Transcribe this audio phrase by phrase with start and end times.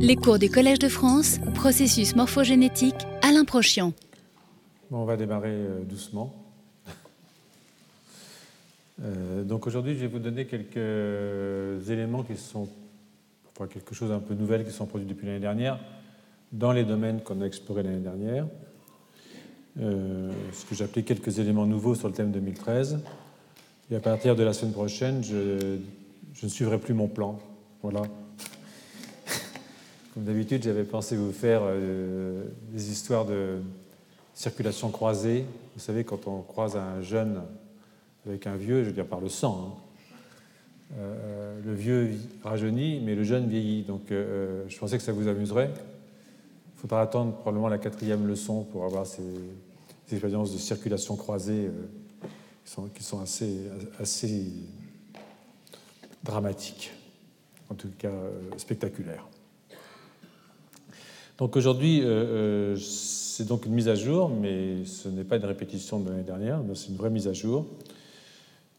[0.00, 3.92] Les cours du Collège de France, processus morphogénétique, Alain Prochian.
[4.92, 6.34] On va démarrer euh, doucement.
[9.00, 12.68] Euh, donc aujourd'hui, je vais vous donner quelques éléments qui sont,
[13.70, 15.78] quelque chose un peu nouvel qui sont produits depuis l'année dernière
[16.50, 18.46] dans les domaines qu'on a explorés l'année dernière.
[19.80, 23.00] Euh, ce que j'appelais quelques éléments nouveaux sur le thème 2013.
[23.90, 25.78] Et à partir de la semaine prochaine, je,
[26.34, 27.38] je ne suivrai plus mon plan.
[27.82, 28.02] Voilà.
[30.18, 32.42] Comme d'habitude, j'avais pensé vous faire euh,
[32.72, 33.60] des histoires de
[34.34, 35.44] circulation croisée.
[35.76, 37.40] Vous savez, quand on croise un jeune
[38.26, 42.10] avec un vieux, je veux dire par le sang, hein, euh, le vieux
[42.42, 43.82] rajeunit, mais le jeune vieillit.
[43.82, 45.70] Donc euh, je pensais que ça vous amuserait.
[46.74, 49.22] Il faudra attendre probablement la quatrième leçon pour avoir ces,
[50.08, 51.70] ces expériences de circulation croisée
[52.64, 53.56] qui sont, qui sont assez,
[54.00, 54.46] assez
[56.24, 56.90] dramatiques,
[57.70, 58.10] en tout cas
[58.56, 59.24] spectaculaires.
[61.38, 66.00] Donc aujourd'hui, euh, c'est donc une mise à jour, mais ce n'est pas une répétition
[66.00, 67.64] de l'année dernière, c'est une vraie mise à jour.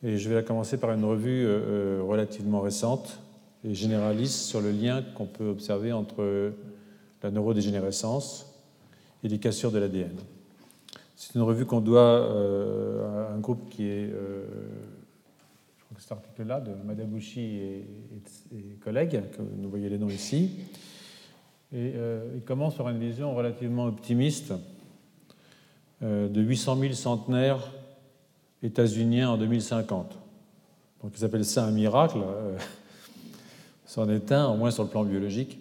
[0.04, 3.20] Et je vais commencer par une revue euh, relativement récente
[3.64, 6.52] et généraliste sur le lien qu'on peut observer entre
[7.24, 8.46] la neurodégénérescence
[9.24, 10.16] et les cassures de l'ADN.
[11.16, 16.12] C'est une revue qu'on doit euh, à un groupe qui est, je crois que cet
[16.12, 17.86] article-là, de Madabouchi et,
[18.52, 20.52] et, et collègues, que vous voyez les noms ici.
[21.72, 24.54] Et euh, il commence par une vision relativement optimiste
[26.02, 27.72] euh, de 800 000 centenaires
[28.64, 30.18] états-uniens en 2050.
[31.04, 32.20] Donc ils appellent ça un miracle.
[32.24, 32.58] Euh,
[33.86, 35.60] c'en est un, au moins sur le plan biologique.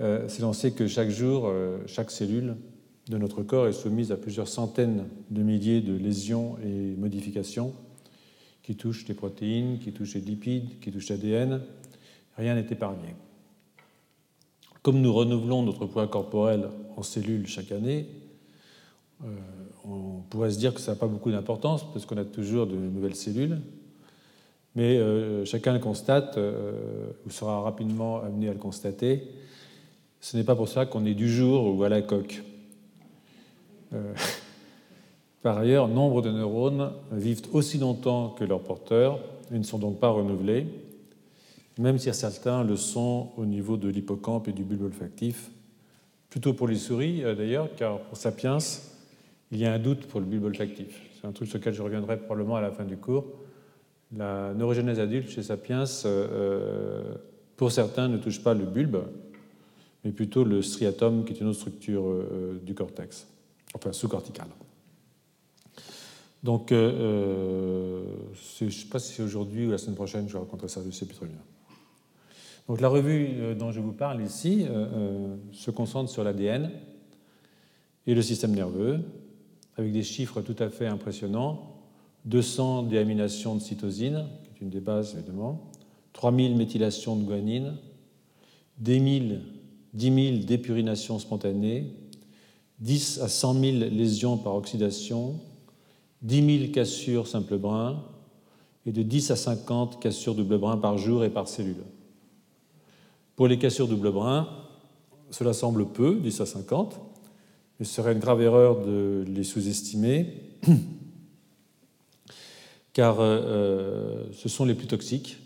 [0.00, 2.56] Euh, C'est l'on sait que chaque jour, euh, chaque cellule
[3.08, 7.72] de notre corps est soumise à plusieurs centaines de milliers de lésions et modifications
[8.62, 11.60] qui touchent les protéines, qui touchent les lipides, qui touchent l'ADN.
[12.36, 13.14] Rien n'est épargné.
[14.84, 16.68] Comme nous renouvelons notre poids corporel
[16.98, 18.06] en cellules chaque année,
[19.24, 19.28] euh,
[19.88, 22.76] on pourrait se dire que ça n'a pas beaucoup d'importance parce qu'on a toujours de
[22.76, 23.62] nouvelles cellules,
[24.74, 29.26] mais euh, chacun le constate euh, ou sera rapidement amené à le constater.
[30.20, 32.42] Ce n'est pas pour ça qu'on est du jour ou à la coque.
[35.42, 39.18] Par ailleurs, nombre de neurones vivent aussi longtemps que leurs porteurs
[39.50, 40.66] et ne sont donc pas renouvelés
[41.78, 45.50] même si certains le sont au niveau de l'hippocampe et du bulbe olfactif.
[46.30, 48.58] Plutôt pour les souris, d'ailleurs, car pour Sapiens,
[49.50, 51.00] il y a un doute pour le bulbe olfactif.
[51.20, 53.24] C'est un truc sur lequel je reviendrai probablement à la fin du cours.
[54.16, 57.14] La neurogénèse adulte chez Sapiens, euh,
[57.56, 58.98] pour certains, ne touche pas le bulbe,
[60.04, 63.26] mais plutôt le striatum, qui est une autre structure euh, du cortex,
[63.74, 64.48] enfin sous-corticale.
[66.42, 68.04] Donc, euh,
[68.58, 70.88] je ne sais pas si c'est aujourd'hui ou la semaine prochaine, je raconterai ça, je
[70.88, 71.28] ne sais bien.
[72.68, 76.70] Donc la revue euh, dont je vous parle ici euh, euh, se concentre sur l'ADN
[78.06, 79.00] et le système nerveux,
[79.76, 81.70] avec des chiffres tout à fait impressionnants.
[82.24, 85.70] 200 déaminations de cytosine, qui est une des bases évidemment,
[86.14, 87.76] 3000 méthylations de guanine,
[88.78, 89.40] 10
[89.94, 91.92] 000, dépurinations spontanées,
[92.80, 95.38] 10 à 100 000 lésions par oxydation,
[96.22, 98.02] 10 000 cassures simple brun.
[98.86, 101.84] Et de 10 à 50 cassures double brun par jour et par cellule.
[103.36, 104.48] Pour les cassures double brun,
[105.30, 107.00] cela semble peu, 10 à 50,
[107.78, 110.42] mais ce serait une grave erreur de les sous-estimer,
[112.92, 115.38] car euh, ce sont les plus toxiques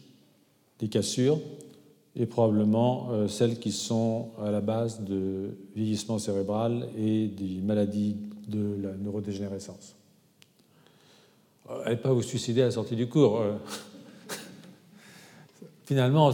[0.81, 1.39] des cassures
[2.15, 8.17] et probablement euh, celles qui sont à la base de vieillissement cérébral et des maladies
[8.49, 9.95] de la neurodégénérescence.
[11.85, 13.43] N'allez pas vous suicider à la sortie du cours.
[15.89, 16.31] Finalement,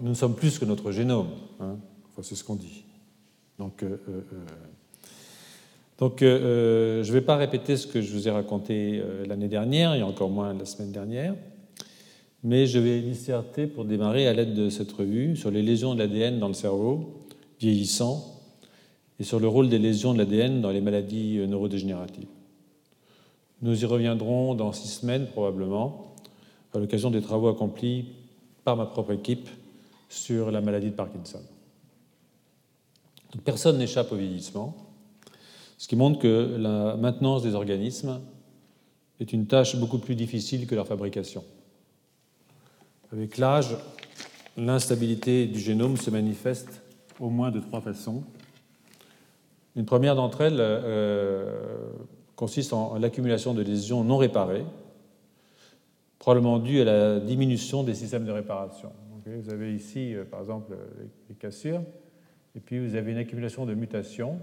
[0.00, 1.28] nous sommes plus que notre génome.
[1.60, 1.76] Hein
[2.08, 2.82] enfin, c'est ce qu'on dit.
[3.58, 4.20] Donc, euh, euh,
[5.98, 9.92] donc euh, je ne vais pas répéter ce que je vous ai raconté l'année dernière,
[9.92, 11.34] et encore moins la semaine dernière,
[12.42, 15.98] mais je vais disserter pour démarrer à l'aide de cette revue sur les lésions de
[15.98, 17.26] l'ADN dans le cerveau
[17.60, 18.24] vieillissant
[19.18, 22.28] et sur le rôle des lésions de l'ADN dans les maladies neurodégénératives.
[23.60, 26.14] Nous y reviendrons dans six semaines probablement,
[26.72, 28.06] à l'occasion des travaux accomplis
[28.64, 29.48] par ma propre équipe
[30.08, 31.40] sur la maladie de Parkinson.
[33.44, 34.76] Personne n'échappe au vieillissement,
[35.78, 38.20] ce qui montre que la maintenance des organismes
[39.20, 41.44] est une tâche beaucoup plus difficile que leur fabrication.
[43.12, 43.76] Avec l'âge,
[44.56, 46.82] l'instabilité du génome se manifeste
[47.18, 48.24] au moins de trois façons.
[49.76, 51.92] Une première d'entre elles euh,
[52.34, 54.64] consiste en l'accumulation de lésions non réparées,
[56.20, 58.92] probablement due à la diminution des systèmes de réparation.
[59.26, 60.76] vous avez ici, euh, par exemple,
[61.28, 61.82] les cassures.
[62.54, 64.38] Et puis vous avez une accumulation de mutations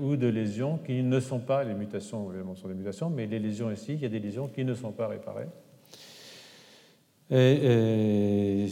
[0.00, 3.38] ou de lésions qui ne sont pas, les mutations évidemment sont des mutations, mais les
[3.38, 5.46] lésions ici, il y a des lésions qui ne sont pas réparées.
[7.30, 8.66] Et,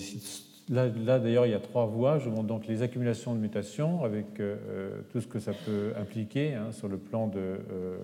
[0.69, 2.19] là, d'ailleurs, il y a trois voies.
[2.19, 5.93] Je montre donc les accumulations de mutations avec euh, euh, tout ce que ça peut
[5.99, 7.97] impliquer hein, sur le plan de euh,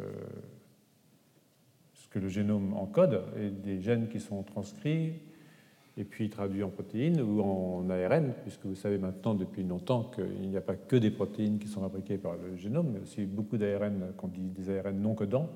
[2.11, 5.13] que le génome encode et des gènes qui sont transcrits
[5.97, 10.49] et puis traduits en protéines ou en ARN, puisque vous savez maintenant depuis longtemps qu'il
[10.49, 13.57] n'y a pas que des protéines qui sont fabriquées par le génome, mais aussi beaucoup
[13.57, 15.51] d'ARN qu'on dit des ARN non codants,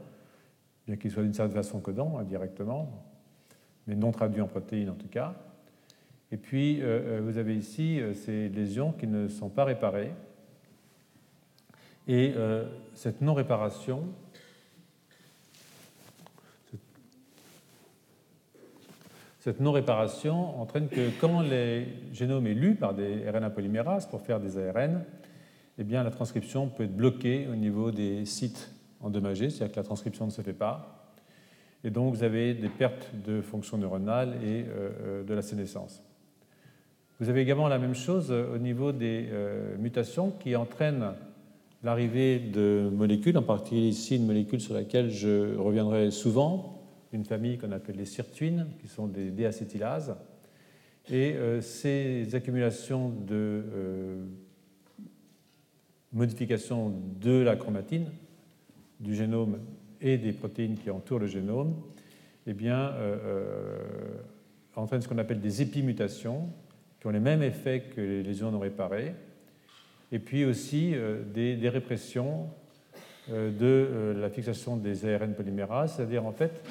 [0.87, 3.09] bien qu'ils soient d'une certaine façon codants indirectement
[3.87, 5.35] mais non traduit en protéines en tout cas.
[6.31, 10.13] Et puis, euh, euh, vous avez ici euh, ces lésions qui ne sont pas réparées.
[12.09, 12.35] Et
[12.95, 14.03] cette non-réparation,
[19.43, 24.39] cette non-réparation entraîne que quand les génomes est lu par des RNA polymérases pour faire
[24.39, 25.03] des ARN,
[25.79, 29.85] eh bien, la transcription peut être bloquée au niveau des sites endommagés, c'est-à-dire que la
[29.85, 31.13] transcription ne se fait pas.
[31.83, 36.05] Et donc, vous avez des pertes de fonction neuronale et euh, euh, de la sénescence.
[37.19, 39.29] Vous avez également la même chose euh, au niveau des
[39.77, 41.15] mutations qui entraînent
[41.83, 46.82] l'arrivée de molécules, en particulier ici une molécule sur laquelle je reviendrai souvent,
[47.13, 50.17] une famille qu'on appelle les sirtuines, qui sont des déacétylases.
[51.11, 54.25] Et ces accumulations de
[56.13, 58.07] modifications de la chromatine,
[59.01, 59.59] du génome
[60.01, 61.75] et des protéines qui entourent le génome,
[62.47, 63.79] eh bien, euh, euh,
[64.77, 66.49] entraînent ce qu'on appelle des épimutations,
[67.01, 69.15] qui ont les mêmes effets que les lésions non réparées,
[70.11, 72.49] et puis aussi euh, des, répressions
[73.29, 76.65] de la fixation des ARN polymérases, c'est-à-dire en fait,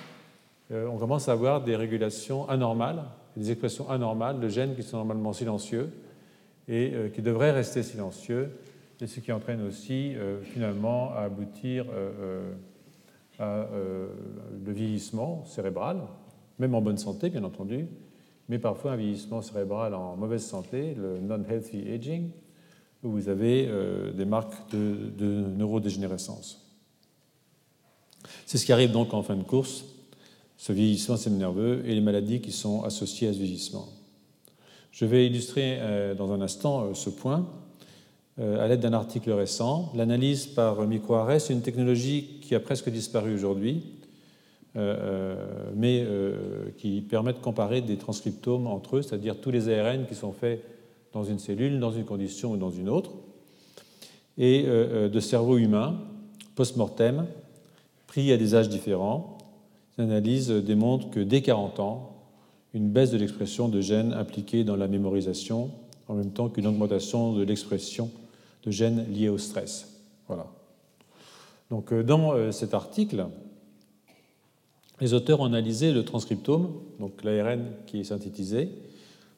[0.72, 3.04] on commence à avoir des régulations anormales,
[3.36, 5.92] des expressions anormales de gènes qui sont normalement silencieux
[6.68, 8.52] et qui devraient rester silencieux,
[9.02, 10.14] et ce qui entraîne aussi
[10.44, 11.86] finalement à aboutir
[13.42, 14.08] euh,
[14.66, 16.02] le vieillissement cérébral,
[16.60, 17.88] même en bonne santé, bien entendu,
[18.50, 22.30] mais parfois un vieillissement cérébral en mauvaise santé, le non-healthy aging,
[23.02, 26.72] où vous avez euh, des marques de, de neurodégénérescence.
[28.46, 29.86] C'est ce qui arrive donc en fin de course,
[30.62, 33.88] ce vieillissement nerveux et les maladies qui sont associées à ce vieillissement.
[34.92, 37.48] Je vais illustrer euh, dans un instant ce point
[38.40, 39.92] à l'aide d'un article récent.
[39.94, 43.84] L'analyse par microarrêt, c'est une technologie qui a presque disparu aujourd'hui,
[44.78, 49.68] euh, euh, mais euh, qui permet de comparer des transcriptomes entre eux, c'est-à-dire tous les
[49.68, 50.64] ARN qui sont faits
[51.12, 53.12] dans une cellule, dans une condition ou dans une autre,
[54.38, 56.00] et de cerveau humain,
[56.56, 57.26] post-mortem,
[58.08, 59.38] pris à des âges différents.
[59.98, 62.16] L'analyse démontre que dès 40 ans,
[62.74, 65.72] une baisse de l'expression de gènes impliqués dans la mémorisation,
[66.08, 68.10] en même temps qu'une augmentation de l'expression
[68.64, 70.02] de gènes liés au stress.
[70.28, 70.48] Voilà.
[71.70, 73.26] Donc, euh, dans euh, cet article,
[75.00, 78.70] les auteurs ont analysé le transcriptome, donc l'ARN qui est synthétisé,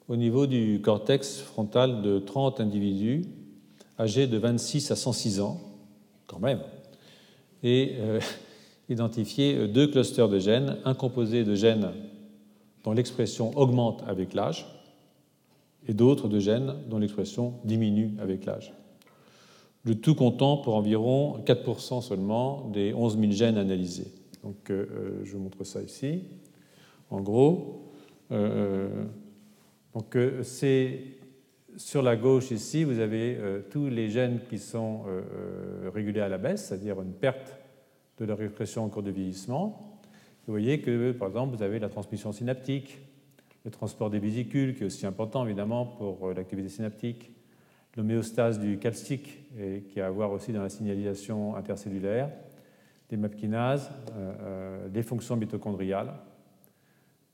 [0.10, 3.24] au niveau du cortex frontal de 30 individus
[3.98, 5.62] âgés de 26 à 106 ans,
[6.28, 6.60] quand même,
[7.64, 8.20] euh,
[8.90, 11.92] identifié deux clusters de gènes, un composé de gènes
[12.84, 14.66] dont l'expression augmente avec l'âge,
[15.88, 18.74] et d'autres de gènes dont l'expression diminue avec l'âge
[19.86, 24.12] le tout comptant pour environ 4% seulement des 11 000 gènes analysés.
[24.44, 26.24] Donc, euh, euh, je vous montre ça ici.
[27.10, 27.92] En gros,
[28.32, 29.06] euh,
[31.76, 33.38] sur la gauche ici, vous avez
[33.70, 35.04] tous les gènes qui sont
[35.94, 37.56] régulés à la baisse, c'est-à-dire une perte
[38.20, 40.00] de leur expression en cours de vieillissement.
[40.46, 43.00] Vous voyez que, par exemple, vous avez la transmission synaptique,
[43.66, 47.32] le transport des vésicules, qui est aussi important évidemment pour l'activité synaptique,
[47.96, 52.30] l'homéostase du calcique, et qui a à voir aussi dans la signalisation intercellulaire,
[53.10, 56.14] des MAP kinases, euh, euh, des fonctions mitochondriales.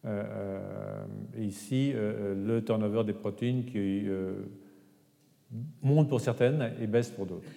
[0.05, 1.03] Euh,
[1.37, 4.05] et ici, le turnover des protéines qui
[5.81, 7.49] monte pour certaines et baisse pour d'autres.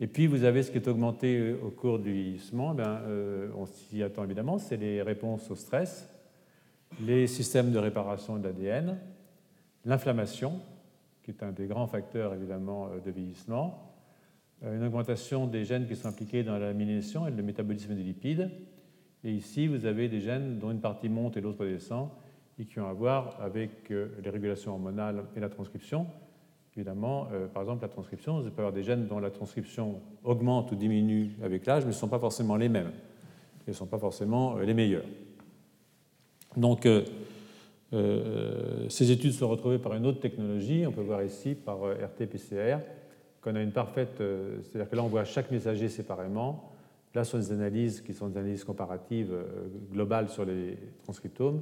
[0.00, 2.74] Et puis, vous avez ce qui est augmenté au cours du vieillissement.
[2.74, 3.02] Ben,
[3.54, 6.08] on s'y attend évidemment, c'est les réponses au stress,
[7.00, 8.98] les systèmes de réparation de l'ADN,
[9.84, 10.60] l'inflammation,
[11.22, 13.94] qui est un des grands facteurs évidemment euh, de vieillissement,
[14.64, 18.02] euh, une augmentation des gènes qui sont impliqués dans la myélisation et le métabolisme des
[18.02, 18.50] lipides.
[19.24, 22.08] Et ici, vous avez des gènes dont une partie monte et l'autre descend,
[22.58, 26.06] et qui ont à voir avec euh, les régulations hormonales et la transcription.
[26.80, 30.74] Évidemment, par exemple, la transcription, vous pouvez avoir des gènes dont la transcription augmente ou
[30.74, 32.92] diminue avec l'âge, mais ne sont pas forcément les mêmes.
[33.66, 35.04] Ils ne sont pas forcément les meilleurs.
[36.56, 36.88] Donc,
[37.92, 42.78] ces études sont retrouvées par une autre technologie, on peut voir ici par RT-PCR,
[43.42, 44.22] qu'on a une parfaite.
[44.62, 46.72] C'est-à-dire que là, on voit chaque messager séparément.
[47.14, 49.34] Là, ce sont des analyses qui sont des analyses comparatives
[49.92, 51.60] globales sur les transcriptomes,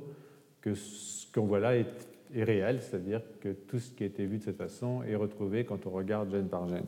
[0.60, 1.88] que ce qu'on voit là est,
[2.35, 5.64] est réel, c'est-à-dire que tout ce qui a été vu de cette façon est retrouvé
[5.64, 6.85] quand on regarde gène par gène.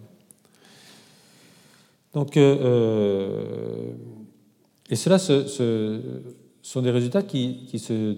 [2.13, 3.93] Donc, euh, euh,
[4.91, 6.03] et cela ce,
[6.63, 8.17] sont des résultats qui, se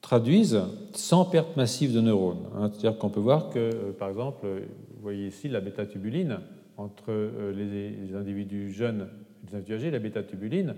[0.00, 0.60] traduisent
[0.92, 2.46] sans perte massive de neurones.
[2.54, 2.70] Hein.
[2.70, 6.38] C'est-à-dire qu'on peut voir que, euh, par exemple, vous voyez ici la bêta-tubuline
[6.76, 7.12] entre
[7.56, 9.08] les, individus jeunes
[9.42, 10.74] et les individus âgés, la bêta-tubuline,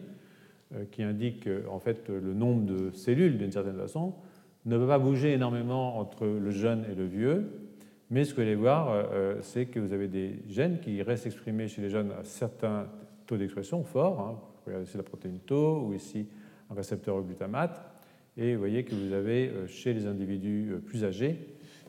[0.93, 4.13] qui indique en fait le nombre de cellules d'une certaine façon,
[4.67, 7.51] ne peut pas bouger énormément entre le jeune et le vieux,
[8.11, 11.03] mais ce que vous allez voir, euh, euh, c'est que vous avez des gènes qui
[11.03, 12.87] restent exprimés chez les jeunes à certains
[13.27, 14.21] taux d'expression forts.
[14.21, 14.41] Hein.
[14.65, 16.27] Regardez ici la protéine tau ou ici
[16.71, 17.83] un récepteur au glutamate.
[18.37, 21.39] Et vous voyez que vous avez euh, chez les individus plus âgés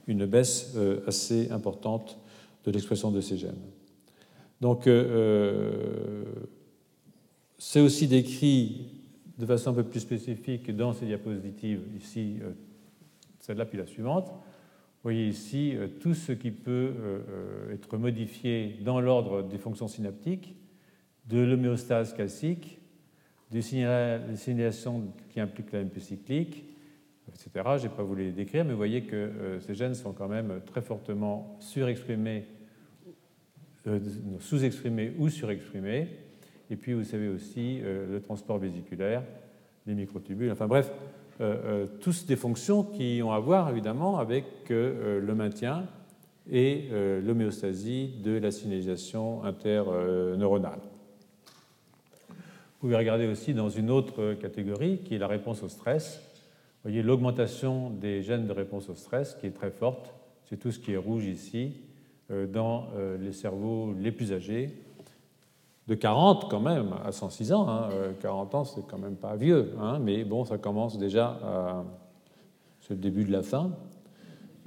[0.07, 2.17] une baisse assez importante
[2.65, 3.61] de l'expression de ces gènes.
[4.59, 4.89] Donc,
[7.59, 8.98] c'est aussi décrit
[9.39, 12.39] de façon un peu plus spécifique dans ces diapositives, ici,
[13.39, 14.31] celle-là puis la suivante.
[14.99, 19.57] Vous voyez ici euh, tout ce qui peut euh, euh, être modifié dans l'ordre des
[19.57, 20.57] fonctions synaptiques,
[21.25, 22.81] de l'homéostase calcique,
[23.49, 26.65] des signalations qui impliquent la MP cyclique,
[27.29, 27.49] etc.
[27.55, 30.27] Je ne vais pas vous les décrire, mais vous voyez que ces gènes sont quand
[30.27, 32.45] même très fortement surexprimés,
[34.39, 36.09] sous-exprimés ou surexprimés.
[36.69, 39.23] Et puis vous savez aussi le transport vésiculaire,
[39.87, 40.91] les microtubules, enfin bref,
[41.41, 45.85] euh, euh, tous des fonctions qui ont à voir évidemment avec euh, le maintien
[46.51, 46.89] et
[47.23, 50.79] l'homéostasie de la signalisation interneuronale.
[52.27, 56.23] Vous pouvez regarder aussi dans une autre catégorie qui est la réponse au stress.
[56.33, 60.11] Vous voyez l'augmentation des gènes de réponse au stress qui est très forte.
[60.45, 61.73] C'est tout ce qui est rouge ici
[62.51, 62.87] dans
[63.19, 64.71] les cerveaux les plus âgés
[65.89, 67.89] de 40 quand même à 106 ans.
[68.21, 68.57] 40 hein.
[68.59, 69.97] ans, c'est quand même pas vieux, hein.
[69.99, 71.83] mais bon, ça commence déjà à...
[72.81, 73.71] C'est le début de la fin.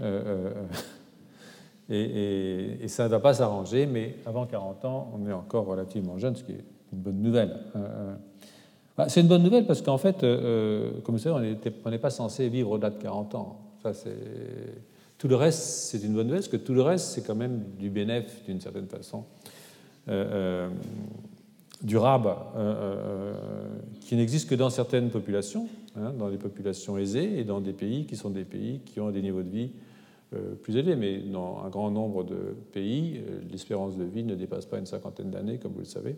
[0.01, 0.53] Euh,
[1.89, 6.19] euh, et, ça ne va pas s'arranger, mais avant 40 ans, on est encore relativement
[6.19, 7.57] jeune, ce qui est une bonne nouvelle.
[7.77, 8.15] Euh,
[8.97, 12.49] bah, c'est une bonne nouvelle parce qu'en fait, comme vous savez, on n'est pas censé
[12.49, 13.61] vivre au-delà de 40 ans.
[13.83, 13.93] Ça,
[15.19, 17.63] tout le reste, c'est une bonne nouvelle, parce que tout le reste, c'est quand même
[17.79, 19.25] du bénéfice d'une certaine façon.
[20.09, 20.69] Euh, euh,
[21.83, 23.35] durable euh,
[24.01, 28.07] qui n'existe que dans certaines populations, hein, dans les populations aisées et dans des pays
[28.07, 29.71] qui sont des pays qui ont des niveaux de vie
[30.63, 30.95] plus élevés.
[30.95, 35.31] Mais dans un grand nombre de pays, l'espérance de vie ne dépasse pas une cinquantaine
[35.31, 36.15] d'années, comme vous le savez.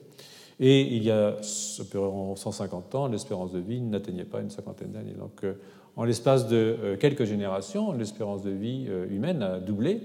[0.60, 1.36] Et il y a
[1.80, 5.14] environ 150 ans, l'espérance de vie n'atteignait pas une cinquantaine d'années.
[5.18, 5.44] Donc,
[5.96, 10.02] en l'espace de quelques générations, l'espérance de vie humaine a doublé.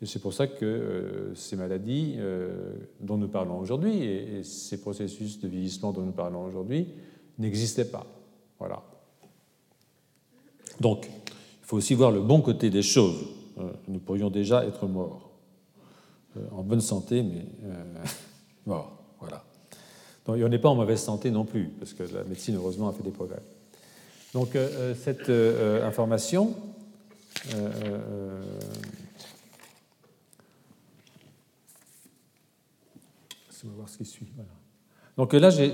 [0.00, 4.80] Et c'est pour ça que euh, ces maladies euh, dont nous parlons aujourd'hui et, ces
[4.80, 6.86] processus de vieillissement dont nous parlons aujourd'hui
[7.38, 8.06] n'existaient pas.
[8.58, 8.82] Voilà.
[10.80, 13.26] Donc, il faut aussi voir le bon côté des choses.
[13.58, 15.30] Euh, nous pourrions déjà être morts,
[16.52, 17.44] en bonne santé, mais
[18.66, 18.96] morts.
[19.18, 19.44] Voilà.
[20.26, 22.92] Donc, on n'est pas en mauvaise santé non plus, parce que la médecine, heureusement, a
[22.92, 23.42] fait des progrès.
[24.32, 24.56] Donc,
[24.94, 25.30] cette
[25.82, 26.54] information
[33.64, 34.26] on va voir ce qui suit.
[35.16, 35.72] Donc là, j'ai.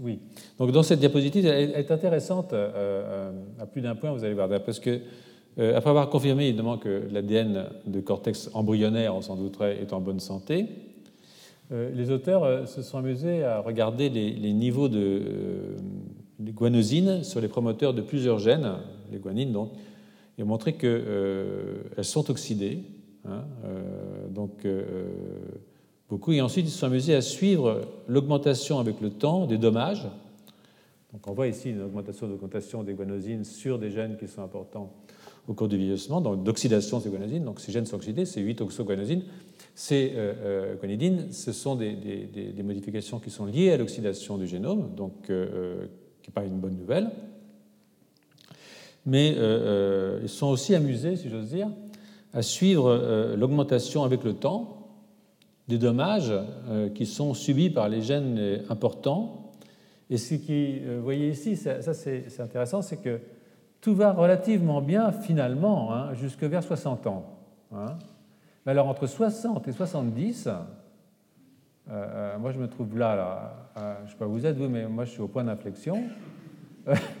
[0.00, 0.20] Oui.
[0.58, 4.32] Donc dans cette diapositive, elle est intéressante euh, euh, à plus d'un point, vous allez
[4.32, 5.00] voir, parce que
[5.58, 10.00] euh, après avoir confirmé évidemment que l'ADN de cortex embryonnaire, on s'en douterait, est en
[10.00, 10.68] bonne santé,
[11.70, 15.76] les auteurs se sont amusés à regarder les, niveaux de,
[16.40, 18.72] guanosine sur les promoteurs de plusieurs gènes,
[19.12, 19.72] les guanines donc,
[20.38, 22.84] et ont montré qu'elles sont oxydées
[23.28, 24.84] Hein, euh, donc, euh,
[26.08, 26.32] beaucoup.
[26.32, 30.08] Et ensuite, ils se sont amusés à suivre l'augmentation avec le temps des dommages.
[31.12, 34.92] Donc, on voit ici une augmentation d'augmentation des guanosines sur des gènes qui sont importants
[35.46, 37.44] au cours du vieillissement, donc d'oxydation de ces guanosines.
[37.44, 39.22] Donc, ces gènes sont oxydés, c'est 8 oxoguanosines.
[39.74, 45.22] Ces euh, guanidines, ce sont des, modifications qui sont liées à l'oxydation du génome, donc
[45.22, 47.10] qui n'est pas une bonne nouvelle.
[49.06, 49.36] Mais
[50.22, 51.70] ils sont aussi amusés, si j'ose dire,
[52.32, 54.74] à suivre euh, l'augmentation avec le temps
[55.68, 59.52] des dommages euh, qui sont subis par les gènes importants.
[60.08, 63.20] Et ce qui, euh, vous voyez ici, ça, c'est intéressant, c'est que
[63.80, 67.24] tout va relativement bien finalement, hein, jusque vers 60 ans.
[67.72, 67.98] Hein.
[68.64, 70.48] Mais alors entre 60 et 70,
[72.38, 74.86] moi je me trouve là, là je ne sais pas où vous êtes vous, mais
[74.86, 76.02] moi je suis au point d'inflexion.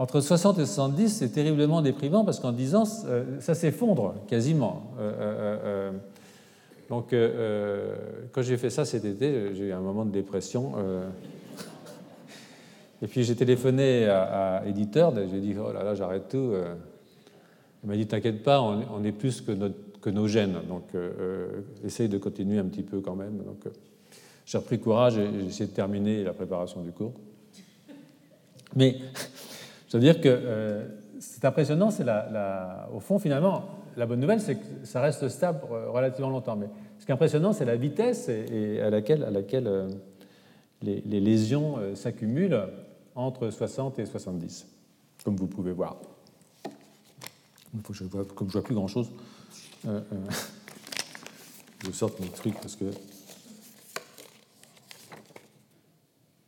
[0.00, 4.92] entre 60 et 70, c'est terriblement déprimant parce qu'en 10 ans, ça s'effondre quasiment.
[6.88, 7.14] donc,
[8.32, 10.72] quand j'ai fait ça cet été, j'ai eu un moment de dépression.
[13.02, 16.54] et puis j'ai téléphoné à, à éditeur, j'ai dit oh là là, j'arrête tout.
[17.82, 22.08] Il m'a dit T'inquiète pas, on, est plus que, nos gènes, donc euh, euh, essaye
[22.08, 23.38] de continuer un petit peu quand même.
[23.38, 23.70] Donc, euh,
[24.44, 27.14] j'ai repris courage et j'ai essayé de terminer la préparation du cours.
[28.76, 28.98] Mais
[29.90, 30.86] je veux dire que
[31.18, 33.64] c'est impressionnant, c'est la, au fond, finalement,
[33.96, 36.56] la bonne nouvelle, c'est que ça reste stable relativement longtemps.
[36.56, 36.68] Mais
[36.98, 39.88] ce qui est impressionnant, c'est la vitesse et, à laquelle, à laquelle
[40.80, 42.62] les, les lésions s'accumulent
[43.14, 44.66] entre 60 et 70,
[45.24, 45.96] comme vous pouvez voir.
[47.74, 49.10] Il je vois, comme je vois plus grand-chose,
[49.86, 50.30] euh, euh,
[51.84, 52.86] je sorte mes trucs parce que...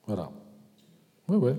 [0.07, 0.31] Voilà.
[1.29, 1.53] Oui, oui.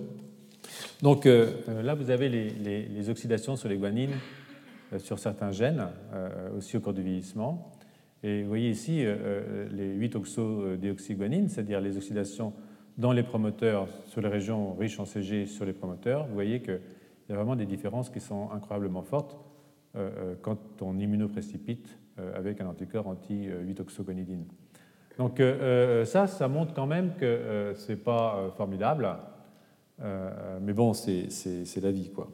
[1.04, 1.52] Donc euh,
[1.84, 4.16] là, vous avez les, oxydations sur les guanines,
[4.98, 5.86] sur certains gènes,
[6.58, 7.72] aussi au cours du vieillissement.
[8.24, 9.06] Et vous voyez ici
[9.72, 12.54] les 8 oxodéoxyguanines, c'est-à-dire les oxydations
[12.98, 16.26] dans les promoteurs sur les régions riches en CG sur les promoteurs.
[16.28, 16.80] Vous voyez qu'il
[17.30, 19.38] y a vraiment des différences qui sont incroyablement fortes
[19.96, 24.46] euh, euh, quand on immunoprécipite euh, avec un anticorps anti-8-oxogonidine.
[25.20, 25.40] Donc
[26.06, 29.08] ça, ça montre quand même que ce n'est pas formidable,
[30.00, 32.10] mais bon, c'est la vie.
[32.10, 32.32] quoi.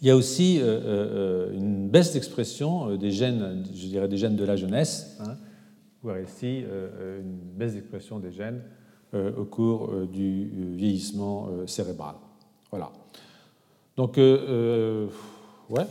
[0.00, 4.56] Il y a aussi une baisse d'expression des gènes, je dirais des gènes de la
[4.56, 5.18] jeunesse.
[5.20, 5.36] Hein.
[6.24, 6.64] Ici
[7.20, 8.62] une baisse d'expression des gènes
[9.12, 12.14] au cours du vieillissement cérébral.
[12.70, 12.92] Voilà.
[13.98, 15.06] Donc, euh, euh,
[15.70, 15.84] ouais.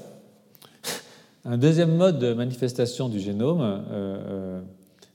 [1.45, 4.61] Un deuxième mode de manifestation du génome euh,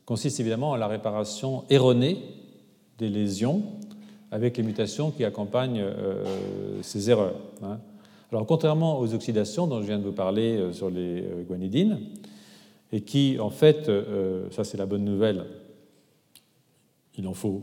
[0.05, 2.19] consiste évidemment en la réparation erronée
[2.99, 3.63] des lésions
[4.33, 5.85] avec les mutations qui accompagnent
[6.83, 7.37] ces erreurs.
[7.63, 7.79] Hein.
[8.33, 12.01] Alors, contrairement aux oxydations dont je viens de vous parler sur les guanidines,
[12.91, 13.89] et qui, en fait,
[14.51, 15.45] ça c'est la bonne nouvelle,
[17.17, 17.63] il en faut,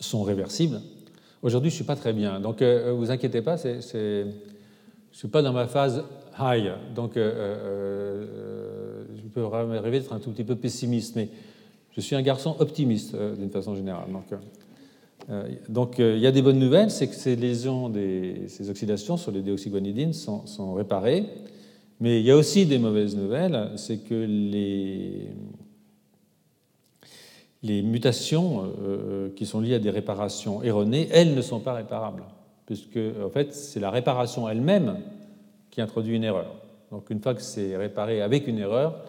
[0.00, 0.80] sont réversibles,
[1.42, 2.38] Aujourd'hui, je ne suis pas très bien.
[2.38, 4.32] Donc, euh, vous inquiétez pas, je ne
[5.10, 6.04] suis pas dans ma phase
[6.38, 6.70] high.
[6.94, 11.28] Donc, euh, euh, je peux rêver d'être un tout petit peu pessimiste, mais
[11.90, 14.10] je suis un garçon optimiste d'une façon générale.
[14.12, 14.26] Donc,
[15.68, 17.92] donc il y a des bonnes nouvelles, c'est que ces lésions,
[18.48, 21.26] ces oxydations sur les déoxyguanidines sont, réparées.
[22.00, 25.28] Mais il y a aussi des mauvaises nouvelles, c'est que les,
[27.62, 32.24] les mutations euh, qui sont liées à des réparations erronées, elles ne sont pas réparables,
[32.66, 34.98] puisque en fait c'est la réparation elle-même
[35.70, 36.52] qui introduit une erreur.
[36.90, 39.04] Donc une fois que c'est réparé avec une erreur,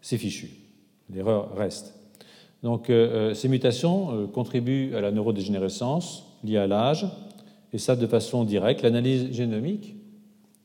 [0.00, 0.50] c'est fichu.
[1.10, 1.94] L'erreur reste.
[2.64, 7.06] Donc euh, euh, ces mutations contribuent à la neurodégénérescence liée à l'âge,
[7.74, 8.82] et ça de façon directe.
[8.82, 9.94] L'analyse génomique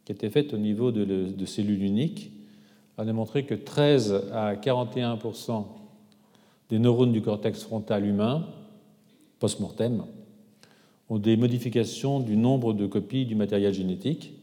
[0.05, 2.31] qui a été faite au niveau de, cellules uniques
[2.97, 5.65] a démontré que 13 à 41%
[6.69, 8.47] des neurones du cortex frontal humain,
[9.39, 10.03] post-mortem,
[11.09, 14.33] ont des modifications du nombre de copies du matériel génétique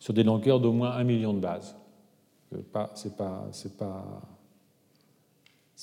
[0.00, 1.76] sur des longueurs d'au moins un million de bases.
[2.50, 4.04] Ce n'est pas, pas,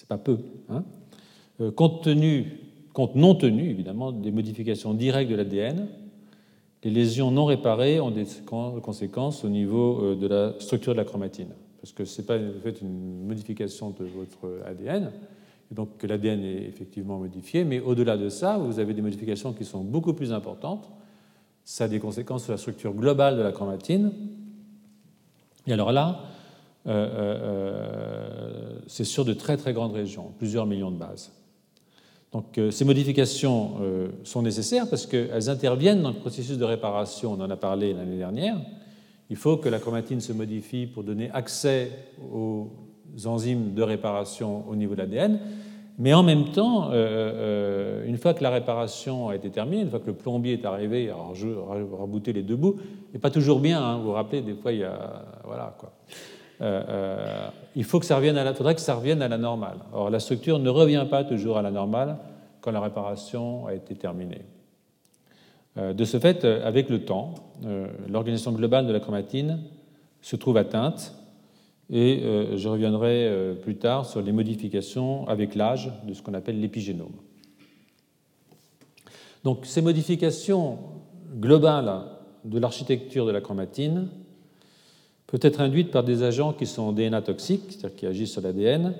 [0.07, 0.37] pas, peu.
[0.69, 0.83] Hein.
[1.61, 2.59] Euh, compte, tenu,
[2.93, 5.87] compte non tenu, évidemment, des modifications directes de l'ADN,
[6.83, 8.25] les lésions non réparées ont des
[8.81, 11.49] conséquences au niveau euh, de la structure de la chromatine.
[11.81, 15.11] Parce que ce n'est pas en fait une modification de votre ADN,
[15.71, 19.65] donc que l'ADN est effectivement modifié, mais au-delà de ça, vous avez des modifications qui
[19.65, 20.89] sont beaucoup plus importantes.
[21.63, 24.11] Ça a des conséquences sur la structure globale de la chromatine.
[25.67, 26.21] Et alors là,
[26.87, 31.31] euh, c'est sur de très très grandes régions, plusieurs millions de bases.
[32.33, 33.73] Donc ces modifications
[34.23, 37.33] sont nécessaires parce qu'elles interviennent dans le processus de réparation.
[37.33, 38.57] On en a parlé l'année dernière.
[39.29, 41.91] Il faut que la chromatine se modifie pour donner accès
[42.33, 42.69] aux
[43.25, 45.39] enzymes de réparation au niveau de l'ADN.
[45.99, 49.89] Mais en même temps, euh, euh, une fois que la réparation a été terminée, une
[49.89, 52.77] fois que le plombier est arrivé à rebooter les deux bouts,
[53.13, 55.23] et pas toujours bien, hein, vous vous rappelez, des fois il y a.
[55.45, 55.93] Voilà quoi.
[56.61, 59.77] Euh, il faut que ça revienne faudrait que ça revienne à la normale.
[59.91, 62.17] Or, la structure ne revient pas toujours à la normale
[62.61, 64.45] quand la réparation a été terminée.
[65.75, 67.33] de ce fait, avec le temps,
[68.07, 69.59] l'organisation globale de la chromatine
[70.21, 71.13] se trouve atteinte
[71.89, 76.33] et euh, je reviendrai euh, plus tard sur les modifications avec l'âge de ce qu'on
[76.33, 77.13] appelle l'épigénome.
[79.43, 80.79] Donc ces modifications
[81.35, 82.03] globales
[82.45, 84.09] de l'architecture de la chromatine
[85.33, 88.93] peuvent être induites par des agents qui sont DNA toxiques, c'est-à-dire qui agissent sur l'ADN,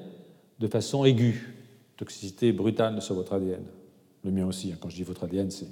[0.60, 1.54] de façon aiguë,
[1.96, 3.62] toxicité brutale sur votre ADN.
[4.24, 4.78] Le mien aussi, hein.
[4.80, 5.68] quand je dis votre ADN, c'est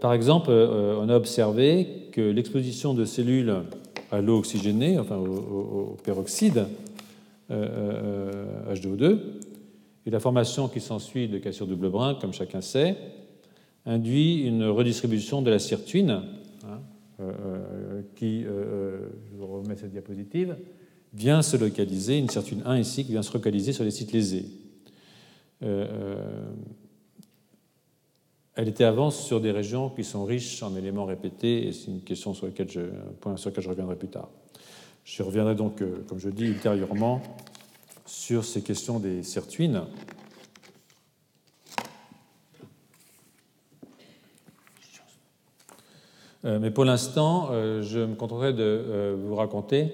[0.00, 3.54] par exemple, on a observé que l'exposition de cellules
[4.10, 6.66] à l'eau oxygénée, enfin au, peroxyde
[7.50, 9.18] H2O2,
[10.06, 12.96] et la formation qui s'ensuit de cassure double brin, comme chacun sait,
[13.86, 16.22] induit une redistribution de la sirtuine,
[18.14, 20.56] qui, je vous remets cette diapositive,
[21.14, 24.46] vient se localiser, une sirtuine 1 ici, qui vient se localiser sur les sites lésés.
[25.62, 26.52] Euh, euh,
[28.56, 32.02] elle était avant sur des régions qui sont riches en éléments répétés, et c'est une
[32.02, 34.28] question sur laquelle je, un point sur lequel je reviendrai plus tard.
[35.04, 37.22] Je reviendrai donc, euh, comme je dis, ultérieurement
[38.06, 39.82] sur ces questions des sirtuines.
[46.44, 47.48] Mais pour l'instant,
[47.80, 49.90] je me contenterai de vous raconter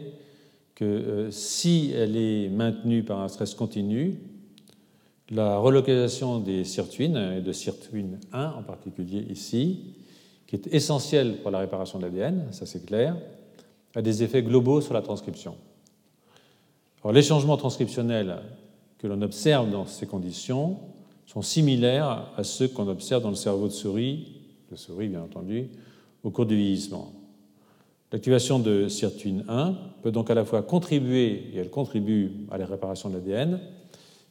[0.74, 4.18] que si elle est maintenue par un stress continu,
[5.30, 9.94] la relocalisation des sirtuines, et de sirtuine 1 en particulier ici,
[10.46, 13.16] qui est essentielle pour la réparation de l'ADN, ça c'est clair,
[13.94, 15.54] a des effets globaux sur la transcription.
[17.12, 18.38] les changements transcriptionnels
[18.98, 20.78] que l'on observe dans ces conditions
[21.26, 25.68] sont similaires à ceux qu'on observe dans le cerveau de souris, de souris bien entendu,
[26.22, 27.12] au cours du vieillissement.
[28.12, 32.66] L'activation de sirtuine 1 peut donc à la fois contribuer, et elle contribue à la
[32.66, 33.60] réparation de l'ADN,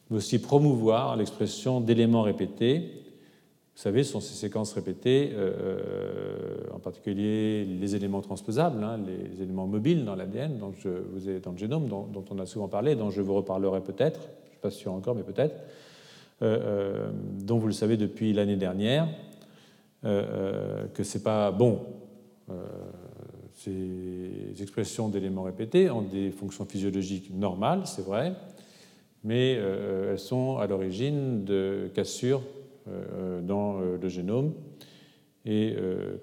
[0.10, 2.80] mais aussi promouvoir l'expression d'éléments répétés.
[3.76, 9.00] Vous savez, ce sont ces séquences répétées, euh, euh, en particulier les éléments transposables, hein,
[9.08, 10.74] les éléments mobiles dans l'ADN, dans
[11.52, 14.60] le génome, dont, on a souvent parlé, dont je vous reparlerai peut-être, je ne suis
[14.62, 15.56] pas sûr encore, mais peut-être,
[16.42, 19.08] euh, dont vous le savez depuis l'année dernière,
[20.02, 21.82] que ce n'est pas bon.
[23.54, 28.34] ces expressions d'éléments répétés ont des fonctions physiologiques normales, c'est vrai,
[29.24, 32.42] mais euh, elles sont à l'origine de cassures
[32.88, 34.54] euh, dans euh, le génome.
[35.46, 35.76] Et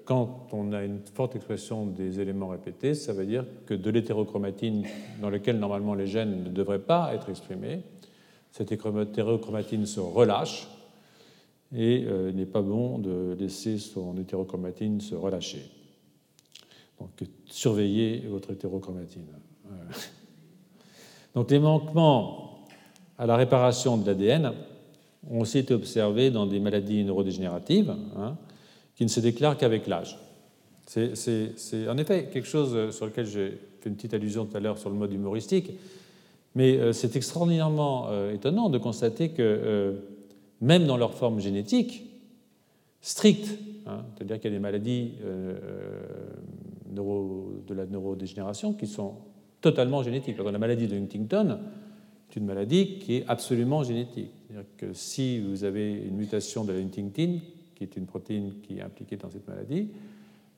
[0.05, 4.85] quand on a une forte expression des éléments répétés, ça veut dire que de l'hétérochromatine,
[5.19, 7.81] dans lequel normalement les gènes ne devraient pas être exprimés,
[8.51, 10.69] cette hétérochromatine se relâche
[11.75, 15.63] et il n'est pas bon de laisser son hétérochromatine se relâcher.
[16.99, 17.09] Donc
[17.45, 19.25] surveillez votre hétérochromatine.
[21.35, 22.65] Donc les manquements
[23.17, 24.53] à la réparation de l'ADN
[25.29, 28.37] ont aussi été observés dans des maladies neurodégénératives hein,
[28.95, 30.17] qui ne se déclarent qu'avec l'âge.
[30.85, 34.77] C'est en effet quelque chose sur lequel j'ai fait une petite allusion tout à l'heure
[34.77, 35.71] sur le mode humoristique,
[36.55, 39.93] mais euh, c'est extraordinairement euh, étonnant de constater que euh,
[40.61, 42.05] même dans leur forme génétique
[43.01, 45.13] stricte, hein, c'est-à-dire qu'il y a des maladies
[46.89, 49.15] de la neurodégénération qui sont
[49.61, 50.37] totalement génétiques.
[50.37, 51.59] Dans la maladie de Huntington,
[52.29, 54.31] c'est une maladie qui est absolument génétique.
[54.47, 57.39] C'est-à-dire que si vous avez une mutation de la Huntington,
[57.75, 59.89] qui est une protéine qui est impliquée dans cette maladie,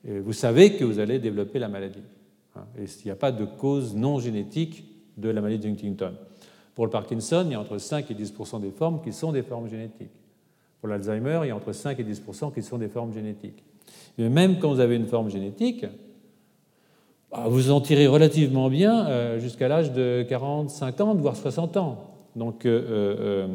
[0.08, 2.02] euh, vous savez que vous allez développer la maladie.
[2.56, 2.64] Hein.
[2.78, 4.84] Et il n'y a pas de cause non génétique
[5.16, 6.14] de la maladie de Huntington.
[6.80, 9.42] Pour le Parkinson, il y a entre 5 et 10 des formes qui sont des
[9.42, 10.14] formes génétiques.
[10.80, 12.22] Pour l'Alzheimer, il y a entre 5 et 10
[12.54, 13.62] qui sont des formes génétiques.
[14.16, 15.84] Mais même quand vous avez une forme génétique,
[17.30, 21.98] bah, vous en tirez relativement bien euh, jusqu'à l'âge de 40, 50, voire 60 ans.
[22.34, 23.46] Donc, euh, euh,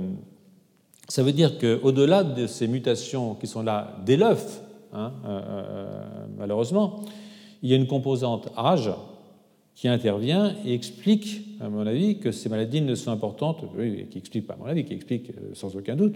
[1.10, 4.62] ça veut dire qu'au-delà de ces mutations qui sont là dès l'œuf,
[4.94, 5.12] hein,
[6.38, 7.02] malheureusement,
[7.64, 8.92] il y a une composante âge
[9.76, 14.18] qui intervient et explique, à mon avis, que ces maladies ne sont importantes, oui, qui
[14.18, 16.16] explique, pas à mon avis, qui explique sans aucun doute,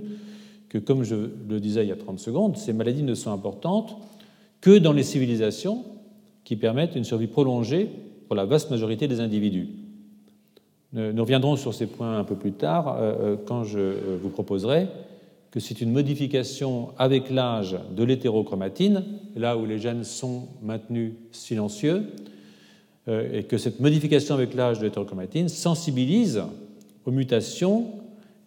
[0.70, 1.16] que comme je
[1.50, 3.98] le disais il y a 30 secondes, ces maladies ne sont importantes
[4.62, 5.84] que dans les civilisations
[6.44, 7.90] qui permettent une survie prolongée
[8.28, 9.68] pour la vaste majorité des individus.
[10.94, 14.30] Nous reviendrons sur ces points un peu plus tard euh, euh, quand je euh, vous
[14.30, 14.88] proposerai
[15.52, 19.04] que c'est une modification avec l'âge de l'hétérochromatine,
[19.36, 22.08] là où les gènes sont maintenus silencieux,
[23.10, 26.44] et que cette modification avec l'âge de l'hétérochromatine sensibilise
[27.06, 27.88] aux mutations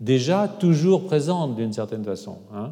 [0.00, 2.38] déjà toujours présentes d'une certaine façon.
[2.54, 2.70] Hein.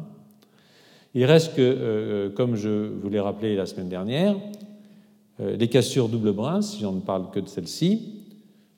[1.13, 4.35] Il reste que, comme je vous l'ai rappelé la semaine dernière,
[5.41, 8.17] euh, les cassures double brin, si on ne parle que de celles-ci,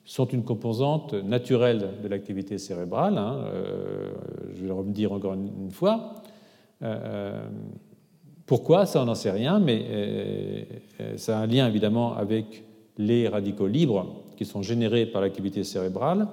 [0.04, 3.18] sont une composante naturelle de l'activité cérébrale.
[3.18, 4.12] Hein, euh,
[4.54, 6.22] je vais le redire encore une, fois.
[6.82, 7.46] Euh,
[8.46, 8.86] pourquoi?
[8.86, 10.66] Ça, on n'en sait rien, mais
[11.16, 12.64] ça a un lien évidemment avec
[12.96, 16.28] les radicaux libres qui sont générés par l'activité cérébrale,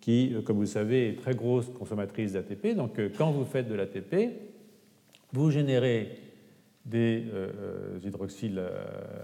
[0.00, 2.76] qui, comme vous le savez, est très grosse consommatrice d'ATP.
[2.76, 4.30] Donc, quand vous faites de l'ATP,
[5.32, 6.10] vous générez
[6.86, 8.70] des euh, euh, hydroxyles euh,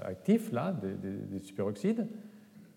[0.05, 2.07] actifs, là, des, superoxydes.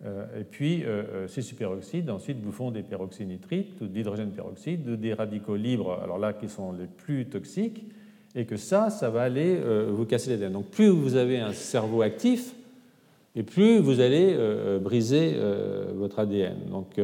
[0.03, 0.83] et puis,
[1.27, 6.19] ces superoxydes, ensuite, vous font des peroxynitrites ou de l'hydrogène peroxyde, des radicaux libres, alors
[6.19, 7.83] là, qui sont les plus toxiques,
[8.35, 9.57] et que ça, ça va aller
[9.89, 10.59] vous casser les dents.
[10.59, 12.53] Donc plus vous avez un cerveau actif,
[13.35, 14.35] et plus vous allez
[14.81, 15.33] briser
[15.95, 16.57] votre ADN.
[16.69, 16.99] Donc,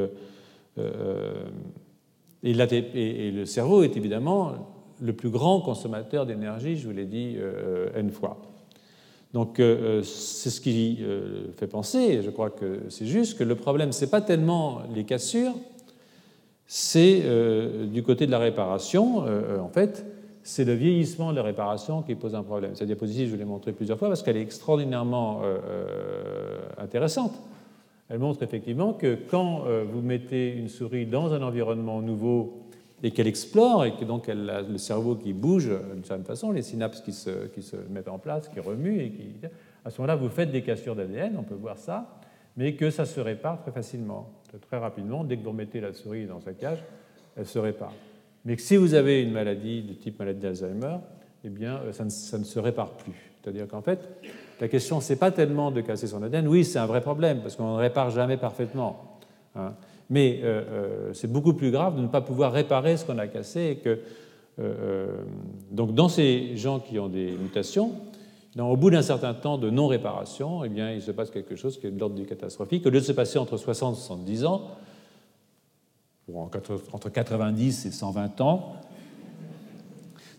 [2.43, 4.53] et, et, le cerveau est évidemment
[5.01, 7.35] le plus grand consommateur d'énergie, je vous l'ai dit
[7.95, 8.39] N fois.
[9.33, 13.37] Donc euh, euh, c'est ce qui euh, fait penser, et je crois que c'est juste,
[13.37, 15.53] que le problème, ce n'est pas tellement les cassures,
[16.67, 17.23] c'est
[17.91, 19.25] du côté de la réparation,
[19.59, 20.05] en fait,
[20.51, 22.75] c'est le vieillissement de la réparation qui pose un problème.
[22.75, 25.41] Cette diapositive, je l'ai montrée plusieurs fois parce qu'elle est extraordinairement
[26.77, 27.31] intéressante.
[28.09, 32.63] Elle montre effectivement que quand vous mettez une souris dans un environnement nouveau
[33.01, 36.51] et qu'elle explore et que donc elle a le cerveau qui bouge d'une certaine façon,
[36.51, 39.31] les synapses qui se, qui se mettent en place, qui remuent, et qui,
[39.85, 42.19] à ce moment-là, vous faites des cassures d'ADN, on peut voir ça,
[42.57, 44.29] mais que ça se répare très facilement,
[44.67, 45.23] très rapidement.
[45.23, 46.83] Dès que vous remettez la souris dans sa cage,
[47.37, 47.93] elle se répare.
[48.45, 50.97] Mais si vous avez une maladie de type maladie d'Alzheimer,
[51.43, 52.05] eh bien, euh, ça
[52.37, 53.31] ne, se répare plus.
[53.41, 53.99] C'est-à-dire qu'en fait,
[54.59, 56.47] la question, ce n'est pas tellement de casser son ADN.
[56.47, 59.19] Oui, c'est un vrai problème, parce qu'on ne répare jamais parfaitement.
[59.55, 59.73] Hein.
[60.09, 63.27] Mais euh, euh, c'est beaucoup plus grave de ne pas pouvoir réparer ce qu'on a
[63.27, 63.79] cassé.
[63.83, 63.99] Que,
[65.71, 67.93] donc, dans ces gens qui ont des mutations,
[68.59, 71.87] au bout d'un certain temps de non-réparation, eh bien, il se passe quelque chose qui
[71.87, 72.85] est de l'ordre du catastrophique.
[72.85, 74.67] Au lieu de se passer entre 60 et 70 ans,
[76.35, 78.75] entre 90 et 120 ans,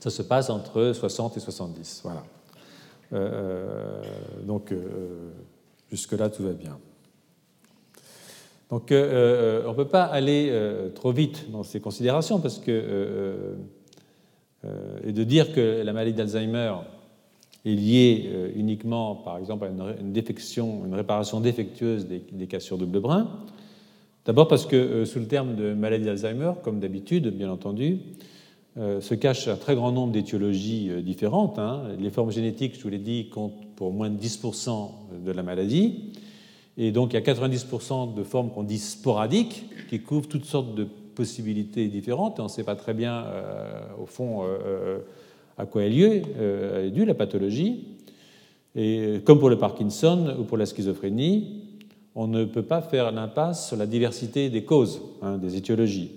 [0.00, 2.02] ça se passe entre 60 et 70.
[2.04, 2.22] Voilà.
[4.44, 4.74] donc,
[5.90, 6.78] jusque-là, tout va bien.
[8.72, 12.58] Donc euh, euh, on ne peut pas aller euh, trop vite dans ces considérations parce
[12.58, 13.54] que
[15.04, 16.72] et de dire que la maladie d'Alzheimer
[17.64, 19.68] est liée uniquement, par exemple, à
[20.00, 23.28] une, défection, une réparation défectueuse des, cassures double brin.
[24.24, 27.98] D'abord parce que sous le terme de maladie d'Alzheimer, comme d'habitude, bien entendu,
[28.76, 31.58] se cache un très grand nombre d'étiologies différentes.
[31.58, 31.82] Hein.
[31.98, 34.90] Les formes génétiques, je vous l'ai dit, comptent pour moins de 10%
[35.24, 36.12] de la maladie.
[36.78, 40.74] Et donc il y a 90% de formes qu'on dit sporadiques, qui couvrent toutes sortes
[40.74, 44.98] de possibilités différentes, on ne sait pas très bien, euh, au fond, euh, euh,
[45.58, 47.88] à quoi est, est due la pathologie.
[48.74, 51.61] Et comme pour le Parkinson ou pour la schizophrénie,
[52.14, 56.10] on ne peut pas faire l'impasse sur la diversité des causes, hein, des étiologies,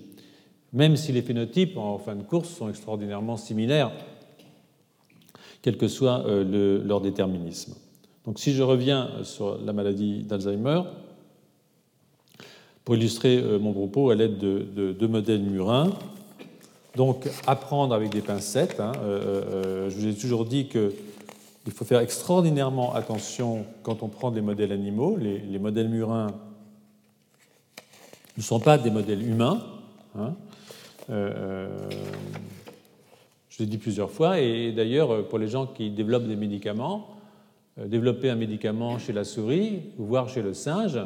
[0.72, 3.90] même si les phénotypes, en fin de course, sont extraordinairement similaires,
[5.62, 7.74] quel que soit leur déterminisme.
[8.24, 10.82] Donc si je reviens sur la maladie d'Alzheimer,
[12.84, 15.92] pour illustrer euh, mon propos à l'aide de deux modèles murins,
[16.96, 18.80] donc apprendre avec des pincettes.
[18.80, 20.66] Hein, euh, euh, je vous ai toujours dit
[21.66, 25.16] qu'il faut faire extraordinairement attention quand on prend des modèles animaux.
[25.16, 26.28] Les, modèles murins
[28.36, 29.60] ne sont pas des modèles humains.
[30.16, 30.34] Hein.
[31.08, 31.88] je
[33.58, 37.16] l'ai dit plusieurs fois, et d'ailleurs, pour les gens qui développent des médicaments,
[37.80, 41.00] euh, développer un médicament chez la souris, voire chez le singe,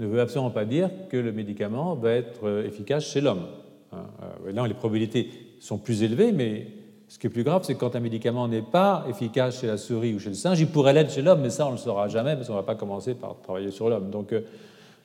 [0.00, 3.46] ne veut absolument pas dire que le médicament va être euh, efficace chez l'homme.
[3.92, 4.06] Hein,
[4.44, 6.66] euh, là, les probabilités sont plus élevées, mais
[7.08, 9.76] ce qui est plus grave, c'est que quand un médicament n'est pas efficace chez la
[9.76, 11.80] souris ou chez le singe, il pourrait l'être chez l'homme, mais ça, on ne le
[11.80, 14.10] saura jamais, parce qu'on ne va pas commencer par travailler sur l'homme.
[14.10, 14.34] Donc,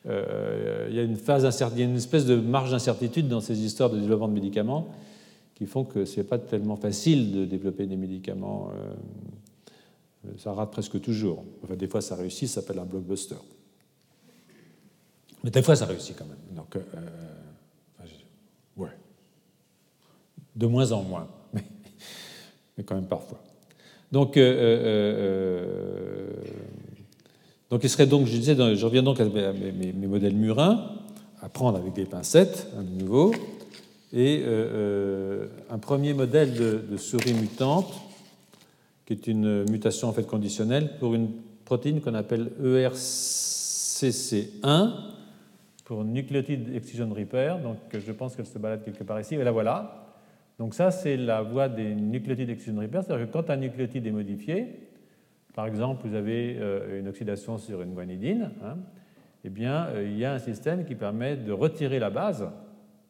[0.06, 3.64] il y a une phase il y a une espèce de marge d'incertitude dans ces
[3.64, 4.88] histoires de développement de médicaments
[5.56, 8.70] qui font que ce n'est pas tellement facile de développer des médicaments
[10.28, 11.44] euh, ça rate presque toujours.
[11.64, 13.36] Enfin, des fois, ça réussit, ça s'appelle un blockbuster.
[15.44, 16.38] Mais des fois, ça réussit quand même.
[16.52, 18.06] Donc, euh, euh,
[18.78, 18.98] ouais.
[20.56, 21.28] De moins en moins,
[22.78, 23.40] mais, quand même parfois.
[24.12, 24.38] Donc,
[27.70, 30.92] donc, il serait donc, je disais, je reviens donc à mes, modèles murins,
[31.42, 33.34] à prendre avec des pincettes, à nouveau,
[34.14, 34.44] et
[35.72, 37.92] un premier modèle de, de souris mutante
[39.06, 41.30] qui est une mutation en fait conditionnelle pour une
[41.66, 44.92] protéine qu'on appelle ERCC1
[45.86, 47.60] pour nucléotide excision repair.
[47.60, 49.36] Donc je pense qu'elle se balade quelque part ici.
[49.36, 50.00] Et la voilà.
[50.60, 52.80] Donc ça, c'est la voie des nucléotides excision.
[52.80, 54.68] C'est-à-dire que quand un nucléotide est modifié,
[55.54, 58.78] par exemple, vous avez euh, une oxydation sur une guanidine, hein,
[59.44, 62.50] eh bien, euh, il y a un système qui permet de retirer la base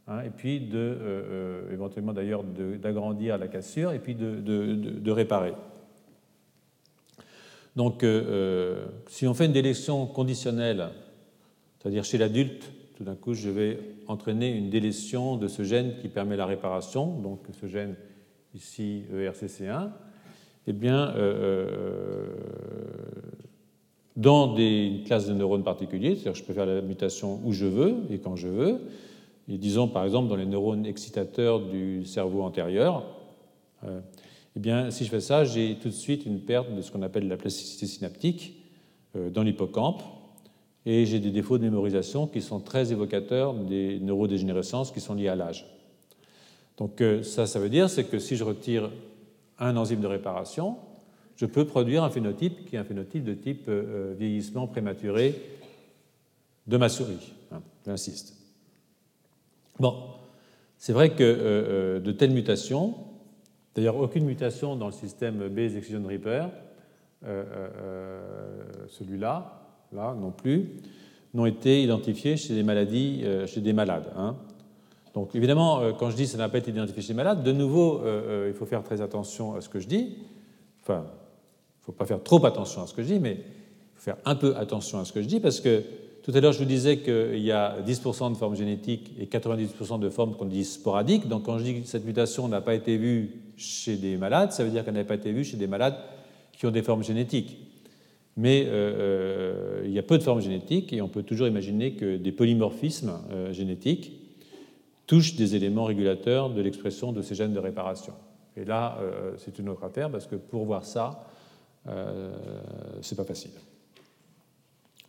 [0.06, 5.54] Hein, et puis de, euh, éventuellement d'ailleurs d'agrandir la cassure et puis de, réparer.
[7.78, 8.06] Donc,
[9.08, 10.90] si on fait une délétion conditionnelle,
[11.80, 16.08] c'est-à-dire chez l'adulte, tout d'un coup, je vais entraîner une délétion de ce gène qui
[16.08, 17.96] permet la réparation, donc ce gène
[18.54, 19.90] ici, ERCC1,
[20.68, 22.28] eh bien, euh,
[24.16, 27.66] dans des classes de neurones particuliers, c'est-à-dire que je peux faire la mutation où je
[27.66, 28.82] veux et quand je veux,
[29.50, 33.04] et disons par exemple dans les neurones excitateurs du cerveau antérieur,
[33.86, 37.02] eh bien, si je fais ça, j'ai tout de suite une perte de ce qu'on
[37.02, 38.56] appelle la plasticité synaptique
[39.16, 40.04] dans l'hippocampe,
[40.86, 45.30] et j'ai des défauts de mémorisation qui sont très évocateurs des neurodégénérescences qui sont liées
[45.30, 45.66] à l'âge.
[46.78, 48.90] Donc ça, ça veut dire c'est que si je retire
[49.60, 50.78] un enzyme de réparation,
[51.36, 53.70] je peux produire un phénotype qui est un phénotype de type
[54.18, 55.36] vieillissement prématuré
[56.68, 57.34] de ma souris.
[57.52, 58.36] Hein, j'insiste.
[59.80, 59.96] Bon,
[60.78, 62.96] c'est vrai que euh, euh, de telles mutations,
[63.76, 66.50] d'ailleurs aucune mutation dans le système Bayes Excision Reaper,
[67.26, 68.20] euh,
[68.90, 69.63] celui-là,
[69.94, 70.70] là non plus,
[71.34, 74.12] n'ont été identifiées chez des maladies, chez des malades.
[74.18, 74.36] Hein.
[75.14, 78.02] Donc évidemment, quand je dis ça n'a pas été identifié chez des malades, de nouveau,
[78.48, 80.18] il faut faire très attention à ce que je dis.
[80.82, 83.96] Enfin, il ne faut pas faire trop attention à ce que je dis, mais il
[83.96, 85.84] faut faire un peu attention à ce que je dis parce que
[86.24, 90.00] tout à l'heure, je vous disais qu'il y a 10% de formes génétiques et 90%
[90.00, 91.28] de formes qu'on dit sporadiques.
[91.28, 94.64] Donc, quand je dis que cette mutation n'a pas été vue chez des malades, ça
[94.64, 95.98] veut dire qu'elle n'a pas été vue chez des malades
[96.54, 97.58] qui ont des formes génétiques.
[98.36, 101.94] Mais euh, euh, il y a peu de formes génétiques et on peut toujours imaginer
[101.94, 104.14] que des polymorphismes euh, génétiques
[105.06, 108.14] touchent des éléments régulateurs de l'expression de ces gènes de réparation.
[108.56, 109.00] Et là,
[109.38, 111.26] c'est une autre affaire parce que pour voir ça,
[113.02, 113.52] c'est pas facile.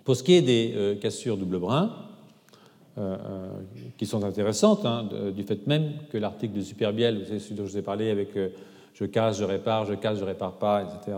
[0.02, 1.94] Pour ce qui est des cassures double brin,
[3.98, 7.72] qui sont intéressantes, hein, du fait même que l'article de Superbiel, vous celui dont je
[7.72, 8.30] vous ai parlé avec
[8.94, 11.16] je casse, je répare, je casse, je répare pas, etc.,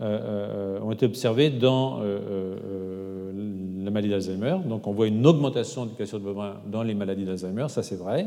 [0.00, 4.56] ont été observés dans la maladie d'Alzheimer.
[4.66, 7.96] Donc on voit une augmentation des cassures double brin dans les maladies d'Alzheimer, ça c'est
[7.96, 8.26] vrai,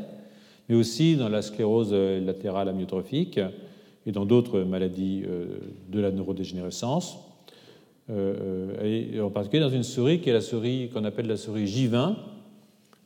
[0.70, 3.40] mais aussi dans la sclérose latérale amyotrophique
[4.06, 5.24] et dans d'autres maladies
[5.90, 7.18] de la neurodégénérescence.
[8.10, 11.66] Euh, et en particulier dans une souris qui est la souris qu'on appelle la souris
[11.66, 12.16] J20.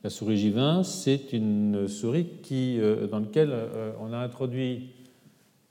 [0.04, 4.90] La souris J20, c'est une souris euh, dans laquelle euh, on a introduit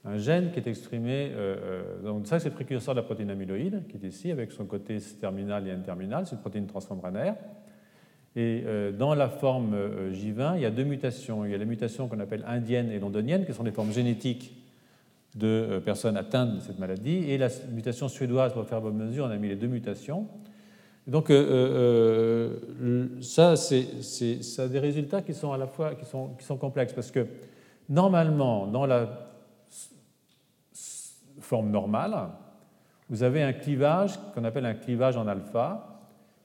[0.04, 1.30] un gène qui est exprimé.
[2.02, 4.98] donc ça, c'est le précurseur de la protéine amyloïde, qui est ici, avec son côté
[5.20, 6.26] terminal et N-terminal.
[6.26, 7.36] C'est une protéine transmembranaire.
[8.34, 8.64] Et
[8.98, 9.76] dans la forme
[10.10, 11.44] J20, il y a deux mutations.
[11.44, 14.52] Il y a la mutation qu'on appelle indienne et londonienne, qui sont des formes génétiques
[15.34, 17.24] de euh, personnes atteintes de cette maladie.
[17.28, 20.26] Et la mutation suédoise, pour faire bonne mesure, on a mis les deux mutations.
[21.06, 26.04] Donc euh, euh, ça, c'est, ça a des résultats qui sont à la fois qui
[26.04, 27.26] sont, qui sont complexes parce que
[27.88, 29.31] normalement, dans la
[31.52, 32.30] forme normale,
[33.10, 36.00] vous avez un clivage qu'on appelle un clivage en alpha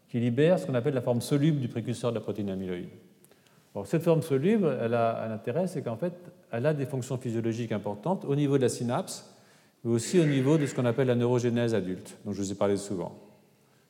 [0.10, 2.90] qui libère ce qu'on appelle la forme soluble du précurseur de la protéine amyloïde.
[3.86, 6.12] cette forme soluble, elle a un intérêt, c'est qu'en fait,
[6.52, 9.34] elle a des fonctions physiologiques importantes au niveau de la synapse,
[9.86, 12.56] mais aussi au niveau de ce qu'on appelle la neurogénèse adulte, dont je vous ai
[12.56, 13.16] parlé souvent.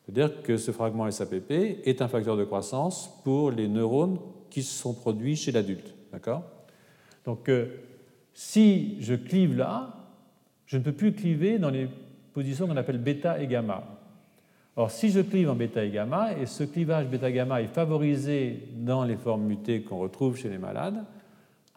[0.06, 1.50] C'est-à-dire que ce fragment SAPP
[1.84, 4.20] est un facteur de croissance pour les neurones
[4.52, 5.96] qui sont produits chez l'adulte.
[6.12, 6.44] D'accord?
[7.26, 7.66] Donc, euh,
[8.36, 9.98] si je clive là,
[10.68, 11.90] je ne peux plus cliver dans les
[12.34, 13.84] positions qu'on appelle bêta et gamma.
[14.76, 19.04] Or, si je clive en bêta et gamma, et ce clivage bêta-gamma est favorisé dans
[19.04, 21.04] les formes mutées qu'on retrouve chez les malades,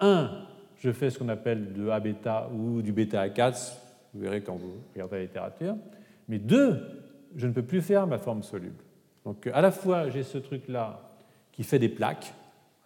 [0.00, 0.30] un,
[0.76, 3.72] je fais ce qu'on appelle de A bêta ou du bêta A4,
[4.12, 5.76] vous verrez quand vous regardez la littérature.
[6.28, 6.78] Mais deux,
[7.36, 8.82] je ne peux plus faire ma forme soluble.
[9.24, 11.00] Donc à la fois, j'ai ce truc-là
[11.52, 12.34] qui fait des plaques,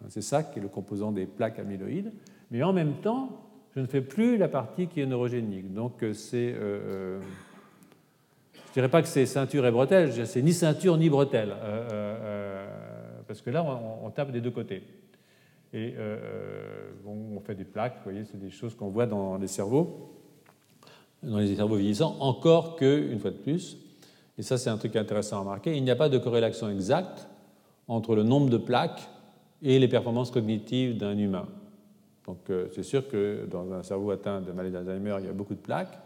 [0.01, 2.13] hein, c'est ça qui est le composant des plaques amyloïdes,
[2.51, 3.44] mais en même temps,
[3.75, 5.73] je ne fais plus la partie qui est neurogénique.
[5.73, 6.53] Donc euh, c'est.
[6.53, 7.19] Euh, euh,
[8.53, 11.55] je ne dirais pas que c'est ceinture et bretelle, c'est ni ceinture ni bretelle,
[13.25, 14.83] parce que là, on tape des deux côtés.
[15.73, 15.95] Et
[17.05, 20.13] on fait des plaques, vous voyez, c'est des choses qu'on voit dans les cerveaux,
[21.23, 23.77] dans les cerveaux vieillissants, encore qu'une fois de plus,
[24.37, 27.29] et ça c'est un truc intéressant à remarquer, il n'y a pas de corrélation exacte
[27.87, 29.07] entre le nombre de plaques
[29.61, 31.47] et les performances cognitives d'un humain.
[32.27, 35.33] Donc euh, c'est sûr que dans un cerveau atteint de maladie d'Alzheimer, il y a
[35.33, 35.99] beaucoup de plaques,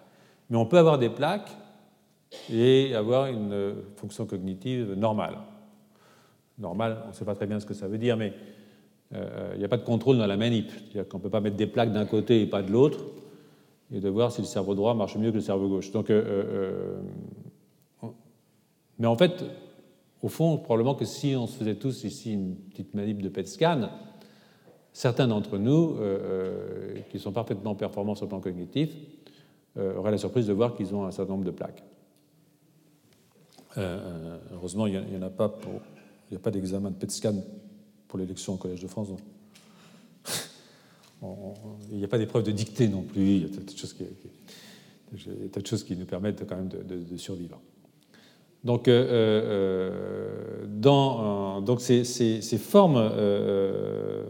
[0.50, 1.56] mais on peut avoir des plaques
[2.52, 5.38] et avoir une fonction cognitive normale.
[6.58, 8.34] Normale, on ne sait pas très bien ce que ça veut dire, mais
[9.16, 10.70] euh, il n'y a pas de contrôle dans la manip.
[10.70, 13.00] C'est-à-dire qu'on ne peut pas mettre des plaques d'un côté et pas de l'autre,
[13.92, 15.92] et de voir si le cerveau droit marche mieux que le cerveau gauche.
[15.92, 17.00] Donc, euh,
[18.04, 18.10] euh,
[19.00, 19.44] mais en fait,
[20.22, 23.48] au fond, probablement que si on se faisait tous ici une petite manip de PET
[23.48, 23.90] scan,
[25.00, 25.95] certains d'entre nous,
[27.10, 28.89] qui sont parfaitement performants sur le plan cognitif,
[29.77, 31.83] auraient la surprise de voir qu'ils ont un certain nombre de plaques.
[33.77, 35.79] heureusement, il n'y en a pas pour.
[36.29, 37.35] Il n'y a pas d'examen de PET scan
[38.08, 39.08] pour l'élection au Collège de France.
[41.91, 43.93] il n'y a pas d'épreuve de dictée non plus, il y a tas de choses
[43.93, 44.04] qui,
[45.15, 47.60] de choses qui nous permettent quand même de, survivre.
[48.63, 52.04] Donc, euh, euh, dans, donc ces,
[52.60, 52.97] formes.
[52.97, 54.23] Euh,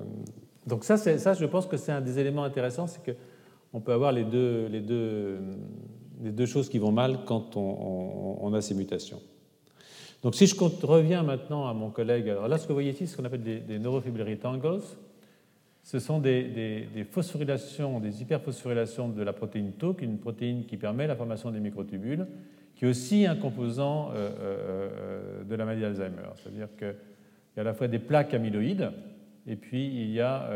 [0.68, 3.12] donc, ça, je pense que c'est un des éléments intéressants, c'est que,
[3.72, 4.68] on peut avoir les deux,
[6.45, 9.22] choses qui vont mal quand on, a ces mutations.
[10.24, 10.55] Donc si je
[10.86, 13.26] reviens maintenant à mon collègue, alors là ce que vous voyez ici, c'est ce qu'on
[13.26, 14.82] appelle des, des neurofibrillary tangles.
[15.89, 20.78] Ce sont des, phosphorylations, des hyperphosphorylations de la protéine Tau, qui est une protéine qui
[20.78, 22.28] permet la formation des microtubules,
[22.76, 26.30] qui est aussi un composant euh, euh, euh, de la maladie d'Alzheimer.
[26.36, 26.93] C'est-à-dire qu'il
[27.57, 28.91] y a à la fois des plaques amyloïdes,
[29.48, 30.50] et puis il y a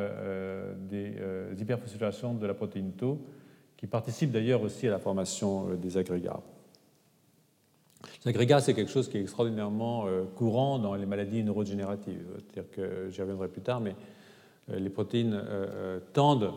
[0.78, 1.16] des
[1.60, 3.20] hyperphosphorylations de la protéine Tau,
[3.78, 6.40] qui participent d'ailleurs aussi à la formation des agrégats.
[8.24, 10.06] Les agrégats, c'est quelque chose qui est extraordinairement
[10.36, 12.26] courant dans les maladies neurodégénératives.
[12.38, 13.96] C'est-à-dire que j'y reviendrai plus tard, mais
[14.70, 15.42] les protéines
[16.14, 16.52] tendent,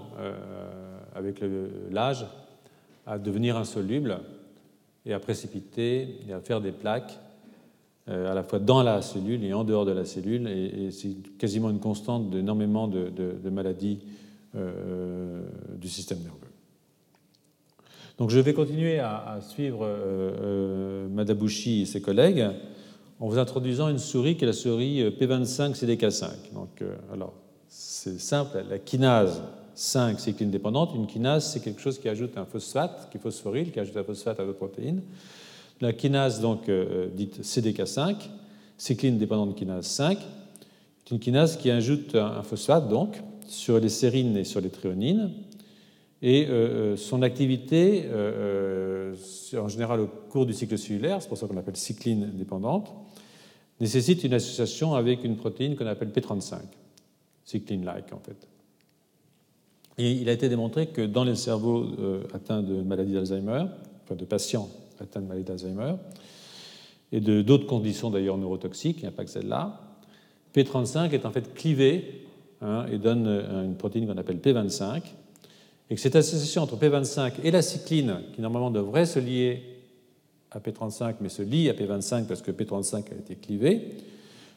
[1.15, 1.43] avec
[1.91, 2.27] l'âge,
[3.07, 4.21] à devenir insolubles
[5.05, 7.19] et à précipiter et à faire des plaques
[8.09, 10.49] à la fois dans la cellule et en dehors de la cellule.
[10.49, 14.01] Et, c'est quasiment une constante d'énormément de, maladies
[14.55, 16.47] du système nerveux.
[18.19, 22.47] Donc je vais continuer à, suivre euh, euh, Madabushi et ses collègues
[23.21, 26.53] en vous introduisant une souris qui est la souris P25-CDK5.
[26.55, 27.35] Donc, euh, alors,
[27.69, 29.43] c'est simple, la kinase
[29.75, 30.93] 5 cycline dépendante.
[30.95, 34.05] Une kinase, c'est quelque chose qui ajoute un phosphate, qui est phosphoryle, qui ajoute un
[34.05, 35.03] phosphate à d'autres protéines.
[35.81, 36.71] La kinase, donc,
[37.15, 38.17] dite CDK5,
[38.79, 44.37] cycline dépendante kinase 5, est une kinase qui ajoute un phosphate, donc, sur les sérines
[44.37, 45.31] et sur les tréonines,
[46.23, 49.15] et euh, euh, son activité, euh,
[49.57, 52.93] en général au cours du cycle cellulaire, c'est pour ça qu'on l'appelle cycline dépendante,
[53.81, 56.57] nécessite une association avec une protéine qu'on appelle P35,
[57.45, 58.49] cycline-like en fait.
[59.99, 61.87] Et il a été démontré que dans les cerveaux
[62.35, 63.65] atteints de maladie d'Alzheimer,
[64.05, 64.69] enfin de patients
[65.01, 65.95] atteints de maladie d'Alzheimer,
[67.13, 69.81] et de d'autres conditions d'ailleurs neurotoxiques, il n'y a pas que celle-là,
[70.55, 72.27] P35 est en fait clivé
[72.63, 73.27] hein, et donne
[73.65, 75.03] une protéine qu'on appelle P25,
[75.89, 79.63] et que cette association entre P25 et la cycline, qui normalement devrait se lier
[80.51, 83.97] à P35, mais se lie à P25 parce que P35 a été clivé,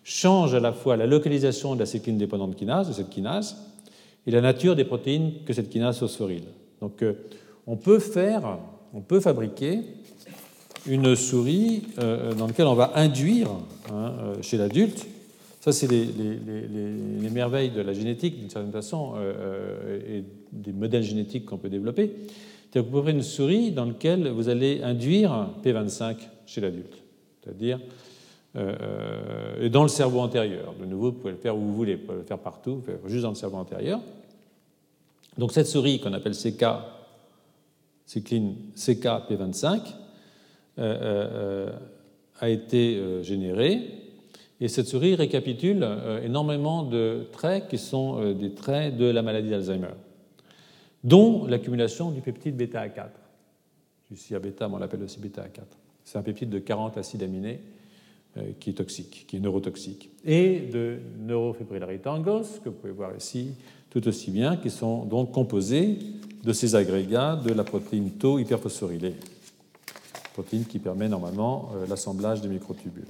[0.03, 3.57] change à la fois la localisation de la cycline dépendante kinase, de cette kinase,
[4.25, 6.45] et la nature des protéines que cette kinase phosphoryle.
[6.81, 7.13] Donc euh,
[7.67, 8.59] on peut faire,
[8.93, 9.81] on peut fabriquer
[10.87, 13.49] une souris euh, dans laquelle on va induire
[13.91, 15.07] hein, euh, chez l'adulte
[15.61, 19.15] ça, c'est les, les, merveilles de la génétique, d'une certaine façon,
[20.09, 20.23] et
[20.53, 22.13] des modèles génétiques qu'on peut développer.
[22.71, 26.15] Que vous pouvez une souris dans laquelle vous allez induire P25
[26.45, 26.95] chez l'adulte,
[27.43, 27.77] c'est-à-dire
[28.55, 30.73] euh, euh, et dans le cerveau antérieur.
[30.79, 33.23] De nouveau, vous pouvez le faire où vous voulez, vous pouvez le faire partout, juste
[33.23, 33.99] dans le cerveau antérieur.
[35.37, 36.65] Donc cette souris qu'on appelle CK,
[38.05, 39.79] cycline CK-P25, euh,
[40.79, 43.81] a été générée
[44.61, 45.87] et cette souris récapitule
[46.23, 49.93] énormément de traits qui sont des traits de la maladie d'Alzheimer
[51.03, 53.09] dont l'accumulation du peptide bêta-A4.
[54.11, 55.61] Ici à bêta, on l'appelle aussi bêta-A4.
[56.03, 57.59] C'est un peptide de 40 acides aminés
[58.37, 60.09] euh, qui est toxique, qui est neurotoxique.
[60.25, 63.51] Et de neurofibrillary tangles, que vous pouvez voir ici
[63.89, 65.97] tout aussi bien, qui sont donc composés
[66.43, 69.15] de ces agrégats de la protéine Tau hyperphosphorylée,
[70.43, 73.07] qui permet normalement euh, l'assemblage des microtubules.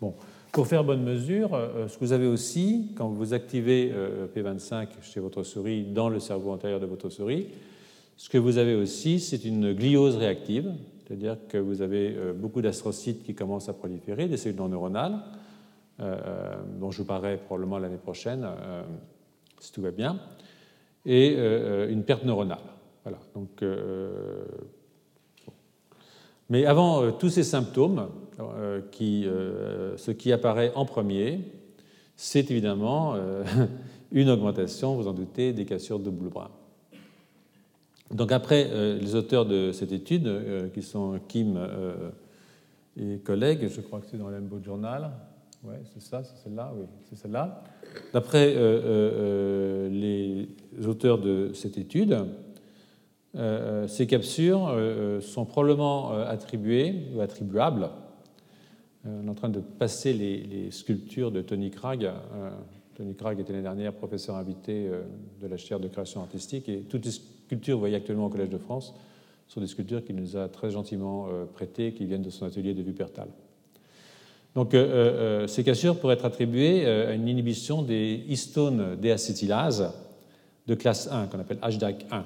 [0.00, 0.14] Bon,
[0.52, 4.88] pour faire bonne mesure, euh, ce que vous avez aussi, quand vous activez euh, P25
[5.02, 7.48] chez votre souris dans le cerveau antérieur de votre souris,
[8.16, 10.72] ce que vous avez aussi, c'est une gliose réactive,
[11.06, 15.18] c'est-à-dire que vous avez beaucoup d'astrocytes qui commencent à proliférer, des cellules non neuronales,
[15.98, 18.46] dont je vous parlerai probablement l'année prochaine,
[19.58, 20.20] si tout va bien,
[21.04, 21.36] et
[21.88, 22.62] une perte neuronale.
[23.02, 23.18] Voilà.
[23.34, 23.64] Donc,
[26.50, 28.08] mais avant tous ces symptômes,
[28.40, 31.40] euh, euh, ce qui apparaît en premier,
[32.16, 33.44] c'est évidemment euh,
[34.12, 36.50] une augmentation, vous en doutez, des cassures de bras.
[38.10, 38.68] Donc après,
[39.00, 41.58] les auteurs de cette étude, qui sont Kim
[42.94, 45.12] et collègues, je crois que c'est dans l'Embo Journal,
[45.64, 47.64] ouais, c'est ça, c'est celle-là, oui, c'est celle-là.
[48.12, 48.54] D'après
[49.88, 50.46] les
[50.86, 52.18] auteurs de cette étude,
[53.34, 54.76] ces captures
[55.20, 57.88] sont probablement attribuées ou attribuables
[59.06, 61.70] euh, on est en train de passer les, sculptures de Tony.
[61.84, 62.50] Euh,
[62.94, 65.02] Tony Cragg était l'année dernière professeur invité euh,
[65.40, 68.30] de la chaire de création artistique et toutes les sculptures que vous voyez actuellement au
[68.30, 68.94] Collège de France
[69.48, 72.82] sont des sculptures qu'il nous a très gentiment prêtées, qui viennent de son atelier de
[72.82, 73.28] Wuppertal.
[74.54, 74.74] Donc,
[75.46, 79.92] ces cassures pourraient être attribuées à une inhibition des histones déacétylases
[80.66, 82.24] de classe 1, qu'on appelle HDAC 1.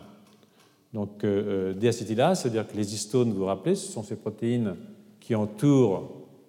[0.96, 4.74] Donc, déacétylase, c'est-à-dire que les histones, vous vous rappelez, ce sont ces protéines
[5.20, 6.08] qui entourent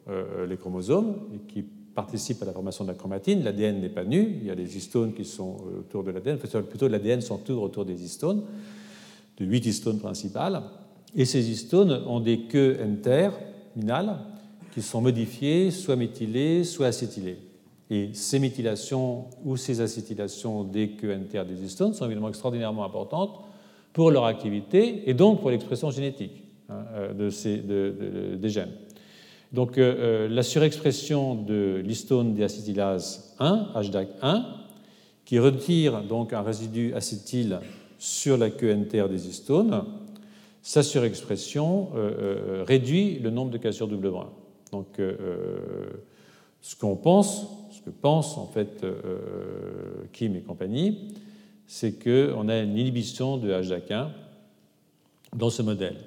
[0.10, 3.44] euh, les chromosomes et qui participent à la formation de la chromatine.
[3.44, 6.38] L'ADN n'est pas nu, il y a des histones qui sont euh, autour de l'ADN,
[6.38, 8.44] plutôt l'ADN s'entoure autour des histones.
[9.38, 10.64] de huit histones principales.
[11.14, 14.20] Et ces histones ont des queues interminales
[14.74, 17.40] qui sont modifiées, soit méthylées, soit acétylées.
[17.90, 23.42] Et ces méthylations ou ces acétylations des queues inter des histones sont évidemment extraordinairement importantes
[23.98, 28.74] pour leur activité et donc pour l'expression génétique hein, euh, de ces, des gènes.
[29.52, 34.44] Donc euh, euh, la surexpression de l'histone déacétylase 1, HDAC1,
[35.26, 37.60] qui retire donc un résidu acétyl
[37.98, 39.84] sur la queue des histones,
[40.62, 41.90] sa surexpression
[42.68, 44.30] réduit le nombre de cassures double brun.
[44.72, 45.02] Donc
[46.62, 48.86] ce qu'on pense, ce que pensent en fait
[50.14, 51.16] Kim et compagnie,
[51.68, 54.08] c'est qu'on a une inhibition de HDAC1
[55.36, 55.98] dans ce modèle.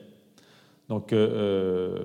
[0.88, 1.98] Donc, euh, euh,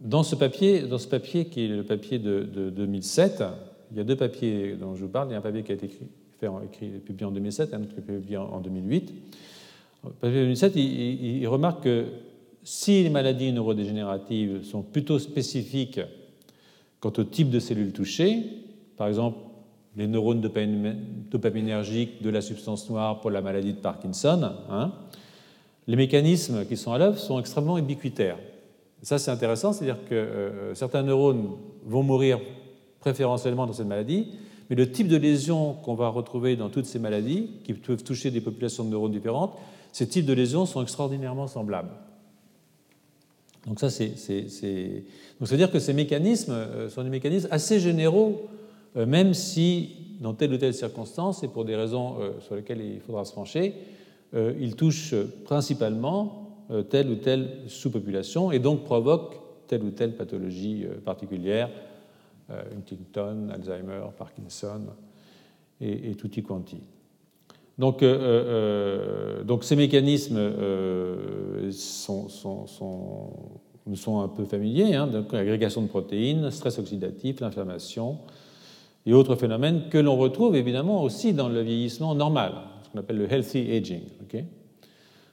[0.00, 3.44] dans, ce papier, dans ce papier qui est le papier de, 2007,
[3.92, 5.28] il y a deux papiers dont je vous parle.
[5.28, 6.06] Il y a un papier qui a été écrit,
[6.40, 9.14] fait, publié en 2007 et un autre qui a été publié en, 2008.
[10.04, 12.06] Le papier de 2007, il, il remarque que
[12.64, 16.00] si les maladies neurodégénératives sont plutôt spécifiques
[17.00, 18.42] quant au type de cellules touchées,
[18.96, 19.38] par exemple
[19.96, 20.40] les neurones
[21.30, 24.92] dopaminergiques de la substance noire pour la maladie de Parkinson, hein,
[25.86, 28.38] les mécanismes qui sont à l'œuvre sont extrêmement ubiquitaires.
[29.02, 31.50] ça, c'est intéressant, c'est-à-dire que euh, certains neurones
[31.84, 32.40] vont mourir
[33.00, 34.28] préférentiellement dans cette maladie,
[34.70, 38.30] mais le type de lésions qu'on va retrouver dans toutes ces maladies, qui peuvent toucher
[38.30, 39.54] des populations de neurones différentes,
[39.90, 41.90] ces types de lésions sont extraordinairement semblables.
[43.66, 47.78] Donc ça, c'est, Donc, ça veut dire que ces mécanismes euh, sont des mécanismes assez
[47.78, 48.61] généraux euh,
[48.94, 53.00] même si, dans telle ou telle circonstance, et pour des raisons euh, sur lesquelles il
[53.00, 53.74] faudra se pencher,
[54.34, 55.14] euh, il touche
[55.44, 56.38] principalement
[56.88, 59.36] telle ou telle sous-population et donc provoque
[59.66, 61.68] telle ou telle pathologie particulière,
[62.48, 64.80] Huntington, Alzheimer, Parkinson
[65.82, 66.78] et, tutti quanti.
[67.76, 68.02] Donc,
[69.44, 70.40] donc ces mécanismes
[71.72, 72.28] sont,
[73.86, 78.18] nous sont un peu familiers, hein, l'agrégation de protéines, stress oxydatif, l'inflammation,
[79.06, 82.52] et autres phénomènes que l'on retrouve évidemment aussi dans le vieillissement normal,
[82.84, 84.02] ce qu'on appelle le healthy aging.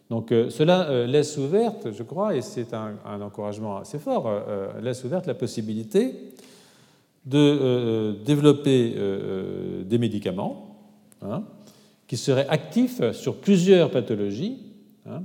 [0.09, 4.81] Donc euh, cela euh, laisse ouverte, je crois, et c'est un, encouragement assez fort, euh,
[4.81, 6.15] laisse ouverte la possibilité
[7.25, 8.95] de développer
[9.85, 10.77] des médicaments
[11.21, 11.43] hein,
[12.07, 14.57] qui seraient actifs sur plusieurs pathologies
[15.05, 15.21] hein,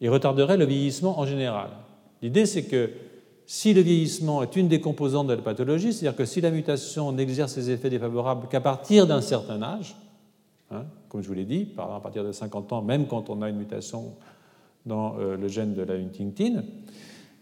[0.00, 1.70] et retarderaient le vieillissement en général.
[2.20, 2.90] L'idée, c'est que
[3.50, 7.12] si le vieillissement est une des composantes de la pathologie, c'est-à-dire que si la mutation
[7.12, 9.96] n'exerce ses effets défavorables qu'à partir d'un certain âge,
[10.70, 13.30] hein, comme je vous l'ai dit, par exemple à partir de 50 ans, même quand
[13.30, 14.12] on a une mutation
[14.84, 16.62] dans euh, le gène de la huntingtin,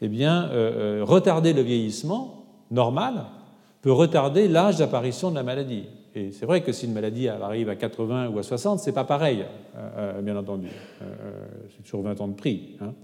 [0.01, 3.25] eh bien, euh, euh, retarder le vieillissement normal
[3.83, 5.87] peut retarder l'âge d'apparition de la maladie.
[6.15, 9.05] Et c'est vrai que si une maladie arrive à 80 ou à 60, c'est pas
[9.05, 9.45] pareil,
[10.23, 10.69] bien entendu.
[11.01, 12.77] c'est toujours 20 ans de prix.
[12.81, 12.95] Hein.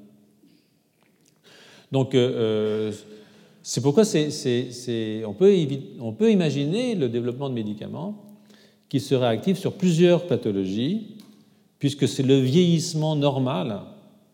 [1.92, 2.92] Donc, euh, euh,
[3.62, 5.54] c'est pourquoi on, peut,
[6.00, 8.24] on, peut, imaginer le développement de médicaments
[8.88, 11.18] qui seraient actifs sur plusieurs pathologies,
[11.78, 13.82] puisque c'est le vieillissement normal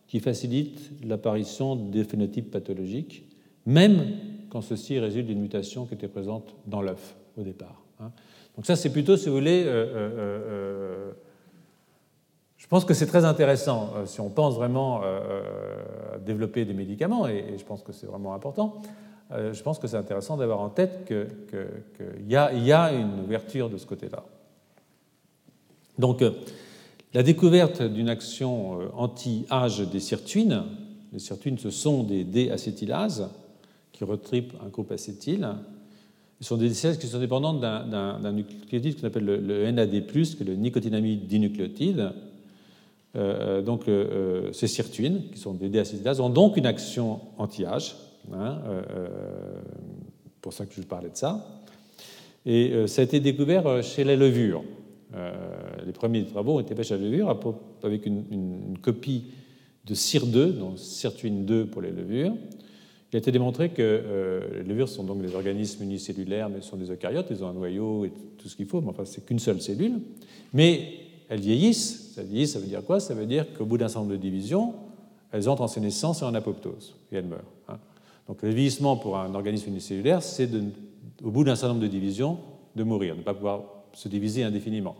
[0.07, 3.25] qui facilite l'apparition des phénotypes pathologiques,
[3.67, 4.13] même
[4.49, 7.83] quand ceci résulte d'une mutation qui était présente dans l'œuf au départ.
[8.01, 8.11] Hein.
[8.57, 11.11] Donc ça, c'est plutôt, si vous voulez, euh,
[12.69, 16.67] je pense que c'est très intéressant euh, si on pense vraiment euh, euh, à développer
[16.67, 18.83] des médicaments, et, je pense que c'est vraiment important.
[19.31, 23.87] je pense que c'est intéressant d'avoir en tête qu'il y, a une ouverture de ce
[23.87, 24.23] côté-là.
[25.99, 26.23] Donc,
[27.15, 30.65] la découverte d'une action anti-âge des sirtuines,
[31.13, 33.31] les sirtuines, ce sont des D-acétylases
[33.93, 35.49] qui retripent un groupe acétyl.
[36.41, 40.45] Ce sont des acétylases qui sont dépendantes d'un nucléotide qu'on appelle le, NAD, qui est
[40.45, 42.13] le nicotinamide dinucléotide,
[43.63, 44.07] donc, euh,
[44.49, 47.97] euh, ces sirtuines, qui sont des déacétylases, ont donc une action anti-âge.
[48.33, 48.59] Hein,
[50.43, 51.63] pour ça que je parlais de ça.
[52.45, 54.63] Et ça a été découvert chez la levure.
[55.87, 57.35] les premiers travaux ont été faits chez la levure
[57.83, 59.25] avec une, copie
[59.87, 62.35] de CIR2, donc sirtuine 2 pour les levures.
[63.11, 66.91] Il a été démontré que les levures sont donc des organismes unicellulaires, mais sont des
[66.91, 69.63] eucaryotes, ils ont un noyau et tout ce qu'il faut, mais enfin, c'est qu'une seule
[69.63, 70.01] cellule.
[70.53, 70.83] Mais
[71.31, 72.08] elles vieillissent.
[72.47, 73.01] Ça veut dire quoi?
[73.01, 74.75] Ça veut dire qu'au bout d'un certain nombre de divisions,
[75.33, 77.53] elles entrent en sénescence et en apoptose, et elles meurent.
[77.69, 77.79] Hein.
[78.27, 80.51] Donc le vieillissement pour un organisme unicellulaire, c'est
[81.23, 82.39] au bout d'un certain nombre de divisions
[82.77, 83.63] de mourir, de ne pas pouvoir
[83.93, 84.97] se diviser indéfiniment.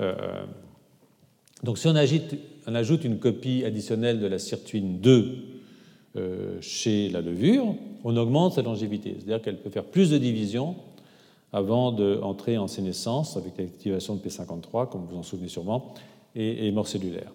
[0.00, 0.14] Euh,
[1.62, 5.38] donc si on, ajoute une copie additionnelle de la sirtuine 2
[6.16, 7.74] euh, chez la levure,
[8.04, 10.76] on augmente sa longévité, c'est-à-dire qu'elle peut faire plus de divisions
[11.52, 15.94] avant d'entrer en sénescence avec l'activation de P53, comme vous en souvenez sûrement,
[16.34, 17.32] et, mort cellulaire.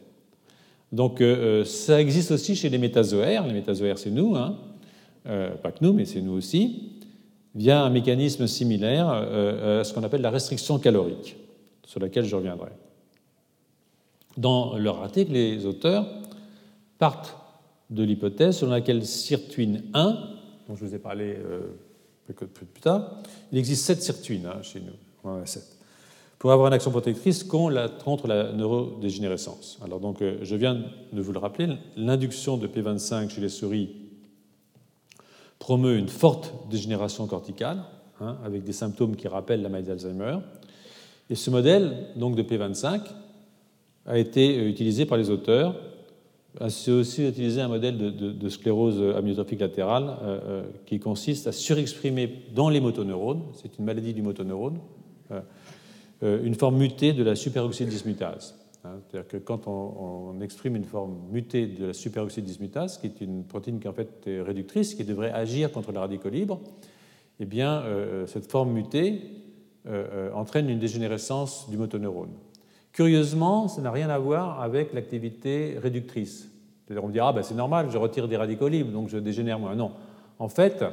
[0.92, 1.24] Donc
[1.66, 3.46] ça existe aussi chez les métazoaires.
[3.48, 4.58] Les métazoaires, c'est nous, hein.
[5.26, 6.92] pas que nous, mais c'est nous aussi,
[7.56, 11.36] via un mécanisme similaire à ce qu'on appelle la restriction calorique,
[11.86, 12.70] sur laquelle je reviendrai.
[14.38, 16.08] Dans leur article, les auteurs
[16.98, 17.36] partent
[17.90, 20.30] de l'hypothèse selon laquelle sirtuine 1,
[20.68, 21.62] dont je vous ai parlé euh,
[22.32, 23.22] plus tard,
[23.52, 25.73] il existe 7 sirtuines hein, chez nous, 7,
[26.44, 29.80] pour avoir une action protectrice contre la neurodégénérescence.
[29.82, 30.74] Alors donc, euh, je viens
[31.14, 33.96] de vous le rappeler, l'induction de P25 chez les souris
[35.58, 37.78] promeut une forte dégénération corticale,
[38.20, 40.40] hein, avec des symptômes qui rappellent la maladie d'Alzheimer.
[41.30, 43.04] Et ce modèle donc de P25
[44.06, 45.78] a été euh, utilisé par les auteurs.
[46.68, 52.44] C'est aussi utilisé un modèle de, sclérose amyotrophique latérale euh, euh, qui consiste à surexprimer
[52.54, 54.78] dans les motoneurones, c'est une maladie du motoneurone,
[56.22, 58.58] une forme mutée de la superoxyde dismutase.
[58.86, 59.00] Hein.
[59.02, 63.44] C'est-à-dire que quand on, exprime une forme mutée de la superoxyde dismutase, qui est une
[63.44, 66.60] protéine qui en fait est réductrice, qui devrait agir contre les radicaux libres,
[67.40, 67.84] eh bien,
[68.26, 69.22] cette forme mutée
[70.34, 72.32] entraîne une dégénérescence du motoneurone.
[72.94, 76.48] Curieusement, ça n'a rien à voir avec l'activité réductrice.
[76.86, 79.18] C'est-à-dire, on me dira, ah, ben, c'est normal, je retire des radicaux libres, donc je
[79.18, 79.74] dégénère moins.
[79.74, 79.94] Non.
[80.38, 80.90] En fait, euh,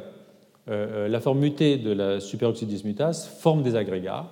[0.69, 4.31] euh, la forme mutée de la superoxyde dismutase forme des agrégats,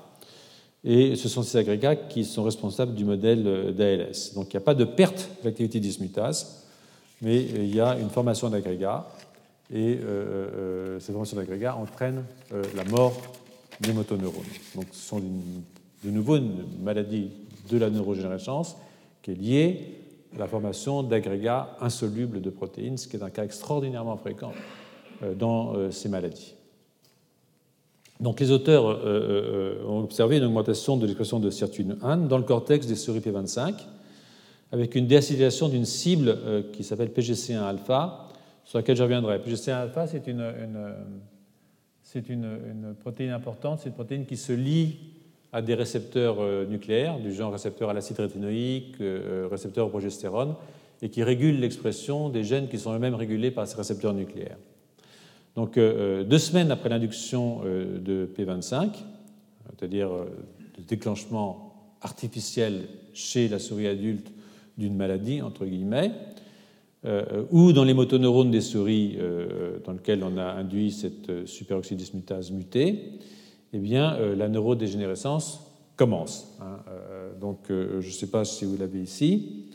[0.84, 4.34] et ce sont ces agrégats qui sont responsables du modèle euh, d'ALS.
[4.34, 6.66] Donc il n'y a pas de perte de l'activité dismutase,
[7.20, 9.08] mais il y a une formation d'agrégats,
[9.74, 9.98] et
[10.98, 12.24] cette formation d'agrégats entraîne
[12.74, 13.20] la mort
[13.80, 14.44] des motoneurones.
[14.74, 17.30] Donc ce sont de nouveau une maladie
[17.68, 18.76] de la neurogénérescence
[19.22, 19.98] qui est liée
[20.34, 24.52] à la formation d'agrégats insolubles de protéines, ce qui est un cas extraordinairement fréquent
[25.22, 26.54] euh, dans euh, ces maladies.
[28.20, 32.44] Donc les auteurs euh, ont observé une augmentation de l'expression de sirtuine 1 dans le
[32.44, 33.74] cortex des souris P25
[34.72, 36.36] avec une déacylation d'une cible
[36.72, 38.28] qui s'appelle PGC1-alpha,
[38.64, 39.38] sur laquelle je reviendrai.
[39.38, 40.06] PGC1-alpha,
[42.02, 44.98] c'est une, protéine importante, c'est une protéine qui se lie
[45.52, 49.88] à des récepteurs euh, nucléaires, du genre récepteur à l'acide rétinoïque, euh, euh, récepteur au
[49.88, 50.54] progestérone,
[51.00, 54.58] et qui régulent l'expression des gènes qui sont eux-mêmes régulés par ces récepteurs nucléaires.
[55.58, 58.90] Donc, deux semaines après l'induction de P25,
[59.70, 62.82] c'est-à-dire le déclenchement artificiel
[63.12, 64.30] chez la souris adulte
[64.76, 66.12] d'une maladie, entre guillemets,
[67.50, 69.18] ou dans les motoneurones des souris
[69.84, 73.18] dans lesquels on a induit cette superoxydismutase mutée,
[73.72, 75.60] eh bien, euh, la neurodégénérescence
[75.96, 76.56] commence.
[76.60, 76.78] Hein.
[76.88, 79.66] Euh, donc, euh, je ne sais pas si vous l'avez ici.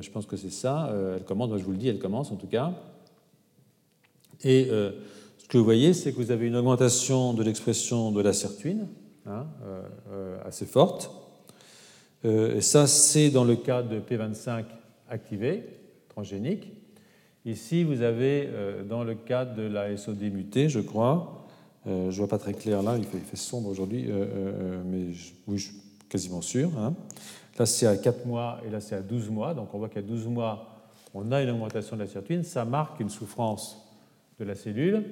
[0.00, 0.92] je pense que c'est ça.
[1.16, 2.72] elle commence, moi je vous le dis, elle commence en tout cas.
[4.44, 8.32] Et ce que vous voyez, c'est que vous avez une augmentation de l'expression de la
[8.32, 8.86] sirtuine
[9.26, 9.46] hein,
[10.44, 11.10] assez forte.
[12.24, 14.64] et ça, c'est dans le cas de P25
[15.08, 15.64] activé,
[16.08, 16.72] transgénique.
[17.44, 18.48] Ici, vous avez,
[18.88, 21.46] dans le cas de la SOD mutée, je crois,
[21.86, 25.14] euh, je ne vois pas très clair là, il fait, sombre aujourd'hui, euh, euh, mais
[25.46, 25.76] oui, je suis
[26.08, 26.70] quasiment sûr.
[26.78, 26.94] Hein.
[27.58, 29.54] Là, c'est à 4 mois et là, c'est à 12 mois.
[29.54, 32.42] Donc, on voit qu'à 12 mois, on a une augmentation de la sirtuine.
[32.42, 33.85] Ça marque une souffrance
[34.38, 35.02] de la cellule.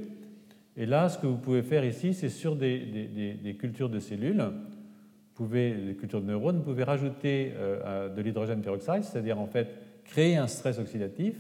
[0.77, 5.45] Et là, ce que vous pouvez faire ici, c'est sur des, cultures de cellules, vous
[5.45, 9.68] pouvez, des cultures de neurones, vous pouvez rajouter de l'hydrogène peroxyde, c'est-à-dire en fait
[10.05, 11.37] créer un stress oxydatif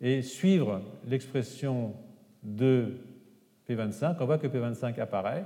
[0.00, 1.94] et suivre l'expression
[2.42, 2.94] de
[3.68, 5.44] P25, on voit que P25 apparaît,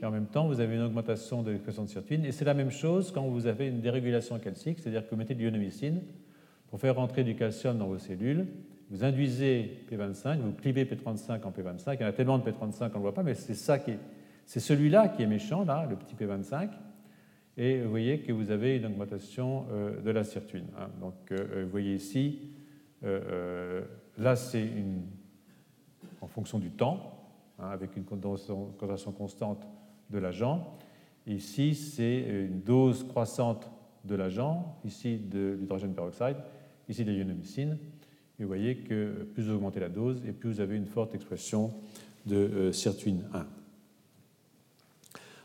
[0.00, 2.24] et en même temps, vous avez une augmentation de l'expression de sirtuine.
[2.24, 5.34] Et c'est la même chose quand vous avez une dérégulation calcique, c'est-à-dire que vous mettez
[5.34, 6.02] de l'ionomycine
[6.68, 8.46] pour faire rentrer du calcium dans vos cellules.
[8.94, 11.96] Vous induisez P25, vous clivez P35 en P25.
[11.98, 13.80] Il y en a tellement de P35 qu'on ne le voit pas, mais c'est ça
[13.80, 13.94] qui
[14.46, 16.68] c'est celui-là qui est méchant, là, le petit P25.
[17.56, 20.68] Et vous voyez que vous avez une augmentation euh, de la sirtuine.
[20.78, 20.90] Hein.
[21.00, 22.52] Donc, euh, vous voyez ici,
[23.02, 23.82] euh,
[24.16, 24.70] là, c'est
[26.20, 27.14] en fonction du temps.
[27.58, 29.66] Hein, avec une concentration constante
[30.08, 30.76] de l'agent.
[31.26, 33.68] Ici, c'est une dose croissante
[34.04, 36.36] de l'agent, ici de l'hydrogène peroxyde,
[36.88, 37.78] ici de l'ionomycine.
[38.38, 41.14] Et vous voyez que plus vous augmentez la dose, et plus vous avez une forte
[41.14, 41.72] expression
[42.26, 43.46] de euh, sirtuine 1.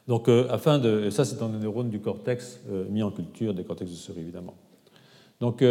[0.07, 1.09] Donc, euh, afin de.
[1.09, 4.21] Ça, c'est dans les neurones du cortex euh, mis en culture, des cortex de souris,
[4.21, 4.55] évidemment.
[5.39, 5.61] Donc,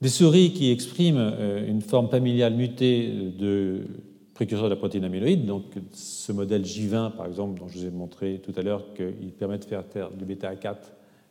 [0.00, 3.08] des souris qui expriment euh, une forme familiale mutée
[3.38, 3.86] de
[4.34, 7.90] précurseur de la protéine amyloïde, donc ce modèle J20 par exemple, dont je vous ai
[7.90, 10.76] montré tout à l'heure qu'il permet de faire taire du bêta-4,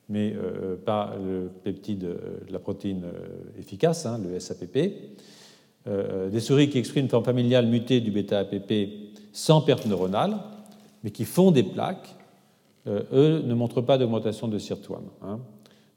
[0.10, 4.78] mais euh, pas le peptide de la protéine euh, efficace, hein, le SAPP.
[6.32, 8.74] des souris qui expriment une forme familiale mutée du bêta-APP
[9.32, 10.38] sans perte neuronale,
[11.04, 12.16] mais qui font des plaques
[12.88, 15.02] eux ne montrent pas d'augmentation de SIRT1.
[15.24, 15.40] Hein.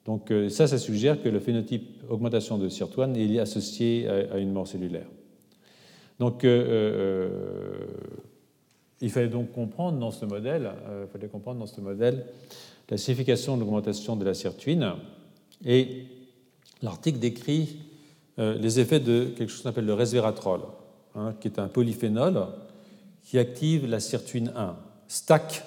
[0.06, 4.66] Donc ça, ça suggère que le phénotype augmentation de SIRT1 est associé à, une mort
[4.66, 5.06] cellulaire.
[6.18, 6.46] Donc
[9.00, 10.70] il fallait donc comprendre dans ce modèle,
[11.02, 12.26] il fallait comprendre dans ce modèle
[12.90, 14.94] la signification de l'augmentation de la sirtuine
[15.64, 16.06] et
[16.82, 17.78] l'article décrit
[18.38, 20.62] les effets de quelque chose qu'on appelle le resveratrol,
[21.14, 22.46] hein, qui est un polyphénol
[23.22, 24.76] qui active la sirtuine 1.
[25.06, 25.62] STAC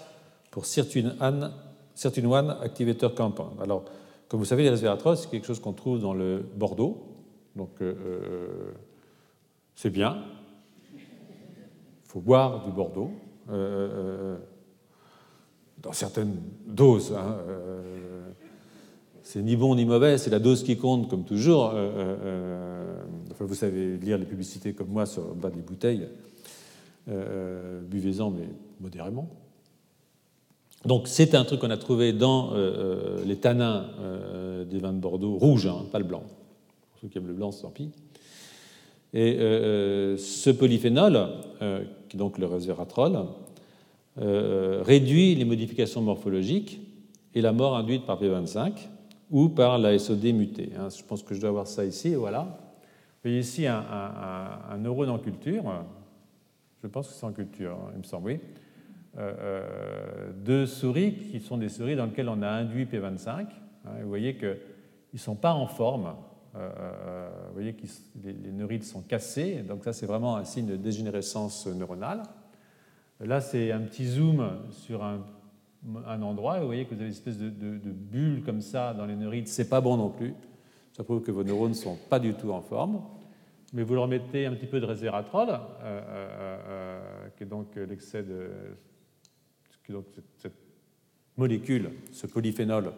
[0.49, 1.51] pour sirtuine 1,
[1.93, 3.59] sirtuine 1 activator compound.
[3.61, 3.85] Alors,
[4.27, 7.05] comme vous savez, les resveratrol, c'est quelque chose qu'on trouve dans le Bordeaux.
[7.55, 8.71] Donc, euh, euh,
[9.75, 10.23] c'est bien.
[12.11, 13.11] Faut boire du Bordeaux.
[13.49, 14.37] Euh,
[15.81, 16.35] dans certaines
[16.67, 17.13] doses.
[17.17, 17.37] Hein,
[19.23, 21.73] c'est ni bon ni mauvais, c'est la dose qui compte, comme toujours.
[23.39, 26.07] vous savez lire les publicités comme moi sur le bas des bouteilles.
[27.07, 28.47] Buvez-en, mais
[28.79, 29.27] modérément.
[30.85, 34.93] Donc c'est un truc qu'on a trouvé dans euh, euh, les tanins euh, des vins
[34.93, 36.23] de Bordeaux, rouges, hein, pas le blanc.
[36.23, 37.89] Pour ceux qui aiment le blanc, tant pis.
[39.13, 39.35] Et
[40.17, 41.27] ce polyphénol,
[42.17, 43.25] donc le resveratrol,
[44.17, 46.81] réduit les modifications morphologiques
[47.33, 48.73] et la mort induite par P25
[49.29, 50.71] ou par la SOD mutée.
[50.77, 50.89] Hein.
[50.89, 52.41] Je pense que je dois avoir ça ici, voilà.
[52.43, 55.63] Vous voyez ici un, neurone en culture.
[56.83, 58.39] Je pense que c'est en culture, hein, il me semble, oui
[59.17, 63.29] euh, euh, deux souris qui sont des souris dans lesquelles on a induit P25.
[63.29, 63.45] Hein,
[64.01, 64.57] vous voyez qu'ils
[65.13, 66.13] ne sont pas en forme.
[66.55, 67.85] Euh, vous voyez que
[68.23, 72.23] les, neurites sont cassés, donc ça c'est vraiment un signe de dégénérescence neuronale.
[73.19, 75.21] Là c'est un petit zoom sur un,
[76.21, 79.15] endroit, et vous voyez que vous avez une espèce de, bulle comme ça dans les
[79.15, 80.33] neurites, c'est pas bon non plus.
[80.95, 83.01] Ça prouve que vos neurones ne sont pas du tout en forme.
[83.73, 85.59] Mais vous leur mettez un petit peu de resveratrol,
[87.37, 88.49] qui est donc l'excès de
[90.37, 90.53] cette
[91.37, 92.91] molécule, ce polyphénol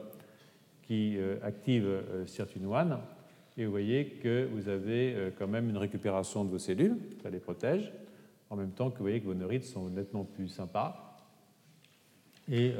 [0.83, 2.65] qui euh, active euh, sirtuine
[3.57, 7.29] et vous voyez que vous avez euh, quand même une récupération de vos cellules, ça
[7.29, 7.93] les protège,
[8.49, 11.17] en même temps que vous voyez que vos neurites sont nettement plus sympas.
[12.51, 12.73] Et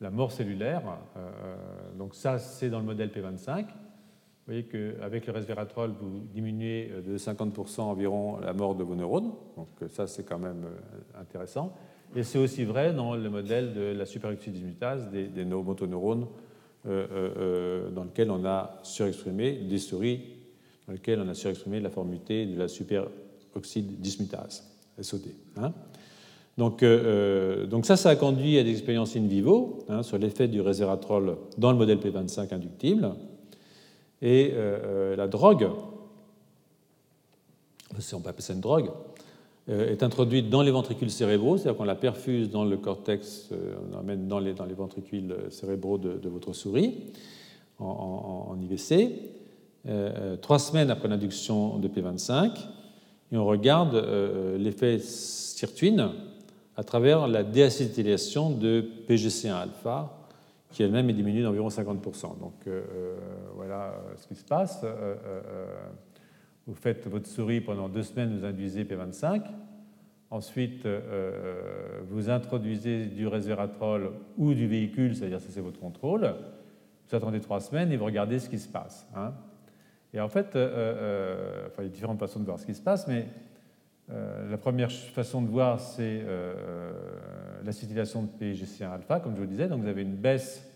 [0.00, 0.82] la mort cellulaire,
[1.98, 3.64] donc ça c'est dans le modèle P25.
[3.64, 3.72] Vous
[4.46, 9.68] voyez qu'avec le resveratrol, vous diminuez de 50% environ la mort de vos neurones, donc
[9.90, 10.66] ça c'est quand même
[11.18, 11.74] intéressant.
[12.16, 16.28] Et c'est aussi vrai dans le modèle de la superoxydismutase des, des motoneurones euh, euh,
[16.28, 16.43] euh,
[16.84, 20.20] dans lequel on a surexprimé des souris
[20.86, 24.64] dans lesquelles on a surexprimé la forme mutée de la superoxydismutase,
[25.00, 25.28] SOD.
[25.56, 25.72] Hein.
[26.58, 26.84] donc,
[27.84, 31.72] ça, ça a conduit à des expériences in vivo hein, sur l'effet du resveratrol dans
[31.72, 33.14] le modèle P25 inductible.
[34.20, 34.52] Et
[35.16, 35.70] la drogue,
[37.98, 39.13] si on peut appeler ça une drogue, euh,
[39.68, 43.96] est introduite dans les ventricules cérébraux, c'est-à-dire qu'on la perfuse dans le cortex, euh, on
[43.96, 46.94] l'amène dans les, dans les ventricules cérébraux de, votre souris
[47.78, 49.10] en, IVC,
[49.86, 52.50] euh, trois semaines après l'induction de P25,
[53.32, 53.96] et on regarde
[54.58, 56.10] l'effet sirtuine
[56.76, 60.10] à travers la déacétylation de PGC1-alpha,
[60.70, 62.38] qui elle-même est diminuée d'environ 50%.
[62.38, 62.68] Donc
[63.56, 64.84] voilà ce qui se passe.
[66.66, 69.42] Vous faites votre souris pendant deux semaines, vous induisez P25.
[70.30, 76.34] Ensuite, euh, euh, vous introduisez du resveratrol ou du véhicule, c'est-à-dire ça c'est votre contrôle.
[77.08, 79.06] Vous attendez trois semaines et vous regardez ce qui se passe.
[79.14, 79.34] Hein.
[80.14, 83.06] Et en fait, euh, il y a différentes façons de voir ce qui se passe,
[83.06, 83.26] mais
[84.08, 86.22] la première façon de voir, c'est
[87.64, 89.66] l'acétylation de PGC1-alpha, comme je vous disais.
[89.66, 90.70] Donc vous avez une baisse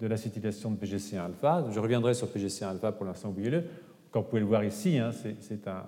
[0.00, 1.66] de l'acétylation de PGC1-alpha.
[1.72, 3.64] Je reviendrai sur PGC1-alpha pour l'instant, oubliez-le.
[4.14, 5.10] Comme vous pouvez le voir ici, hein,
[5.40, 5.82] c'est un,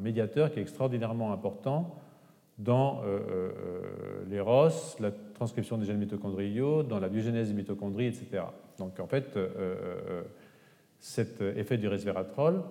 [0.00, 1.96] médiateur qui est extraordinairement important
[2.56, 8.06] dans euh, euh, les ROS, la transcription des gènes mitochondriaux, dans la biogénèse des mitochondries,
[8.06, 8.44] etc.
[8.78, 10.22] Donc en fait, euh,
[11.00, 12.62] cet effet du resveratrol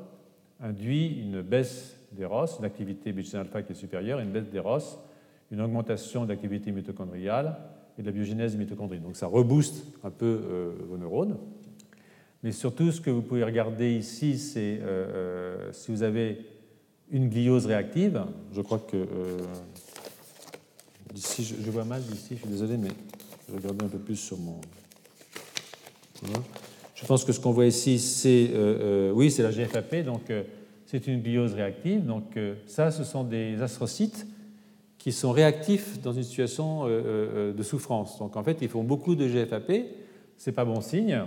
[0.61, 4.99] induit une baisse des ROS, une activité bêta-alpha qui est supérieure, une baisse des ROS,
[5.51, 7.57] une augmentation de l'activité mitochondriale
[7.99, 8.99] et de la biogénèse des mitochondries.
[8.99, 11.35] Donc ça rebooste un peu vos neurones.
[12.43, 16.39] Mais surtout, ce que vous pouvez regarder ici, c'est euh, euh, si vous avez
[17.09, 18.21] une gliose réactive.
[18.53, 18.97] Je crois que.
[18.97, 19.37] Euh,
[21.15, 22.89] je, vois mal d'ici, je suis désolé, mais
[23.47, 24.59] je regarder un peu plus sur mon.
[26.95, 28.51] Je pense que ce qu'on voit ici, c'est.
[29.13, 30.23] oui, c'est la GFAP, donc
[30.85, 32.05] c'est une gliose réactive.
[32.05, 34.27] Donc, ça, ce sont des astrocytes
[34.97, 38.17] qui sont réactifs dans une situation de souffrance.
[38.19, 39.71] Donc, en fait, ils font beaucoup de GFAP.
[40.37, 41.25] Ce n'est pas bon signe.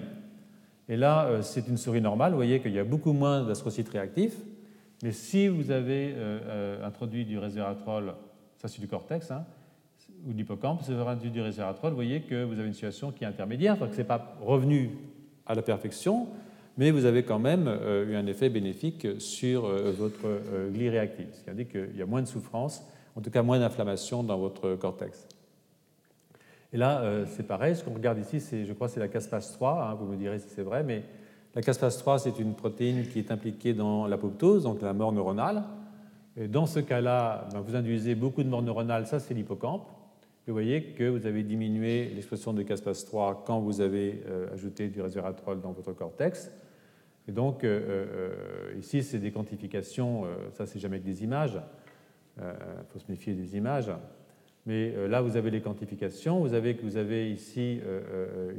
[0.88, 2.32] Et là, euh, c'est une souris normale.
[2.32, 4.36] Vous voyez qu'il y a beaucoup moins d'astrocytes réactifs.
[5.02, 8.14] Mais si vous avez euh, euh, introduit du resveratrol,
[8.56, 9.44] ça c'est du cortex, hein,
[10.26, 13.24] ou de l'hippocampe, vous avez du resveratrol, vous voyez que vous avez une situation qui
[13.24, 14.90] est intermédiaire, donc ce n'est pas revenu
[15.44, 16.28] à la perfection,
[16.78, 17.68] mais vous avez quand même
[18.08, 22.22] eu un effet bénéfique sur votre glie réactive, ce qui indique qu'il y a moins
[22.22, 22.82] de souffrance,
[23.14, 25.28] en tout cas moins d'inflammation dans votre cortex.
[26.72, 29.94] Et là, c'est pareil, ce qu'on regarde ici, je crois c'est la caspase 3, hein,
[29.94, 31.04] vous me direz si c'est vrai, mais
[31.56, 35.64] la caspase 3, c'est une protéine qui est impliquée dans l'apoptose, donc la mort neuronale.
[36.36, 39.88] Et dans ce cas-là, ben, vous induisez beaucoup de mort neuronale, ça c'est l'hippocampe.
[40.46, 44.88] Vous voyez que vous avez diminué l'expression de caspase 3 quand vous avez euh, ajouté
[44.88, 46.52] du resveratrol dans votre cortex.
[47.26, 51.58] Et donc, euh, euh, ici, c'est des quantifications, ça c'est jamais que des images,
[52.38, 52.44] il
[52.90, 53.90] faut se méfier des images.
[54.66, 57.80] Mais là, vous avez les quantifications, vous avez que vous avez ici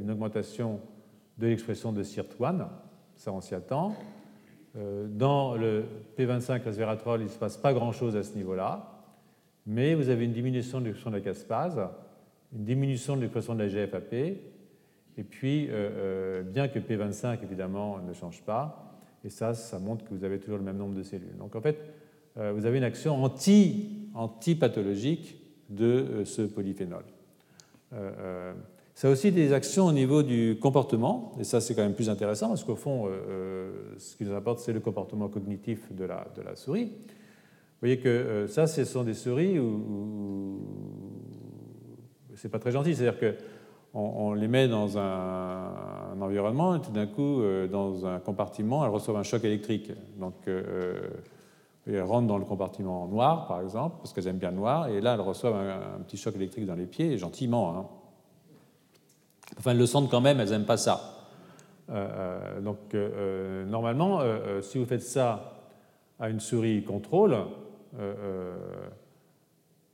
[0.00, 0.80] une augmentation
[1.38, 2.66] de l'expression de SIRT1,
[3.14, 3.94] ça on s'y attend.
[4.76, 5.84] Euh, dans le
[6.18, 8.92] P25 resveratrol, il ne se passe pas grand-chose à ce niveau-là,
[9.66, 11.80] mais vous avez une diminution de l'expression de la caspase,
[12.52, 17.98] une diminution de l'expression de la GFAP, et puis, euh, euh, bien que P25, évidemment,
[17.98, 18.94] ne change pas,
[19.24, 21.36] et ça, ça montre que vous avez toujours le même nombre de cellules.
[21.38, 21.78] Donc, en fait,
[22.36, 23.20] vous avez une action
[24.14, 25.36] anti-pathologique
[25.68, 27.04] de ce polyphénol.
[28.98, 32.10] Ça a aussi des actions au niveau du comportement, et ça c'est quand même plus
[32.10, 36.04] intéressant parce qu'au fond, euh, euh, ce qui nous importe, c'est le comportement cognitif de
[36.04, 36.86] la, souris.
[36.86, 40.58] Vous voyez que euh, ça, ce sont des souris où,
[42.34, 47.06] c'est pas très gentil, c'est-à-dire qu'on on les met dans un, environnement et tout d'un
[47.06, 47.40] coup,
[47.70, 49.92] dans un compartiment, elles reçoivent un choc électrique.
[50.18, 50.34] Donc,
[51.92, 55.00] elles rentrent dans le compartiment noir, par exemple, parce qu'elles aiment bien le noir, et
[55.00, 57.76] là, elles reçoivent un, petit choc électrique dans les pieds, gentiment.
[57.76, 57.86] Hein.
[59.58, 61.18] Enfin, elles le sentent quand même, elles n'aiment pas ça.
[61.90, 64.20] Euh, euh, donc, euh, normalement,
[64.60, 65.54] si vous faites ça
[66.18, 67.36] à une souris contrôle,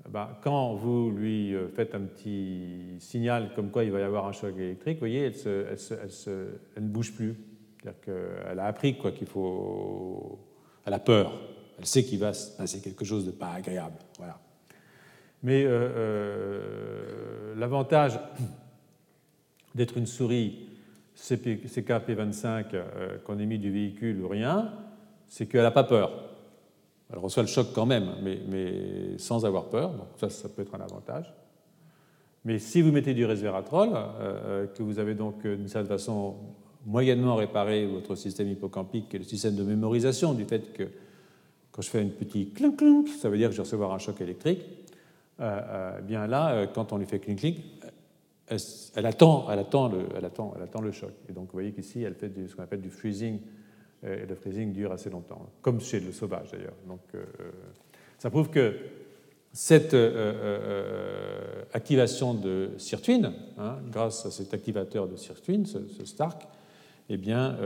[0.08, 4.32] ben, quand vous lui faites un petit signal comme quoi il va y avoir un
[4.32, 7.36] choc électrique, vous voyez, elle, elle, ne bouge plus.
[7.80, 10.38] C'est-à-dire qu'elle a appris quoi qu'il faut.
[10.86, 11.32] Elle a peur.
[11.78, 13.96] Elle sait qu'il va se passer quelque chose de pas agréable.
[14.18, 14.38] Voilà.
[15.42, 15.66] Mais
[17.56, 18.18] l'avantage
[19.74, 20.68] d'être une souris
[21.16, 24.72] CKP25 euh, qu'on émet du véhicule ou rien,
[25.26, 26.12] c'est qu'elle n'a pas peur.
[27.12, 30.74] Elle reçoit le choc quand même, mais, sans avoir peur, donc ça, ça peut être
[30.74, 31.32] un avantage.
[32.44, 36.36] Mais si vous mettez du resveratrol, euh, euh, que vous avez donc d'une certaine façon
[36.84, 40.88] moyennement réparé votre système hippocampique et le système de mémorisation du fait que
[41.74, 43.98] quand je fais une petite clink clink, ça veut dire que je vais recevoir un
[43.98, 44.62] choc électrique,
[45.38, 47.56] bien là, quand on lui fait clink clink,
[48.46, 51.12] elle, attend, elle, attend le, elle, attend, elle attend le choc.
[51.28, 53.40] Et donc vous voyez qu'ici, elle fait ce qu'on appelle du freezing,
[54.04, 56.74] euh, et le freezing dure assez longtemps, comme chez le sauvage d'ailleurs.
[56.86, 57.24] Donc euh,
[58.18, 58.74] ça prouve que
[59.52, 66.48] cette euh, activation de sirtuine, hein, grâce à cet activateur de sirtuine, ce STARK,
[67.08, 67.58] eh bien,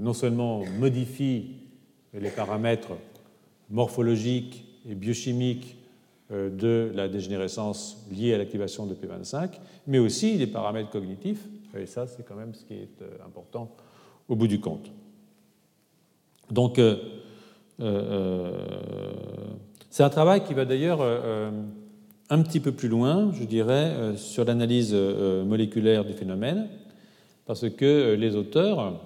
[0.00, 1.61] non seulement modifie
[2.14, 2.92] les paramètres
[3.70, 5.76] morphologiques et biochimiques
[6.30, 9.50] euh, de la dégénérescence liée à l'activation de P25,
[9.86, 11.46] mais aussi les paramètres cognitifs,
[11.76, 13.70] et ça c'est quand même ce qui est euh, important
[14.28, 14.92] au bout du compte.
[16.50, 16.96] Donc euh,
[19.90, 21.00] c'est un travail qui va d'ailleurs
[22.30, 26.68] un petit peu plus loin, je dirais, sur l'analyse moléculaire du phénomène,
[27.46, 29.00] parce que les auteurs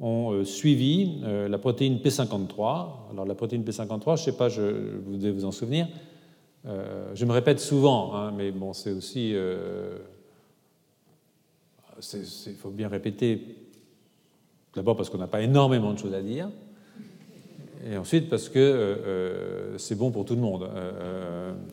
[0.00, 2.86] ont suivi la protéine P53.
[3.12, 4.62] Alors la protéine P53, je ne sais pas, je,
[5.04, 5.86] vous devez vous en souvenir,
[6.66, 9.32] euh, je me répète souvent, hein, mais bon, c'est aussi.
[9.34, 9.98] Euh,
[12.14, 13.56] il faut bien répéter.
[14.74, 16.48] D'abord parce qu'on n'a pas énormément de choses à dire,
[17.84, 20.70] et ensuite parce que euh, c'est bon pour tout le monde,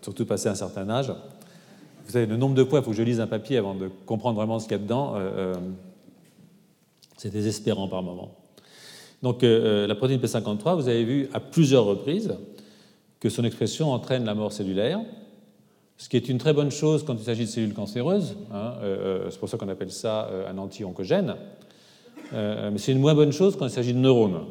[0.02, 1.14] surtout passé un certain âge.
[2.06, 3.90] Vous savez, le nombre de fois, il faut que je lise un papier avant de
[4.06, 5.14] comprendre vraiment ce qu'il y a dedans.
[7.18, 8.32] C'est désespérant par moment.
[9.24, 12.36] Donc, la protéine P53, vous avez vu à plusieurs reprises
[13.20, 15.00] que son expression entraîne la mort cellulaire,
[15.98, 18.38] ce qui est une très bonne chose quand il s'agit de cellules cancéreuses.
[18.54, 21.36] Hein, euh, euh, c'est pour ça qu'on appelle ça euh, un anti-oncogène.
[22.32, 24.46] mais c'est une moins bonne chose quand il s'agit de neurones.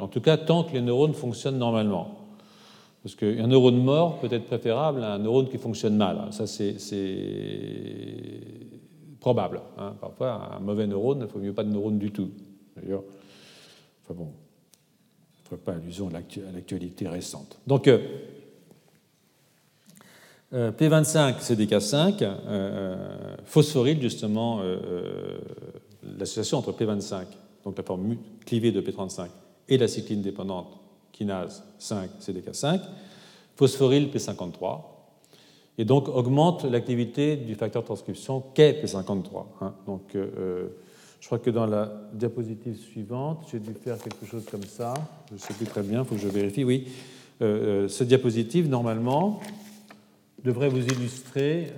[0.00, 2.16] en tout cas, tant que les neurones fonctionnent normalement.
[3.02, 6.26] Parce qu'un neurone mort peut être préférable à un neurone qui fonctionne mal.
[6.32, 6.76] Ça, c'est
[9.28, 9.60] probable.
[9.76, 9.94] Hein.
[10.00, 12.30] Parfois, un mauvais neurone, il ne faut mieux pas de neurone du tout.
[12.74, 13.02] D'ailleurs,
[14.02, 14.32] enfin bon,
[15.56, 16.12] pas allusion à
[16.54, 17.58] l'actualité récente.
[17.66, 17.98] Donc, euh,
[20.54, 24.62] euh, P25, CDK5, euh, phosphoryle justement
[26.18, 27.26] l'association entre P25,
[27.64, 28.16] donc la forme
[28.46, 29.28] clivée de P35,
[29.68, 30.80] et la cycline dépendante
[31.12, 32.80] kinase 5, CDK5,
[33.56, 34.80] phosphoryle P53.
[35.78, 39.44] Et donc augmente l'activité du facteur de transcription qu'est P53.
[39.60, 39.74] Hein.
[39.86, 44.94] Donc, je crois que dans la diapositive suivante, j'ai dû faire quelque chose comme ça.
[45.28, 46.64] Je ne sais plus très bien, il faut que je vérifie.
[46.64, 46.88] Oui,
[47.40, 49.40] ce diapositive, normalement,
[50.42, 51.72] devrait vous illustrer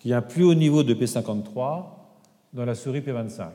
[0.00, 1.84] qu'il y a un plus haut niveau de P53
[2.52, 3.48] dans la souris P25.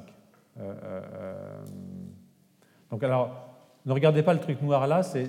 [2.92, 3.49] donc alors,
[3.90, 5.26] ne regardez pas le truc noir là, c'est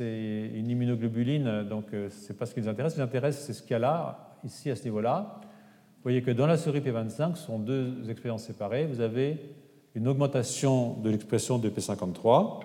[0.00, 2.92] une immunoglobuline, donc euh, ce n'est pas ce qui nous intéresse.
[2.92, 5.40] Ce qui nous intéresse, c'est ce qu'il y a là, ici, à ce niveau-là.
[5.40, 8.86] Vous voyez que dans la souris P25, ce sont deux expériences séparées.
[8.86, 9.56] Vous avez
[9.96, 12.60] une augmentation de l'expression de P53,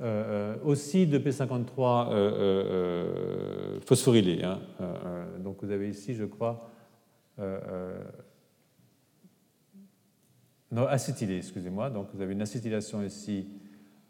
[0.00, 4.44] euh, euh, aussi de P53 phosphorylé.
[4.44, 4.60] Hein.
[5.40, 6.70] donc vous avez ici, je crois,
[10.70, 11.90] non, excusez-moi.
[11.90, 13.48] Donc vous avez une acétylation ici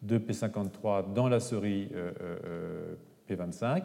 [0.03, 2.11] de P53 dans la souris euh,
[2.45, 2.95] euh,
[3.31, 3.85] P25.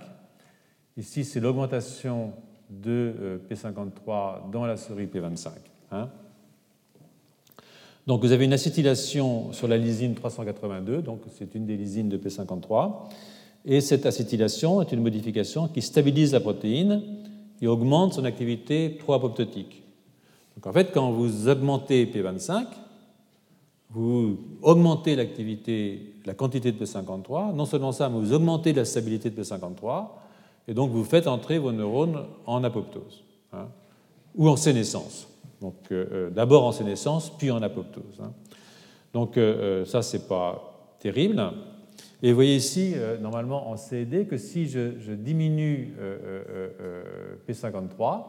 [0.98, 2.34] Ici, c'est l'augmentation
[2.70, 5.50] de euh, P53 dans la souris P25.
[5.92, 6.10] Hein.
[8.08, 12.18] Donc vous avez une acétylation sur la lysine 382, donc c'est une des lysines de
[12.18, 13.10] P53.
[13.66, 17.02] Et cette acétylation est une modification qui stabilise la protéine
[17.62, 19.84] et augmente son activité pro-apoptotique.
[20.56, 22.66] Donc en fait, quand vous augmentez P25,
[23.90, 29.30] vous augmentez l'activité, la quantité de P53, non seulement ça, mais vous augmentez la stabilité
[29.30, 30.08] de P53,
[30.68, 33.24] et donc vous faites entrer vos neurones en apoptose,
[33.54, 33.68] hein,
[34.36, 35.28] ou en sénescence.
[35.62, 38.20] Donc euh, euh, d'abord en sénescence, puis en apoptose.
[38.22, 38.34] Hein.
[39.14, 41.42] Donc euh, ça, c'est pas terrible.
[42.22, 45.94] Et vous voyez ici, normalement en CED, que si je diminue
[47.48, 48.24] P53,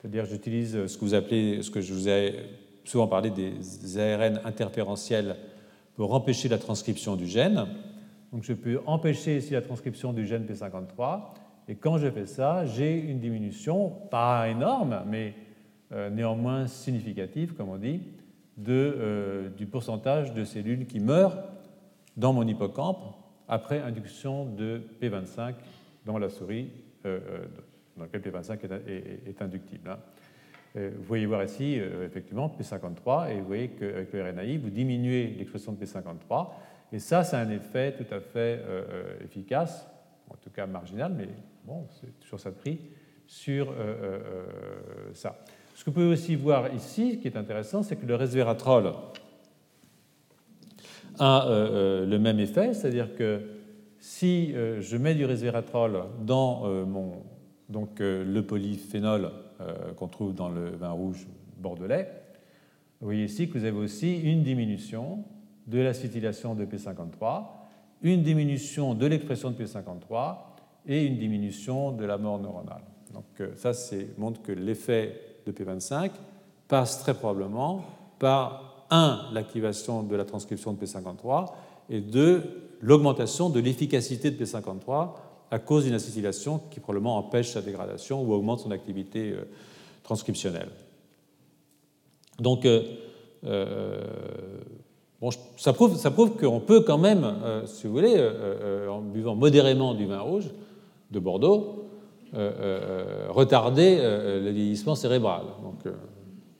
[0.00, 2.36] c'est-à-dire j'utilise ce que vous appelez, ce que je vous ai
[2.88, 5.36] souvent parlé des ARN interférentiels
[5.94, 7.66] pour empêcher la transcription du gène.
[8.32, 11.20] Donc je peux empêcher ici la transcription du gène P53.
[11.68, 15.34] Et quand je fais ça, j'ai une diminution, pas énorme, mais
[15.92, 18.02] euh, néanmoins significative, comme on dit,
[18.56, 21.38] de, euh, du pourcentage de cellules qui meurent
[22.16, 23.04] dans mon hippocampe
[23.48, 25.54] après induction de P25
[26.04, 26.70] dans la souris,
[27.04, 27.20] euh,
[27.96, 28.58] dans laquelle P25
[29.26, 29.90] est, inductible.
[29.90, 29.98] Hein.
[30.76, 34.70] Euh, vous voyez voir ici, euh, effectivement, P53, et vous voyez qu'avec le RNAi, vous
[34.70, 36.48] diminuez l'expression de P53,
[36.92, 39.88] et ça, c'est un effet tout à fait euh, efficace,
[40.30, 41.28] en tout cas marginal, mais
[41.64, 42.78] bon, c'est toujours ça de prix,
[43.26, 43.74] sur
[45.14, 45.36] ça.
[45.74, 48.92] Ce que vous pouvez aussi voir ici, qui est intéressant, c'est que le resveratrol
[51.18, 51.46] a
[52.06, 53.40] le même effet, c'est-à-dire que
[53.98, 57.24] si je mets du resveratrol dans mon,
[57.68, 61.26] donc, le polyphénol euh, qu'on trouve dans le vin rouge
[61.58, 62.08] bordelais,
[63.00, 65.24] vous voyez ici que vous avez aussi une diminution
[65.66, 67.44] de l'acétylation de P53,
[68.02, 70.36] une diminution de l'expression de P53
[70.86, 72.82] et une diminution de la mort neuronale.
[73.12, 73.72] Donc euh, ça
[74.18, 76.10] montre que l'effet de P25
[76.68, 77.84] passe très probablement
[78.18, 81.46] par, un, l'activation de la transcription de P53
[81.90, 82.42] et deux,
[82.80, 85.14] l'augmentation de l'efficacité de P53
[85.50, 89.44] à cause d'une acétylation qui probablement empêche sa dégradation ou augmente son activité euh,
[90.02, 90.68] transcriptionnelle.
[92.40, 92.82] Donc, euh,
[93.44, 94.00] euh,
[95.56, 97.26] ça prouve, ça prouve qu'on peut quand même,
[97.64, 98.20] si vous voulez,
[98.86, 100.50] en buvant modérément du vin rouge
[101.10, 101.86] de Bordeaux,
[103.30, 105.44] retarder le vieillissement cérébral.
[105.62, 105.94] Donc,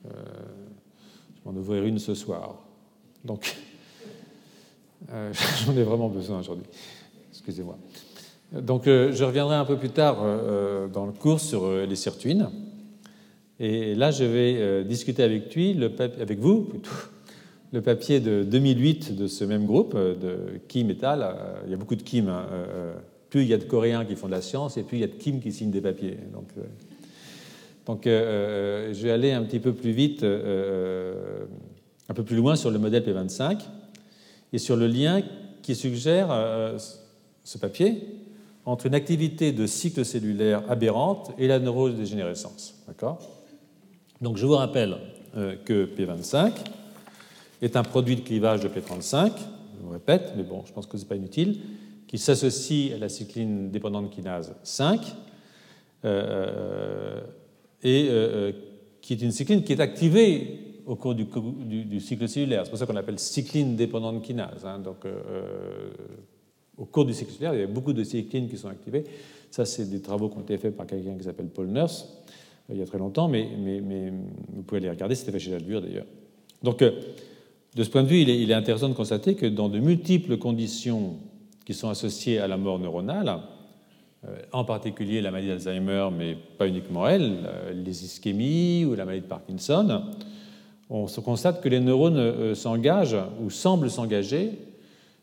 [0.05, 2.55] je m'en ouvrirai une ce soir.
[3.23, 3.55] Donc,
[5.07, 6.65] j'en ai vraiment besoin aujourd'hui.
[7.29, 7.77] Excusez-moi.
[8.53, 11.95] Donc, euh, je reviendrai un peu plus tard euh, euh, dans le cours sur les
[11.95, 12.49] sirtuines.
[13.59, 15.57] Et là, je vais discuter avec,
[16.21, 16.91] avec vous plutôt,
[17.73, 21.35] le papier de 2008 de ce même groupe, de Kim et al.
[21.65, 22.29] Il y a beaucoup de Kim.
[22.29, 22.45] Hein,
[23.29, 25.03] plus il y a de Coréens qui font de la science, et plus il y
[25.03, 26.17] a de Kim qui signent des papiers.
[27.87, 32.77] Donc je vais aller un petit peu plus vite, un peu plus loin sur le
[32.77, 33.57] modèle P25
[34.53, 35.23] et sur le lien
[35.63, 36.29] qui suggère
[37.43, 38.16] ce papier
[38.67, 42.75] entre une activité de cycle cellulaire aberrante et la neurodégénérescence.
[44.19, 44.97] Donc je vous rappelle
[45.37, 46.51] euh, que P25
[47.61, 50.97] est un produit de clivage de P35, je vous répète, mais bon, je pense que
[50.97, 51.61] ce n'est pas inutile,
[52.07, 55.15] qui s'associe à la cycline dépendante kinase 5
[56.03, 57.21] euh,
[57.83, 58.51] et euh,
[58.99, 62.65] qui est une cycline qui est activée au cours du, cycle cellulaire.
[62.65, 64.65] C'est pour ça qu'on l'appelle cycline dépendante kinase.
[64.65, 64.79] Hein.
[64.79, 65.05] donc,
[66.77, 69.03] au cours du cycle cellulaire, il y a beaucoup de cyclines qui sont activées.
[69.49, 72.07] Ça, c'est des travaux qui ont été faits par quelqu'un qui s'appelle Paul Nurse,
[72.69, 73.49] euh, il y a très longtemps, mais,
[74.53, 76.05] vous pouvez les regarder, c'était fait chez Jaldur d'ailleurs.
[76.63, 76.91] Donc, euh,
[77.75, 79.79] de ce point de vue, il est, il est, intéressant de constater que dans de
[79.79, 81.15] multiples conditions
[81.65, 83.39] qui sont associées à la mort neuronale,
[84.51, 89.27] en particulier la maladie d'Alzheimer, mais pas uniquement elle, les ischémies ou la maladie de
[89.27, 90.01] Parkinson,
[90.89, 94.51] on se constate que les neurones s'engagent ou semblent s'engager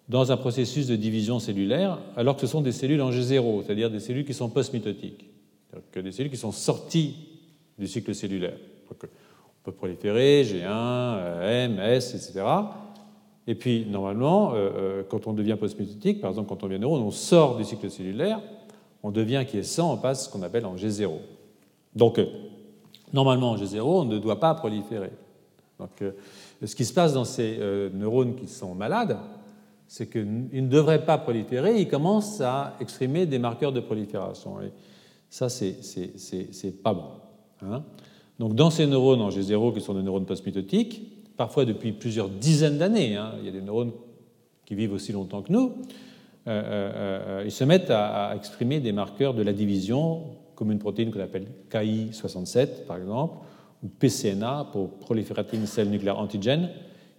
[0.08, 3.90] dans un processus de division cellulaire, alors que ce sont des cellules en G0, c'est-à-dire
[3.90, 5.30] des cellules qui sont post-mitotiques,
[5.92, 7.16] que des cellules qui sont sorties
[7.78, 8.56] du cycle cellulaire.
[8.90, 8.94] on
[9.64, 12.44] peut proliférer G1, M, S, etc.
[13.46, 17.02] Et puis, normalement, euh, euh, quand on devient post-mitotique, par exemple, quand on devient neurone,
[17.02, 18.40] on sort du cycle cellulaire,
[19.02, 21.10] on devient quiescent, on passe ce qu'on appelle en G0.
[21.94, 22.26] Donc, euh,
[23.12, 25.10] normalement, en G0, on ne doit pas proliférer.
[25.78, 26.02] Donc,
[26.64, 27.58] ce qui se passe dans ces
[27.92, 29.18] neurones qui sont malades,
[29.94, 34.60] c'est qu'ils ne devraient pas proliférer, ils commencent à exprimer des marqueurs de prolifération.
[34.60, 34.72] Et
[35.30, 37.10] ça, c'est pas bon.
[37.62, 37.84] Hein.
[38.40, 42.76] Donc, dans ces neurones en G0, qui sont des neurones post-mitotiques, parfois depuis plusieurs dizaines
[42.76, 43.92] d'années, hein, il y a des neurones
[44.66, 45.70] qui vivent aussi longtemps que nous, euh,
[46.48, 50.24] euh, euh, ils se mettent à, exprimer des marqueurs de la division,
[50.56, 53.36] comme une protéine qu'on appelle KI67, par exemple,
[53.84, 56.68] ou PCNA pour Proliferative Cell Nuclear Antigen,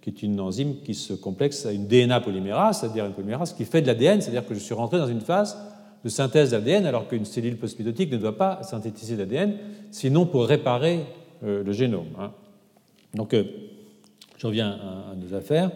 [0.06, 3.64] qui est une enzyme qui se complexe à une DNA polymérase, c'est-à-dire une polymérase qui
[3.64, 5.58] fait de l'ADN, c'est-à-dire que je suis rentré dans une phase
[6.04, 9.56] de synthèse d'ADN alors qu'une cellule postmitotique ne doit pas synthétiser d'ADN,
[9.90, 11.00] sinon pour réparer
[11.42, 12.06] euh, le génome.
[12.20, 12.30] Hein.
[13.14, 13.42] Donc, euh,
[14.38, 15.72] je reviens à, nos affaires.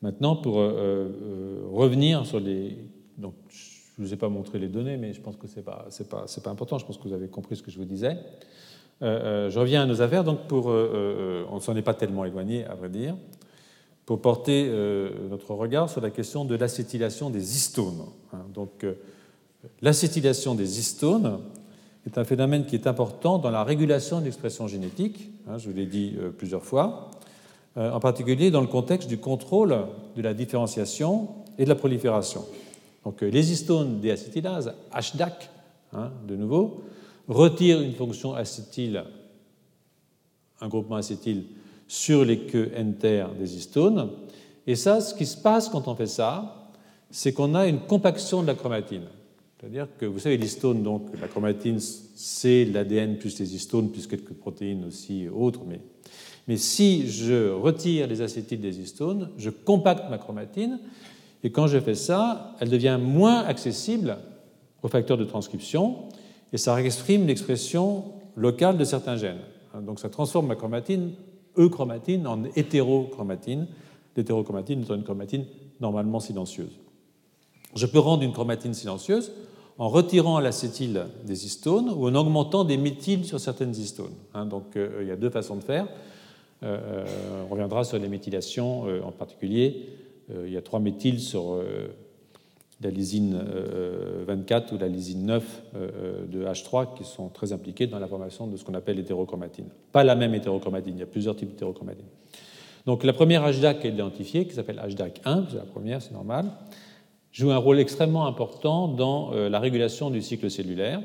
[0.00, 2.78] Maintenant, pour euh, revenir sur les.
[3.18, 5.62] Donc, je ne vous ai pas montré les données, mais je pense que ce n'est
[5.62, 6.78] pas, pas important.
[6.78, 8.16] Je pense que vous avez compris ce que je vous disais.
[9.02, 11.94] Euh, euh, je reviens à nos affaires, donc pour, euh, on ne s'en est pas
[11.94, 13.14] tellement éloigné, à vrai dire,
[14.06, 14.72] pour porter
[15.28, 18.06] notre regard sur la question de l'acétylation des histones.
[18.32, 18.38] Hein.
[18.54, 18.86] donc,
[19.82, 21.40] l'acétylation des histones
[22.06, 25.76] est un phénomène qui est important dans la régulation de l'expression génétique, hein, je vous
[25.76, 27.10] l'ai dit plusieurs fois,
[27.76, 29.76] en particulier dans le contexte du contrôle
[30.16, 31.28] de la différenciation
[31.58, 32.46] et de la prolifération.
[33.04, 35.50] Donc, les histones déacétylases, HDAC,
[35.92, 36.82] hein, de nouveau,
[37.28, 39.04] retire une fonction acétyl,
[40.60, 41.44] un groupement acétyl,
[41.86, 44.10] sur les queues enter des histones.
[44.66, 46.70] Et ça, ce qui se passe quand on fait ça,
[47.10, 49.04] c'est qu'on a une compaction de la chromatine.
[49.58, 54.34] C'est-à-dire que, vous savez, l'histone, donc la chromatine, c'est l'ADN plus les histones, plus quelques
[54.34, 55.62] protéines aussi autres.
[55.66, 55.80] Mais,
[56.46, 60.78] mais si je retire les acétyles des histones, je compacte ma chromatine.
[61.42, 64.18] Et quand je fais ça, elle devient moins accessible
[64.82, 66.08] aux facteurs de transcription
[66.52, 68.04] et ça exprime l'expression
[68.36, 69.40] locale de certains gènes.
[69.74, 71.12] Hein, donc ça transforme ma chromatine,
[71.56, 73.66] euchromatine, en hétérochromatine.
[74.16, 75.44] L'hétérochromatine est une chromatine
[75.80, 76.78] normalement silencieuse.
[77.74, 79.32] Je peux rendre une chromatine silencieuse
[79.78, 84.14] en retirant l'acétyl des histones ou en augmentant des méthyles sur certaines histones.
[84.34, 85.86] Hein, donc euh, il y a deux façons de faire.
[86.64, 89.86] Euh, euh, on reviendra sur les méthylations en particulier.
[90.30, 91.62] il y a trois méthyles sur
[92.80, 93.42] la lysine
[94.26, 95.62] 24 ou la lysine 9
[96.30, 99.66] de H3 qui sont très impliquées dans la formation de ce qu'on appelle l'hétérochromatine.
[99.90, 102.06] Pas la même hétérochromatine, il y a plusieurs types d'hétérochromatine.
[102.86, 106.46] Donc la première HDAC est identifiée, qui s'appelle HDAC1, c'est la première, c'est normal,
[107.32, 111.02] joue un rôle extrêmement important dans euh, la régulation du cycle cellulaire.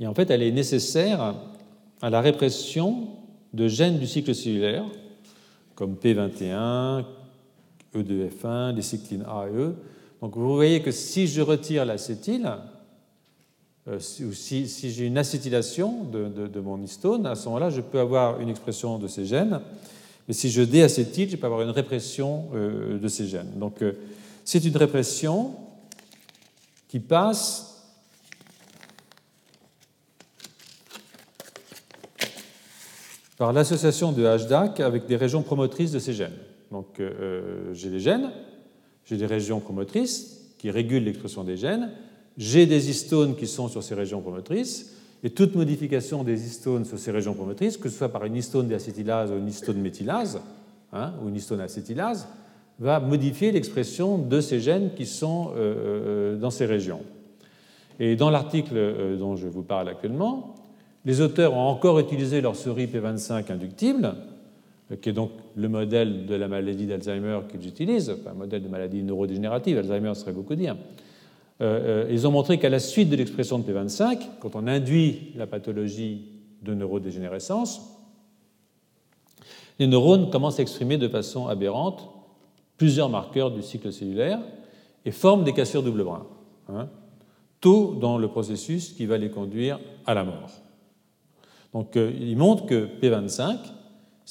[0.00, 1.34] Et en fait, elle est nécessaire
[2.00, 3.08] à la répression
[3.52, 4.84] de gènes du cycle cellulaire,
[5.74, 7.04] comme P21,
[7.94, 9.74] E2F1, les cyclines A et E,
[10.22, 12.48] donc vous voyez que si je retire l'acétyle,
[13.88, 18.40] euh, ou si, j'ai une acétylation de, mon histone, à ce moment-là, je peux avoir
[18.40, 19.60] une expression de ces gènes.
[20.28, 23.50] Mais si je déacétyle, je peux avoir une répression euh, de ces gènes.
[23.56, 23.94] Donc euh,
[24.44, 25.56] c'est une répression
[26.86, 27.68] qui passe
[33.36, 36.38] par l'association de HDAC avec des régions promotrices de ces gènes.
[36.70, 37.02] Donc
[37.72, 38.30] j'ai les gènes,
[39.04, 41.90] j'ai des régions promotrices qui régulent l'expression des gènes,
[42.38, 44.92] j'ai des histones qui sont sur ces régions promotrices,
[45.24, 48.66] et toute modification des histones sur ces régions promotrices, que ce soit par une histone
[48.66, 50.40] déacétylase ou une histone méthylase,
[50.92, 52.26] hein, ou une histone acétylase,
[52.80, 57.02] va modifier l'expression de ces gènes qui sont euh, euh, dans ces régions.
[58.00, 60.56] Et dans l'article euh, dont je vous parle actuellement,
[61.04, 64.14] les auteurs ont encore utilisé leur souris P25 inductible
[65.00, 69.02] qui est donc le modèle de la maladie d'Alzheimer qu'ils utilisent, un modèle de maladie
[69.02, 70.76] neurodégénérative, Alzheimer serait beaucoup dire.
[71.60, 75.32] Euh, euh, ils ont montré qu'à la suite de l'expression de P25, quand on induit
[75.36, 76.26] la pathologie
[76.62, 77.80] de neurodégénérescence,
[79.78, 82.08] les neurones commencent à exprimer de façon aberrante
[82.76, 84.40] plusieurs marqueurs du cycle cellulaire
[85.04, 86.26] et forment des cassures double brin.
[86.68, 86.88] Hein,
[87.60, 90.50] tout dans le processus qui va les conduire à la mort.
[91.72, 93.56] Donc, euh, ils montrent que P25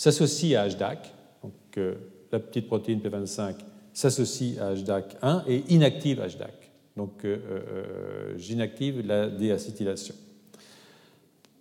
[0.02, 1.14] s'associe à HDAC,
[1.44, 1.94] donc euh,
[2.32, 3.54] la petite protéine P25
[3.94, 6.72] s'associe à HDAC1 et inactive HDAC.
[6.98, 7.26] Donc
[8.36, 10.16] j'inactive la déacétylation.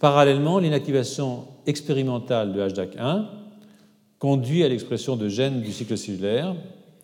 [0.00, 3.26] Parallèlement, l'inactivation expérimentale de HDAC1
[4.18, 6.54] conduit à l'expression de gènes du cycle cellulaire,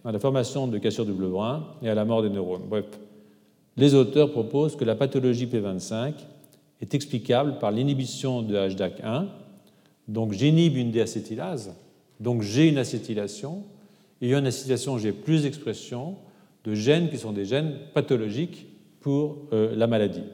[0.07, 2.67] à la formation de cassures double brun et à la mort des neurones.
[2.67, 2.87] Bref,
[3.77, 6.15] les auteurs proposent que la pathologie P25
[6.81, 9.27] est explicable par l'inhibition de HDAC1.
[10.09, 11.75] Donc j'inhibe une déacétylase,
[12.21, 13.65] donc j'ai une acétylation,
[14.21, 16.17] et une acétylation, j'ai plus d'expression
[16.65, 18.67] de gènes qui sont des gènes pathologiques
[19.01, 20.25] pour euh, la maladie.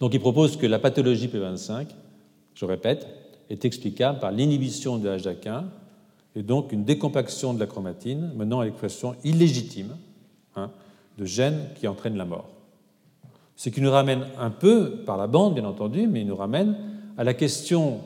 [0.00, 1.88] Donc il propose que la pathologie P25,
[2.54, 3.06] je répète,
[3.50, 5.64] est explicable par l'inhibition de HDAC1
[6.36, 9.96] et donc une décompaction de la chromatine menant à l'expression illégitime
[10.54, 10.70] hein,
[11.18, 12.48] de gènes qui entraînent la mort.
[13.56, 16.76] Ce qui nous ramène un peu par la bande, bien entendu, mais il nous ramène
[17.16, 18.00] à la question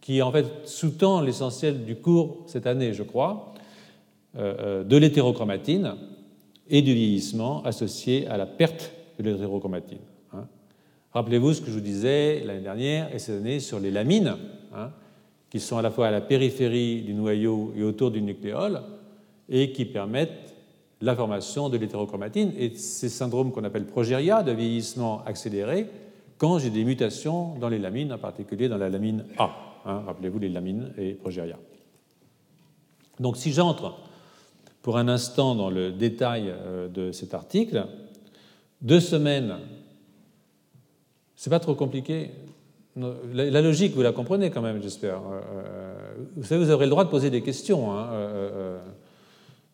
[0.00, 3.54] qui en fait sous-tend l'essentiel du cours cette année, je crois,
[4.36, 5.94] euh, euh, de l'hétérochromatine
[6.68, 9.98] et du vieillissement associé à la perte de l'hétérochromatine.
[10.32, 10.46] Hein.
[11.12, 14.36] Rappelez-vous ce que je vous disais l'année dernière et cette année sur les lamines,
[14.74, 14.90] hein,
[15.50, 18.82] qui sont à la fois à la périphérie du noyau et autour du nucléole,
[19.48, 20.54] et qui permettent
[21.00, 25.86] la formation de l'hétérochromatine et ces syndromes qu'on appelle progéria, de vieillissement accéléré,
[26.38, 29.50] quand j'ai des mutations dans les lamines, en particulier dans la lamine A.
[29.86, 31.56] Hein, rappelez-vous les lamines et progéria.
[33.20, 33.94] Donc si j'entre
[34.82, 37.86] pour un instant dans le détail euh, de cet article,
[38.82, 39.56] deux semaines,
[41.34, 42.30] c'est pas trop compliqué.
[43.32, 45.18] La logique, vous la comprenez quand même, j'espère.
[45.18, 45.94] Euh, euh,
[46.36, 47.92] vous savez, vous aurez le droit de poser des questions.
[47.92, 48.08] Hein,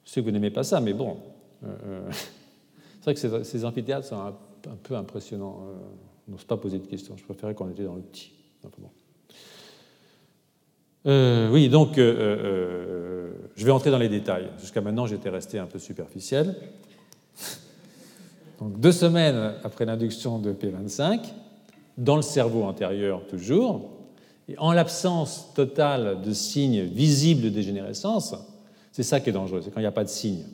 [0.05, 1.19] je sais que vous n'aimez pas ça, mais bon.
[3.01, 4.35] c'est vrai que ces, amphithéâtres sont un,
[4.83, 5.61] peu impressionnants.
[6.29, 7.17] On n'ose pas poser de questions.
[7.17, 8.33] Je préférais qu'on était dans le petit.
[11.05, 14.49] oui, donc je vais entrer dans les détails.
[14.61, 16.57] Jusqu'à maintenant, j'étais resté un peu superficiel.
[18.59, 21.21] Donc, deux semaines après l'induction de P25,
[21.99, 23.91] dans le cerveau antérieur toujours,
[24.49, 28.35] et en l'absence totale de signes visibles de dégénérescence,
[28.93, 30.45] c'est ça qui est dangereux, c'est quand il n'y a pas de signes.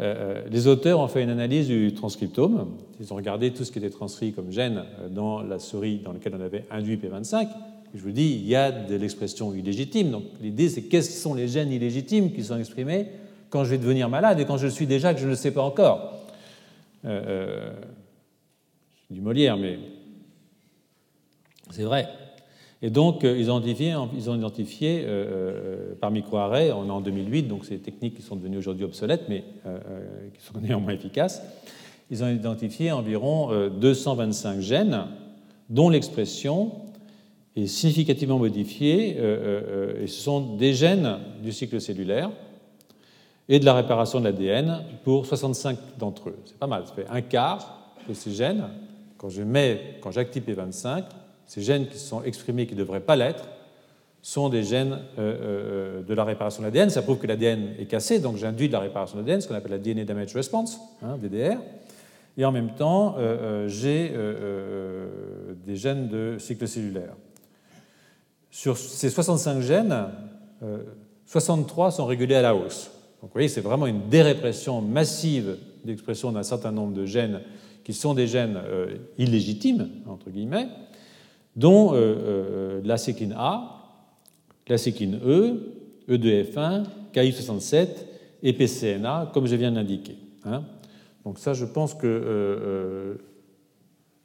[0.00, 2.76] Euh, euh, les auteurs ont fait une analyse du transcriptome.
[3.00, 6.12] Ils ont regardé tout ce qui était transcrit comme gène euh, dans la souris dans
[6.12, 7.48] laquelle on avait induit P25
[7.96, 10.10] je vous dis, il y a de l'expression illégitime.
[10.10, 13.06] Donc l'idée, c'est quels sont les gènes illégitimes qui sont exprimés
[13.50, 15.52] quand je vais devenir malade et quand je suis déjà que je ne le sais
[15.52, 16.24] pas encore.
[17.04, 17.70] Euh
[19.10, 19.78] du Molière, mais
[21.70, 22.08] c'est vrai.
[22.84, 23.94] Et donc, euh, ils ont identifié,
[24.36, 28.58] identifié euh, par microarray, on est en 2008, donc c'est des techniques qui sont devenues
[28.58, 29.42] aujourd'hui obsolètes, mais
[30.34, 31.42] qui sont néanmoins efficaces.
[32.10, 35.06] Ils ont identifié environ 225 gènes
[35.70, 36.72] dont l'expression
[37.56, 39.62] est significativement modifié, euh, euh,
[39.96, 42.30] euh, et ce sont des gènes du cycle cellulaire
[43.48, 46.38] et de la réparation de l'ADN pour 65 d'entre eux.
[46.46, 48.64] C'est pas mal, ça fait un quart de ces gènes.
[49.18, 51.04] Quand j'active P25,
[51.46, 53.48] ces gènes qui sont exprimés, qui ne devraient pas l'être,
[54.22, 56.88] sont des gènes de la réparation de l'ADN.
[56.88, 59.54] Ça prouve que l'ADN est cassé, donc j'induis de la réparation de l'ADN, ce qu'on
[59.54, 61.58] appelle la DNA Damage Response, hein, DDR.
[62.38, 63.16] Et en même temps,
[63.66, 64.12] j'ai
[65.66, 67.14] des gènes de cycle cellulaire.
[68.54, 70.06] Sur ces 65 gènes,
[71.26, 72.84] 63 euh, sont régulés à la hausse.
[73.20, 77.40] Donc vous voyez, c'est vraiment une dérépression massive d'expression d'un certain nombre de gènes
[77.82, 80.68] qui sont des gènes euh, illégitimes, entre guillemets,
[81.56, 83.80] dont euh, la séquine A,
[84.68, 85.60] la séquine E,
[86.08, 87.88] E2F1, KI67
[88.42, 90.16] et PCNA, comme je viens de l'indiquer.
[90.44, 90.64] Hein.
[91.24, 93.18] Donc ça, je pense que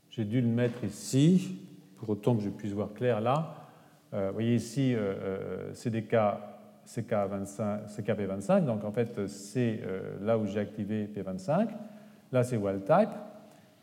[0.09, 1.55] j'ai dû le mettre ici,
[1.97, 3.55] pour autant que je puisse voir clair là.
[4.13, 6.15] Euh, vous voyez ici euh, euh, CDK,
[6.87, 9.79] CK25, CKP25, donc en fait c'est
[10.21, 11.67] là où j'ai activé P25.
[12.31, 13.09] Là c'est wild type.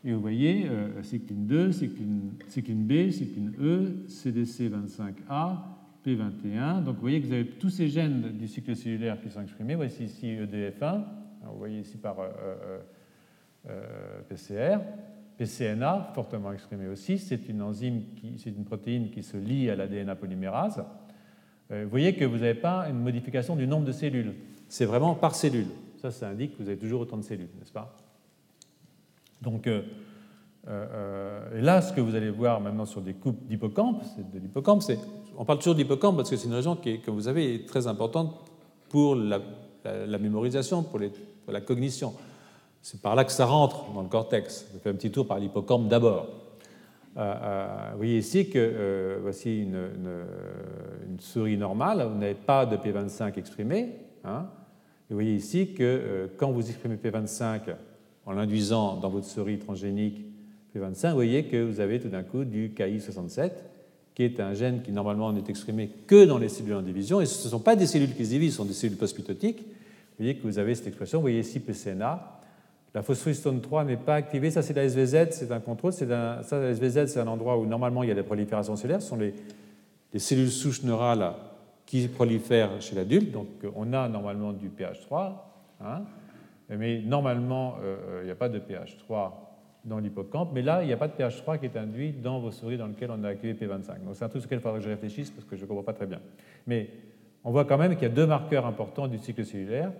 [0.06, 0.70] Et vous voyez
[1.02, 5.56] cycline 2, cycline, cycline B, cycline E, CDC25A,
[6.06, 6.84] P21.
[6.84, 9.74] Donc vous voyez que vous avez tous ces gènes du cycle cellulaire qui sont exprimés.
[9.74, 11.02] Voici ici EDF1,
[11.50, 12.18] vous voyez ici par
[14.28, 14.78] PCR.
[15.36, 18.02] PCNA, fortement exprimé aussi, c'est une enzyme,
[18.38, 20.82] c'est une protéine qui se lie à l'ADN polymérase.
[21.70, 24.34] Euh, vous voyez que vous n'avez pas une modification du nombre de cellules.
[24.68, 25.66] C'est vraiment par cellule.
[25.96, 27.96] Ça, ça indique que vous avez toujours autant de cellules, n'est-ce pas?
[29.42, 29.82] Donc, euh,
[30.68, 34.82] euh, là, ce que vous allez voir maintenant sur des coupes d'hippocampe, c'est de l'hippocampe,
[34.82, 34.98] c'est,
[35.38, 37.86] on parle toujours d'hippocampe parce que c'est une région qui, que vous avez, est très
[37.86, 38.34] importante
[38.88, 39.38] pour la,
[40.18, 40.98] mémorisation, pour,
[41.48, 42.14] la cognition.
[42.82, 44.66] C'est par là que ça rentre dans le cortex.
[44.72, 46.28] Je fais un petit tour par l'hippocampe d'abord.
[47.16, 49.78] Euh, vous voyez ici que voici une,
[51.18, 53.94] souris normale, vous n'avez pas de P25 exprimé.
[54.24, 54.46] Hein.
[55.08, 57.60] vous voyez ici que quand vous exprimez P25
[58.26, 60.26] en l'induisant dans votre souris transgénique
[60.74, 63.52] P25, vous voyez que vous avez tout d'un coup du KI67,
[64.14, 67.26] qui est un gène qui normalement n'est exprimé que dans les cellules en division, et
[67.26, 69.60] ce ne sont pas des cellules qui se divisent, ce sont des cellules postmitotiques.
[69.60, 72.32] Vous voyez que vous avez cette expression, vous voyez ici PCNA.
[72.94, 76.58] La phosphorystone 3 n'est pas activée, ça c'est la SVZ, c'est un contrôle, un, ça
[76.58, 79.16] la SVZ c'est un endroit où normalement il y a des proliférations cellulaires, ce sont
[79.16, 79.34] les,
[80.14, 81.34] les cellules souches neurales
[81.84, 85.32] qui prolifèrent chez l'adulte, donc on a normalement du pH3,
[85.82, 86.02] hein,
[86.68, 89.32] mais normalement euh, euh, il n'y a pas de pH3
[89.84, 92.50] dans l'hippocampe, mais là, il n'y a pas de pH3 qui est induit dans vos
[92.50, 94.04] souris dans lesquelles on a activé P25.
[94.04, 95.66] Donc c'est un truc sur lequel il faudra que je réfléchisse parce que je ne
[95.66, 96.20] comprends pas très bien.
[96.66, 96.90] Mais
[97.44, 99.92] on voit quand même qu'il y a deux marqueurs importants du cycle cellulaire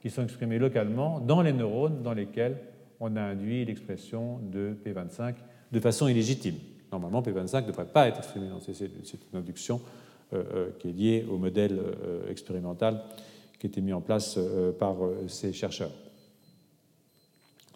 [0.00, 2.56] qui sont exprimés localement dans les neurones dans lesquels
[3.00, 5.34] on a induit l'expression de P25
[5.72, 6.56] de façon illégitime.
[6.90, 8.72] Normalement, P25 ne devrait pas être exprimé dans ces.
[8.72, 9.80] C'est une induction
[10.32, 11.78] euh, qui est liée au modèle
[12.30, 13.02] expérimental
[13.58, 14.38] qui a été mis en place
[14.78, 14.96] par
[15.26, 15.90] ces chercheurs.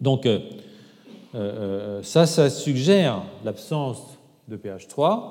[0.01, 0.39] Donc, euh,
[1.35, 4.17] euh, ça, ça suggère l'absence
[4.47, 5.21] de pH3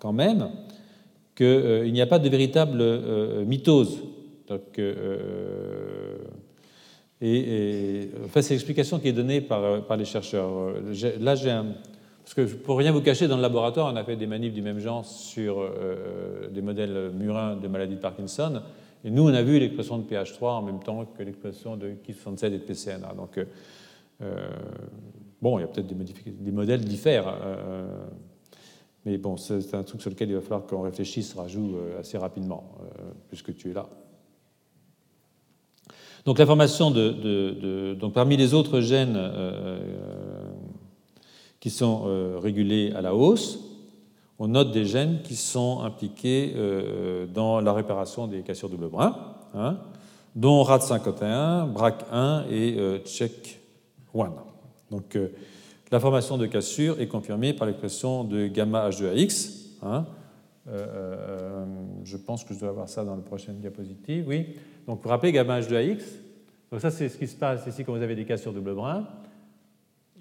[0.00, 0.50] quand même,
[1.34, 2.82] qu'il euh, n'y a pas de véritable
[3.46, 3.98] mitose.
[4.48, 4.80] Donc,
[8.24, 10.74] enfin, c'est l'explication qui est donnée par, les chercheurs.
[11.20, 11.60] Là, j'ai
[12.24, 14.62] parce que pour rien vous cacher, dans le laboratoire, on a fait des manifs du
[14.62, 15.62] même genre sur
[16.50, 18.62] des modèles murins de maladie de Parkinson.
[19.04, 22.46] Et nous, on a vu l'expression de pH3 en même temps que l'expression de Ki67
[22.46, 23.12] et de PCNA.
[23.14, 23.38] Donc,
[25.44, 27.86] Bon, il y a peut-être des, modèles diffèrent, euh,
[29.04, 32.16] mais bon, c'est un truc sur lequel il va falloir qu'on réfléchisse, rajoute euh, assez
[32.16, 33.86] rapidement, euh, puisque tu es là.
[36.24, 39.20] Donc l'information de, de, donc parmi les autres gènes
[41.60, 42.04] qui sont
[42.40, 43.58] régulés à la hausse,
[44.38, 46.54] on note des gènes qui sont impliqués
[47.34, 49.14] dans la réparation des cassures double brun,
[49.52, 49.76] hein,
[50.34, 53.04] dont RAD51, BRAC1 et
[54.14, 54.30] CHEK1.
[54.90, 55.28] Donc euh,
[55.90, 59.76] la formation de cassure est confirmée par l'expression de gamma H2AX.
[59.82, 60.06] Hein.
[60.66, 61.64] Euh, euh,
[62.04, 64.26] je pense que je dois avoir ça dans la prochaine diapositive.
[64.28, 64.56] Oui.
[64.86, 66.02] Donc vous rappelez gamma H2AX.
[66.70, 69.06] Donc ça c'est ce qui se passe ici quand vous avez des cassures double brin.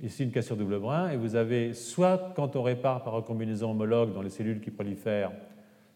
[0.02, 4.14] Ici une cassure double brin et vous avez soit quand on répare par recombinaison homologue
[4.14, 5.32] dans les cellules qui prolifèrent,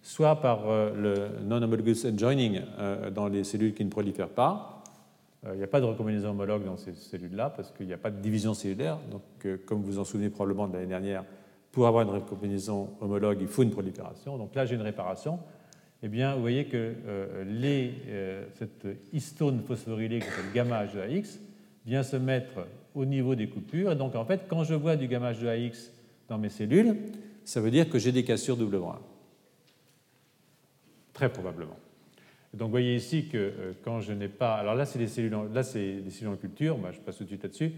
[0.02, 2.62] soit par le non-homologous joining
[3.14, 4.77] dans les cellules qui ne prolifèrent pas.
[5.46, 7.98] Euh, il n'y a pas de recombinaison homologue dans ces cellules-là parce qu'il n'y a
[7.98, 8.98] pas de division cellulaire.
[9.12, 11.24] Donc, euh, comme vous en souvenez probablement de l'année dernière,
[11.72, 14.38] pour avoir une recombinaison homologue, il faut une prolifération.
[14.38, 15.40] Donc là, j'ai une réparation.
[16.02, 21.40] Eh bien, vous voyez que euh, cette histone phosphorylée qui s'appelle gamma H2AX
[21.86, 23.92] vient se mettre au niveau des coupures.
[23.92, 25.92] Et donc, en fait, quand je vois du gamma H2AX
[26.28, 26.96] dans mes cellules,
[27.44, 29.00] ça veut dire que j'ai des cassures double brin.
[31.14, 31.78] Très probablement.
[32.54, 34.56] Donc vous voyez ici que euh, quand je n'ai pas...
[34.56, 37.74] Alors là, c'est des cellules en, culture, je passe tout de suite là-dessus.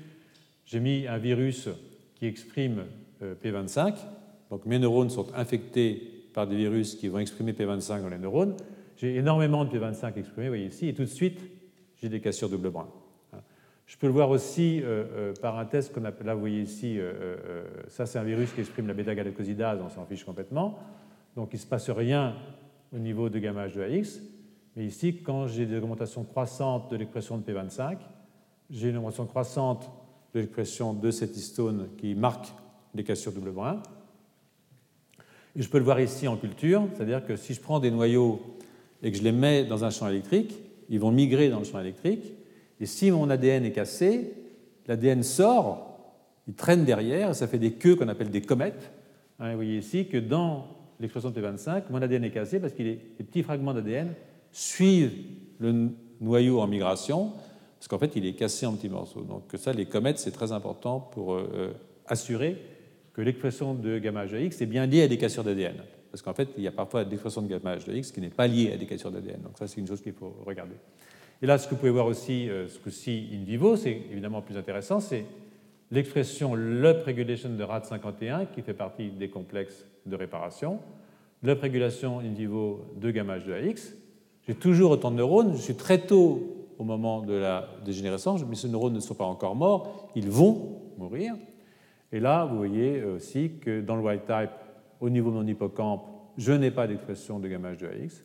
[0.66, 1.70] J'ai mis un virus
[2.16, 2.86] qui exprime
[3.22, 3.96] euh, P25.
[4.50, 6.02] Donc mes neurones sont infectés
[6.34, 8.56] par des virus qui vont exprimer P25 dans les neurones.
[8.98, 11.40] J'ai énormément de P25 exprimés, vous voyez ici, et tout de suite,
[12.02, 12.88] j'ai des cassures double brin.
[13.86, 17.00] Je peux le voir aussi euh, par un test qu'on appelle, là vous voyez ici,
[17.88, 20.78] ça c'est un virus qui exprime la bêta-galacosidase, on s'en fiche complètement.
[21.36, 22.36] Donc il ne se passe rien
[22.94, 24.20] au niveau de gamma H2AX.
[24.80, 27.98] Mais ici, quand j'ai des augmentations croissantes de l'expression de P25,
[28.70, 29.92] j'ai une augmentation croissante
[30.34, 32.54] de l'expression de cette histone qui marque
[32.96, 33.84] les cassures double brin.
[35.58, 38.40] Et je peux le voir ici en culture, c'est-à-dire que si je prends des noyaux
[39.04, 40.58] et que je les mets dans un champ électrique,
[40.88, 42.32] ils vont migrer dans le champ électrique.
[42.80, 44.34] Et si mon ADN est cassé,
[44.88, 46.14] l'ADN sort,
[46.48, 48.94] il traîne derrière, ça fait des queues qu'on appelle des comètes.
[49.40, 50.68] Hein, vous voyez ici que dans
[51.02, 54.14] l'expression de P25, mon ADN est cassé parce qu'il est des petits fragments d'ADN
[54.52, 55.14] suivent
[55.60, 55.90] le
[56.22, 57.34] noyau en migration,
[57.80, 59.22] parce qu'en fait, il est cassé en petits morceaux.
[59.22, 61.74] Donc ça, les comètes, c'est très important pour euh, euh,
[62.08, 62.58] assurer
[63.14, 65.76] que l'expression de gamma H est bien liée à des cassures d'ADN.
[66.12, 68.72] Parce qu'en fait, il y a parfois l'expression de gamma H qui n'est pas liée
[68.74, 69.42] à des cassures d'ADN.
[69.42, 70.76] Donc ça, c'est une chose qu'il faut regarder.
[71.42, 74.42] Et là, ce que vous pouvez voir aussi, euh, ce coup-ci in vivo, c'est évidemment
[74.42, 75.24] plus intéressant, c'est
[75.90, 80.80] l'expression l'upregulation de RAD51, qui fait partie des complexes de réparation,
[81.42, 83.94] l'uprégulation in vivo de gamma H2AX,
[84.50, 88.56] j'ai toujours autant de neurones, je suis très tôt au moment de la dégénérescence, mais
[88.56, 91.36] ces neurones ne sont pas encore morts, ils vont mourir.
[92.12, 94.50] Et là, vous voyez aussi que dans le wild type,
[95.02, 96.02] au niveau de mon hippocampe,
[96.36, 98.24] je n'ai pas d'expression de gamma H2AX,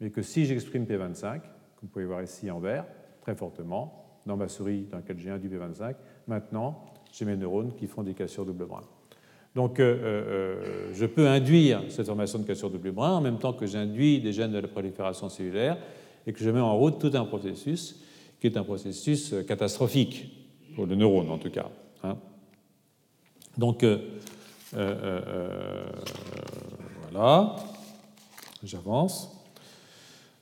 [0.00, 1.40] mais que si j'exprime P25, comme
[1.82, 2.86] vous pouvez voir ici en vert,
[3.20, 5.96] très fortement, dans ma souris dans laquelle j'ai un du P25,
[6.28, 8.82] maintenant, j'ai mes neurones qui font des cassures double brin.
[9.54, 13.52] Donc, euh, euh, je peux induire cette formation de cassure double brin en même temps
[13.52, 15.76] que j'induis des gènes de la prolifération cellulaire
[16.26, 18.00] et que je mets en route tout un processus
[18.40, 20.28] qui est un processus catastrophique
[20.74, 21.70] pour le neurone en tout cas.
[22.02, 22.16] Hein.
[23.56, 23.86] Donc,
[27.12, 27.56] voilà,
[28.64, 29.30] j'avance.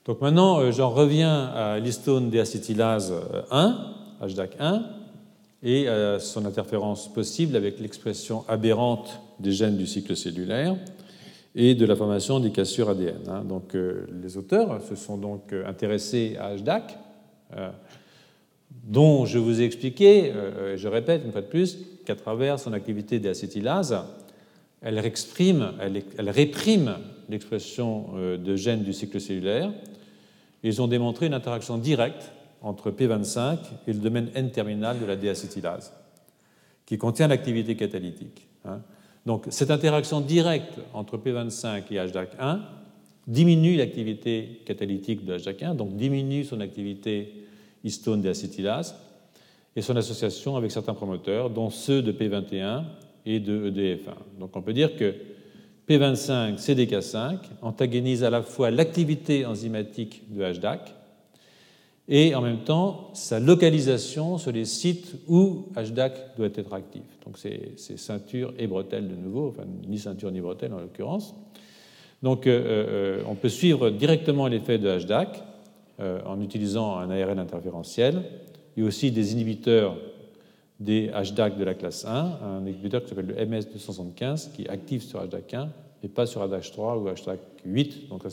[0.05, 3.13] Donc maintenant, j'en reviens à l'histone déacétylase
[3.51, 5.02] 1, HDAC1,
[5.63, 10.75] et à son interférence possible avec l'expression aberrante des gènes du cycle cellulaire
[11.55, 13.29] et de la formation des cassures ADN.
[13.29, 13.43] Hein.
[13.47, 16.97] Donc, euh, les auteurs se sont donc euh, intéressés à HDAC,
[17.55, 17.69] euh,
[18.83, 20.33] dont je vous ai expliqué,
[20.73, 23.21] et je répète une fois de plus, qu'à travers son activité
[24.81, 24.99] elle,
[25.79, 26.97] elle, elle réprime
[27.29, 29.71] l'expression de gènes du cycle cellulaire.
[30.63, 32.31] Ils ont démontré une interaction directe
[32.63, 33.57] entre P25
[33.87, 35.91] et le domaine N-terminal de la déacétylase,
[36.85, 38.47] qui contient l'activité catalytique.
[38.65, 38.81] Hein.
[39.25, 42.59] Donc cette interaction directe entre P25 et HDAC1
[43.27, 47.45] diminue l'activité catalytique de HDAC1, donc diminue son activité
[47.83, 48.95] histone déacétylase
[49.75, 52.83] et son association avec certains promoteurs, dont ceux de P21
[53.25, 54.39] et de EDF1.
[54.39, 55.15] Donc on peut dire que
[55.87, 60.93] P25, CDK5 antagonise à la fois l'activité enzymatique de HDAC
[62.07, 67.03] et en même temps sa localisation sur les sites où HDAC doit être actif.
[67.25, 71.35] Donc c'est ceinture et bretelle de nouveau, enfin ni ceinture ni bretelle en l'occurrence.
[72.21, 75.43] Donc euh, euh, on peut suivre directement l'effet de HDAC
[75.99, 78.23] euh, en utilisant un ARN interférentiel
[78.75, 79.97] et aussi des inhibiteurs
[80.79, 85.23] des HDAC de la classe 1, un inhibiteur qui s'appelle le MS275 qui actif sur
[85.23, 85.69] HDAC1
[86.01, 88.09] et pas sur HDAC3 ou HDAC8.
[88.09, 88.23] Donc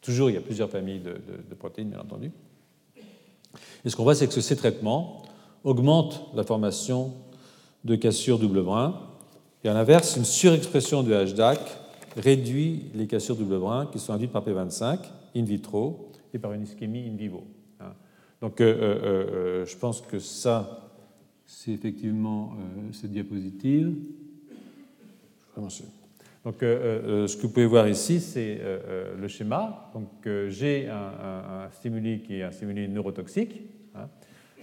[0.00, 2.32] toujours il y a plusieurs familles de protéines bien entendu.
[3.84, 5.22] Et ce qu'on voit, c'est que ces traitements
[5.64, 7.12] augmentent la formation
[7.84, 9.00] de cassures double brin.
[9.64, 11.58] Et à l'inverse, une surexpression de HDAC
[12.16, 14.98] réduit les cassures double brin qui sont induites par P25
[15.36, 17.44] in vitro et par une ischémie in vivo.
[17.80, 17.92] Hein.
[18.40, 20.90] Donc, euh, euh, euh, je pense que ça,
[21.46, 22.52] c'est effectivement
[22.92, 23.94] cette diapositive.
[26.44, 28.60] Donc, ce que vous pouvez voir ici, c'est
[29.18, 29.90] le schéma.
[29.92, 30.08] Donc,
[30.48, 33.60] j'ai un, stimuli qui est un stimuli neurotoxique
[33.94, 34.08] Hein.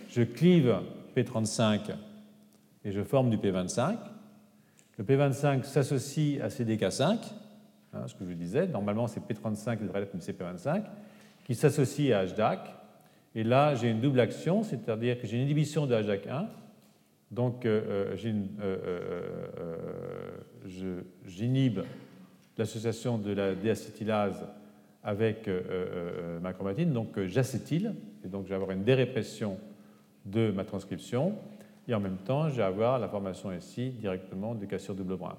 [0.09, 0.75] Je clive
[1.15, 1.91] P35
[2.83, 3.97] et je forme du P25.
[4.97, 7.17] Le P25 s'associe à CDK5,
[7.93, 8.67] hein, ce que je disais.
[8.67, 10.83] Normalement, c'est P35 qui devrait être une CP25,
[11.45, 12.59] qui s'associe à HDAC.
[13.35, 16.47] Et là, j'ai une double action, c'est-à-dire que j'ai une inhibition de HDAC1.
[17.31, 19.77] Donc, euh, euh,
[20.65, 21.81] euh, j'inhibe
[22.57, 24.45] l'association de la déacétylase
[25.03, 25.49] avec
[26.41, 27.93] ma chromatine, donc j'acétyle
[28.23, 29.57] et donc, je vais avoir une dérépression
[30.25, 31.35] de ma transcription.
[31.87, 35.37] Et en même temps, je vais avoir la formation ici directement de cassure double brin.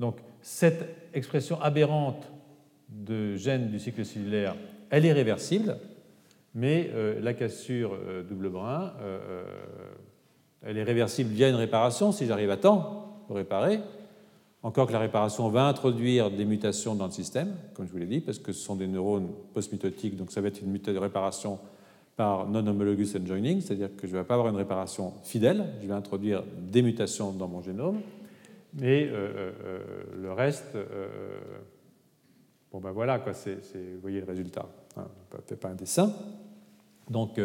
[0.00, 2.28] Donc, cette expression aberrante
[2.88, 4.56] de gènes du cycle cellulaire,
[4.90, 5.76] elle est réversible,
[6.54, 6.90] mais
[7.20, 7.96] la cassure
[8.28, 8.94] double brin,
[10.62, 13.80] elle est réversible via une réparation si j'arrive à temps pour réparer.
[14.62, 18.06] Encore que la réparation va introduire des mutations dans le système, comme je vous l'ai
[18.06, 21.58] dit, parce que ce sont des neurones postmitotiques, donc ça va être une réparation
[22.16, 25.94] par non-homologous joining, c'est-à-dire que je ne vais pas avoir une réparation fidèle, je vais
[25.94, 28.00] introduire des mutations dans mon génome,
[28.74, 29.80] mais euh, euh, euh,
[30.20, 30.76] le reste,
[32.72, 34.66] bon ben voilà, quoi, vous voyez le résultat,
[34.96, 35.06] hein,
[35.46, 36.12] fait pas un dessin.
[37.08, 37.40] Donc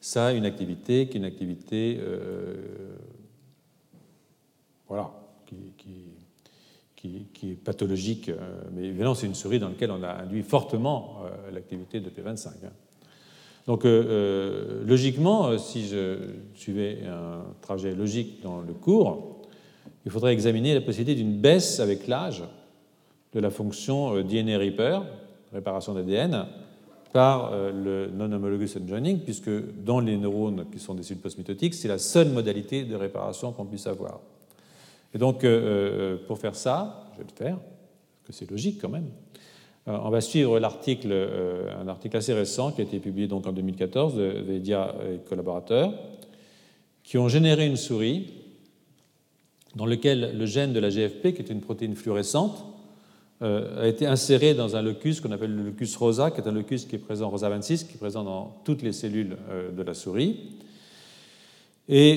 [0.00, 2.00] ça une activité qui est une activité
[4.86, 5.10] voilà,
[6.96, 8.30] qui, est pathologique,
[8.72, 11.22] mais évidemment c'est une souris dans laquelle on a induit fortement
[11.52, 12.50] l'activité de P25.
[13.68, 16.16] Donc, euh, euh, logiquement, euh, si je
[16.54, 19.42] suivais un trajet logique dans le cours,
[20.06, 22.42] il faudrait examiner la possibilité d'une baisse avec l'âge
[23.34, 25.02] de la fonction DNA repair,
[25.52, 26.46] réparation d'ADN,
[27.12, 29.50] par le non-homologous unjoining, puisque
[29.82, 33.64] dans les neurones qui sont des cellules postmitotiques, c'est la seule modalité de réparation qu'on
[33.64, 34.20] puisse avoir.
[35.14, 35.44] Et donc,
[36.26, 39.08] pour faire ça, je vais le faire, parce que c'est logique quand même,
[39.88, 43.46] euh, on va suivre l'article, euh, un article assez récent qui a été publié donc
[43.46, 45.92] en 2014 de Vedia et collaborateurs,
[47.02, 48.34] qui ont généré une souris
[49.76, 52.67] dans laquelle le gène de la GFP, qui est une protéine fluorescente, euh,
[53.40, 56.86] a été inséré dans un locus qu'on appelle le locus rosa, qui est un locus
[56.86, 59.36] qui est présent, rosa 26, qui est présent dans toutes les cellules
[59.76, 60.40] de la souris.
[61.88, 62.16] Et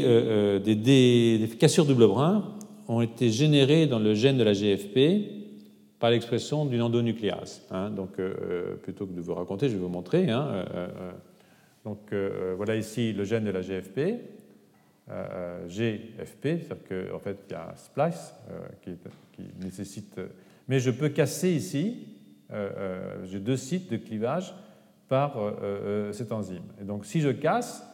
[0.63, 2.55] des, des, cassures double brin
[2.87, 5.41] ont été générées dans le gène de la GFP
[6.01, 7.61] par l'expression d'une endonucléase.
[7.69, 7.91] Hein.
[7.91, 10.29] donc, euh, euh, plutôt que de vous raconter, je vais vous montrer.
[10.31, 10.87] Hein, euh,
[11.85, 12.13] donc,
[12.57, 13.99] voilà ici le gène de la GFP,
[15.67, 18.33] GFP, c'est-à-dire qu'en en fait, il y a un splice
[18.83, 18.91] qui,
[19.63, 20.19] nécessite.
[20.71, 22.07] Mais je peux casser ici,
[23.25, 24.55] j'ai deux sites de clivage
[25.09, 25.35] par
[26.13, 26.63] cette enzyme.
[26.81, 27.85] Et donc, si je casse,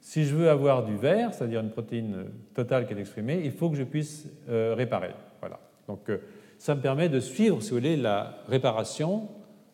[0.00, 2.24] si je veux avoir du vert, c'est-à-dire une protéine
[2.54, 5.12] totale qui est exprimée, il faut que je puisse réparer.
[5.40, 5.60] Voilà.
[5.88, 6.10] Donc
[6.58, 9.28] ça me permet de suivre, si vous voulez, la réparation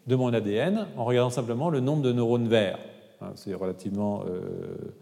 [0.06, 2.78] de mon ADN en regardant simplement le nombre de neurones verts.
[3.20, 4.24] Hein, c'est relativement.
[4.26, 4.94] Euh,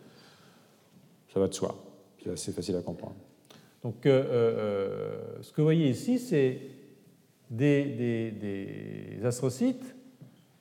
[1.33, 1.75] ça va de soi.
[2.23, 3.17] C'est assez facile à comprendre.
[3.83, 6.61] Donc, euh, euh, ce que vous voyez ici, c'est
[7.51, 9.95] des, astrocytes,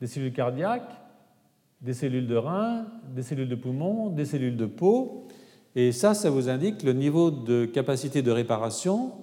[0.02, 0.92] des cellules cardiaques,
[1.82, 5.28] des cellules de rein, des cellules de poumon, des cellules de peau.
[5.76, 9.14] Et ça, ça vous indique le niveau de capacité de réparation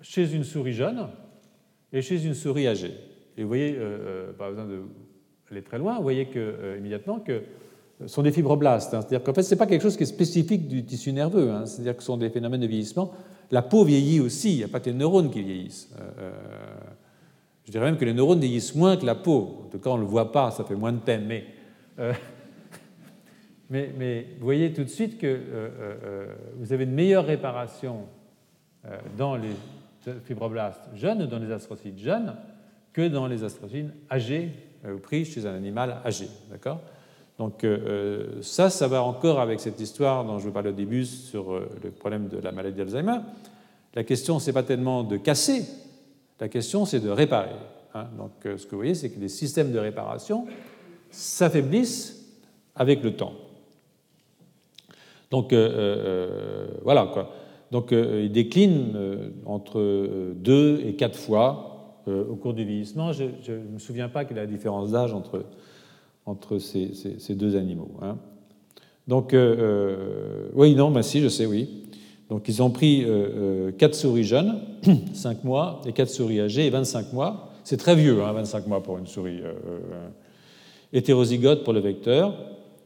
[0.00, 1.06] chez une souris jeune
[1.92, 2.94] et chez une souris âgée.
[3.36, 3.78] Et vous voyez,
[4.36, 7.42] pas besoin d'aller très loin, vous voyez que, immédiatement que
[8.06, 8.94] sont des fibroblastes.
[8.94, 9.00] Hein.
[9.00, 11.50] C'est-à-dire qu'en fait, ce n'est pas quelque chose qui est spécifique du tissu nerveux.
[11.50, 11.66] Hein.
[11.66, 13.12] C'est-à-dire que ce sont des phénomènes de vieillissement.
[13.50, 15.90] La peau vieillit aussi, il n'y a pas que les neurones qui vieillissent.
[15.98, 16.32] Euh, euh,
[17.66, 19.62] je dirais même que les neurones vieillissent moins que la peau.
[19.66, 21.24] En tout cas, on ne le voit pas, ça fait moins de peine.
[21.26, 21.44] Mais,
[21.98, 22.12] euh,
[24.38, 25.40] vous voyez tout de suite que
[26.58, 28.02] vous avez une meilleure réparation
[29.16, 29.54] dans les
[30.24, 32.36] fibroblastes jeunes, dans les astrocytes jeunes,
[32.92, 34.50] que dans les astrocytes âgés,
[35.02, 36.28] pris chez un animal âgé.
[36.50, 36.82] D'accord?
[37.38, 40.74] Donc euh, euh, ça, ça va encore avec cette histoire dont je vous parlais au
[40.74, 43.18] début sur euh, le problème de la maladie d'Alzheimer.
[43.94, 45.64] La question, ce n'est pas tellement de casser,
[46.40, 47.56] la question, c'est de réparer.
[47.94, 48.06] Hein.
[48.16, 50.46] Donc ce que vous voyez, c'est que les systèmes de réparation
[51.10, 52.24] s'affaiblissent
[52.74, 53.34] avec le temps.
[55.30, 57.30] Donc voilà quoi.
[57.70, 63.12] Donc ils déclinent entre deux et quatre fois au cours du vieillissement.
[63.12, 65.44] Je ne me souviens pas quelle est la différence d'âge entre
[66.26, 67.92] entre ces, deux animaux.
[68.02, 68.16] Hein.
[69.06, 71.82] Donc, euh, euh, oui, non, ben si, je sais, oui.
[72.30, 74.60] Donc, ils ont pris euh, 4 souris jeunes,
[75.14, 77.52] 5 mois, et 4 souris âgées, et 25 mois.
[77.64, 79.40] C'est très vieux, hein, 25 mois pour une souris
[80.92, 82.34] hétérozygote pour le vecteur,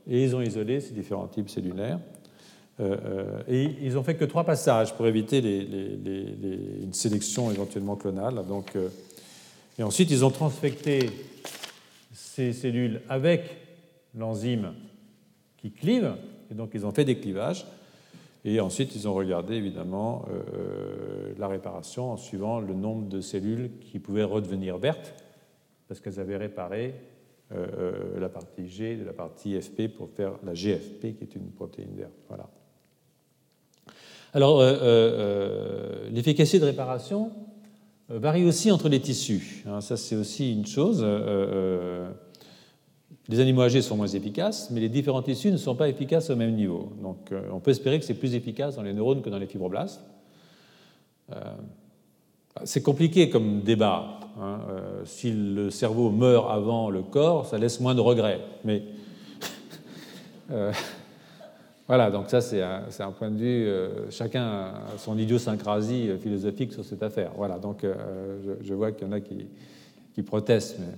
[0.08, 1.98] et ils ont isolé ces différents types cellulaires.
[3.48, 8.44] et ils ont fait que trois passages pour éviter une sélection éventuellement clonale.
[8.48, 8.76] Donc,
[9.78, 11.10] et ensuite, ils ont transfecté
[12.38, 13.42] ces cellules avec
[14.14, 14.72] l'enzyme
[15.56, 16.14] qui clive,
[16.52, 17.66] et donc ils ont fait des clivages,
[18.44, 23.70] et ensuite ils ont regardé évidemment euh, la réparation en suivant le nombre de cellules
[23.80, 25.14] qui pouvaient redevenir vertes,
[25.88, 26.94] parce qu'elles avaient réparé
[27.50, 31.34] euh, euh, la partie G de la partie FP pour faire la GFP, qui est
[31.34, 32.12] une protéine verte.
[32.28, 32.48] Voilà.
[34.32, 34.62] Alors,
[36.12, 37.32] l'efficacité de réparation
[38.10, 39.64] varie aussi entre les tissus.
[39.66, 41.02] Hein, ça, c'est aussi une chose.
[43.28, 46.36] Les animaux âgés sont moins efficaces, mais les différents tissus ne sont pas efficaces au
[46.36, 46.92] même niveau.
[47.02, 49.46] Donc euh, on peut espérer que c'est plus efficace dans les neurones que dans les
[49.46, 50.00] fibroblastes.
[51.32, 51.34] Euh,
[52.64, 54.18] c'est compliqué comme débat.
[54.40, 54.60] Hein.
[54.70, 58.40] Euh, si le cerveau meurt avant le corps, ça laisse moins de regrets.
[58.64, 58.82] Mais
[61.86, 63.70] voilà, donc ça c'est un, point de vue.
[64.08, 67.32] chacun a son idiosyncrasie philosophique sur cette affaire.
[67.36, 67.84] Voilà, donc
[68.62, 69.46] je, vois qu'il y en a qui,
[70.14, 70.94] qui protestent, mais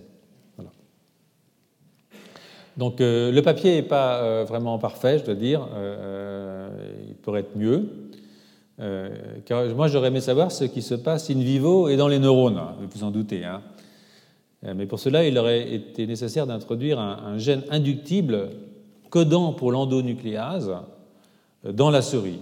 [2.77, 5.67] donc euh, le papier n'est pas euh, vraiment parfait, je dois dire.
[5.75, 6.69] Euh,
[7.09, 7.89] il pourrait être mieux.
[9.45, 12.61] car moi, j'aurais aimé savoir ce qui se passe in vivo et dans les neurones,
[12.81, 13.45] vous vous en doutez.
[13.45, 13.61] Hein.
[14.63, 18.51] Mais pour cela, il aurait été nécessaire d'introduire un, gène inductible
[19.11, 20.73] codant pour l'endonucléase
[21.65, 22.41] dans la souris.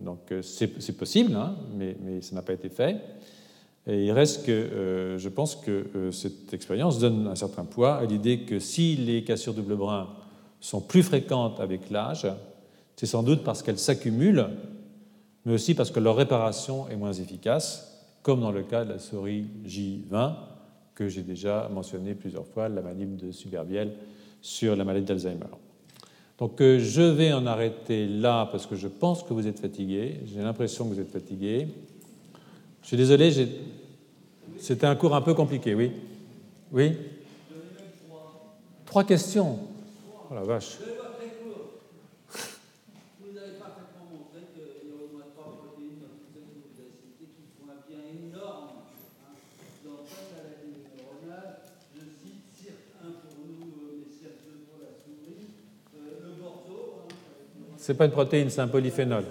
[0.00, 2.96] Donc c'est possible, hein, mais, mais, ça n'a pas été fait.
[3.86, 7.96] Et il reste que euh, je pense que euh, cette expérience donne un certain poids
[7.96, 10.08] à l'idée que si les cassures double brin
[10.60, 12.26] sont plus fréquentes avec l'âge,
[12.96, 14.46] c'est sans doute parce qu'elles s'accumulent,
[15.44, 18.98] mais aussi parce que leur réparation est moins efficace, comme dans le cas de la
[19.00, 20.34] souris J20
[20.94, 23.92] que j'ai déjà mentionné plusieurs fois, la manip de Suberbiel
[24.40, 25.46] sur la maladie d'Alzheimer.
[26.38, 30.20] Donc euh, je vais en arrêter là parce que je pense que vous êtes fatigué,
[30.26, 31.68] j'ai l'impression que vous êtes fatigué.
[32.82, 33.32] Je suis désolé,
[34.58, 35.92] c'était un cours un peu compliqué, oui.
[36.72, 36.96] Oui?
[38.84, 39.58] Trois questions.
[40.30, 40.78] Oh la vache.
[57.78, 59.24] C'est pas une protéine, c'est un polyphénol.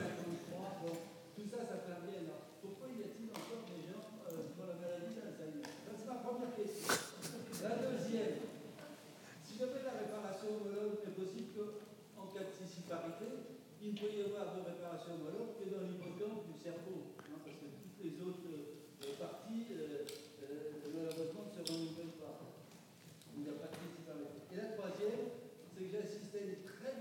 [23.38, 25.32] Il n'y a pas de Et la troisième,
[25.74, 26.92] c'est que j'ai assisté à une très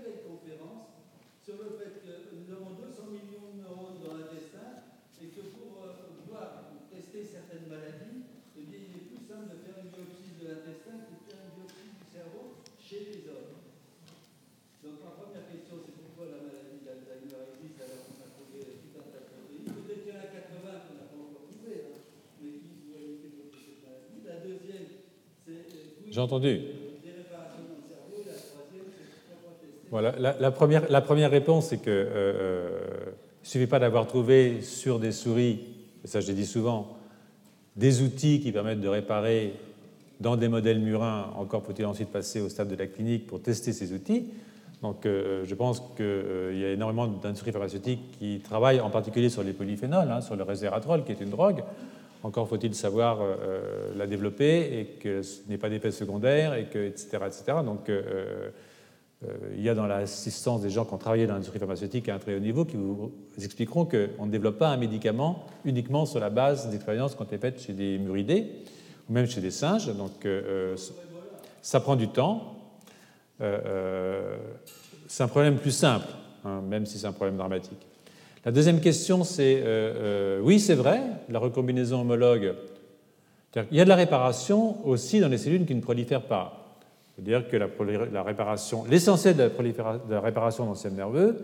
[26.11, 26.19] J'ai
[29.89, 32.79] Voilà, la, première, la première réponse, c'est que euh,
[33.41, 35.59] il ne suffit pas d'avoir trouvé sur des souris,
[36.05, 36.95] ça je l'ai dit souvent,
[37.75, 39.53] des outils qui permettent de réparer
[40.21, 41.33] dans des modèles murins.
[41.35, 44.29] Encore faut-il ensuite passer au stade de la clinique pour tester ces outils.
[44.81, 49.29] Donc euh, je pense qu'il euh, y a énormément d'industries pharmaceutiques qui travaillent en particulier
[49.29, 51.63] sur les polyphénols, hein, sur le resveratrol qui est une drogue.
[52.23, 53.19] Encore faut-il savoir
[53.95, 57.57] la développer et que ce n'est pas d'effet secondaire, et que, etc., etc.
[57.65, 57.89] Donc
[59.23, 62.15] euh, il y a dans l'assistance des gens qui ont travaillé dans l'industrie pharmaceutique à
[62.15, 66.19] un très haut niveau qui vous expliqueront qu'on ne développe pas un médicament uniquement sur
[66.19, 68.47] la base d'expériences qui ont été faites chez des muridés
[69.07, 69.95] ou même chez des singes.
[69.95, 70.75] Donc euh,
[71.61, 72.55] ça prend du temps.
[73.41, 74.37] Euh,
[75.07, 76.07] c'est un problème plus simple,
[76.43, 77.90] hein, même si c'est un problème dramatique.
[78.45, 79.63] La deuxième question, c'est
[80.41, 82.55] oui, c'est vrai, la recombinaison homologue.
[83.55, 86.61] Il y a de la réparation aussi dans les cellules qui ne prolifèrent pas.
[87.15, 89.51] C'est-à-dire que la, réparation, l'essentiel de,
[90.09, 91.37] la réparation d'anciens nerveux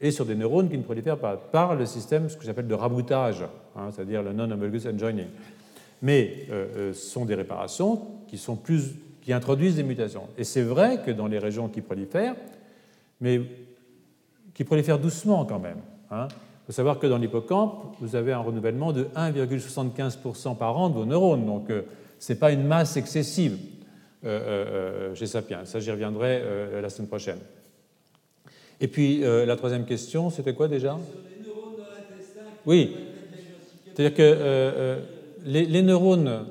[0.00, 2.74] est sur des neurones qui ne prolifèrent pas, par le système, ce que j'appelle de
[2.74, 3.44] raboutage,
[3.76, 5.26] hein, c'est-à-dire le non-homologous enjoining.
[6.00, 10.28] Mais euh, euh, ce sont des réparations qui, sont plus, qui introduisent des mutations.
[10.36, 12.34] Et c'est vrai que dans les régions qui prolifèrent,
[13.20, 13.42] mais
[14.54, 15.78] qui prolifèrent doucement quand même.
[16.12, 16.28] Hein.
[16.30, 20.94] Il faut savoir que dans l'hippocampe, vous avez un renouvellement de 1,75% par an de
[20.94, 21.82] vos neurones, donc euh,
[22.20, 23.58] ce n'est pas une masse excessive.
[24.24, 24.66] Euh, euh,
[25.10, 25.64] euh, chez Sapiens.
[25.64, 26.44] Ça, j'y reviendrai
[26.80, 27.38] la semaine prochaine.
[28.80, 30.96] Et puis, la troisième question, c'était quoi déjà?
[32.64, 32.94] Oui.
[33.86, 34.98] C'est-à-dire que
[35.44, 36.46] les, neurones,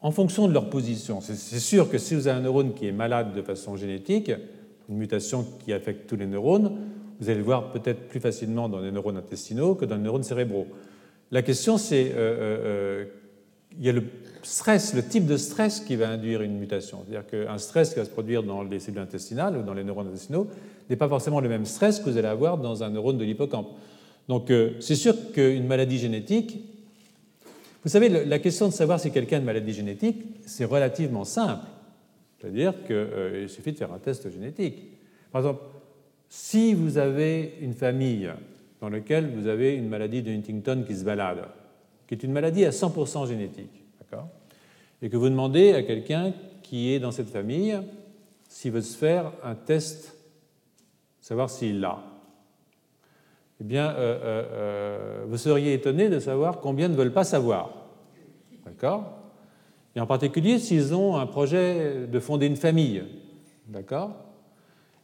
[0.00, 2.92] en fonction de leur position, c'est sûr que si vous avez un neurone qui est
[2.92, 4.32] malade de façon génétique,
[4.88, 6.78] une mutation qui affecte tous les neurones,
[7.20, 10.22] vous allez le voir peut-être plus facilement dans les neurones intestinaux que dans les neurones
[10.22, 10.66] cérébraux.
[11.30, 12.12] La question, c'est
[13.78, 14.04] il y a le
[14.42, 17.04] stress, le type de stress qui va induire une mutation.
[17.04, 20.08] C'est-à-dire qu'un stress qui va se produire dans les cellules intestinales ou dans les neurones
[20.08, 20.48] intestinaux
[20.88, 23.68] n'est pas forcément le même stress que vous allez avoir dans un neurone de l'hippocampe.
[24.28, 26.58] Donc euh, c'est sûr qu'une maladie génétique,
[27.84, 31.64] vous savez, la question de savoir si quelqu'un a une maladie génétique, c'est relativement simple.
[32.40, 34.76] C'est-à-dire qu'il euh, suffit de faire un test génétique.
[35.30, 35.62] Par exemple,
[36.28, 38.30] si vous avez une famille
[38.80, 41.48] dans laquelle vous avez une maladie de Huntington qui se balade,
[42.06, 43.84] qui est une maladie à 100% génétique,
[45.00, 46.32] et que vous demandez à quelqu'un
[46.62, 47.78] qui est dans cette famille
[48.48, 50.16] s'il veut se faire un test,
[51.20, 52.02] savoir s'il l'a,
[53.60, 57.70] eh bien, euh, euh, euh, vous seriez étonné de savoir combien ne veulent pas savoir.
[58.64, 59.18] D'accord
[59.96, 63.02] Et en particulier s'ils ont un projet de fonder une famille.
[63.66, 64.27] D'accord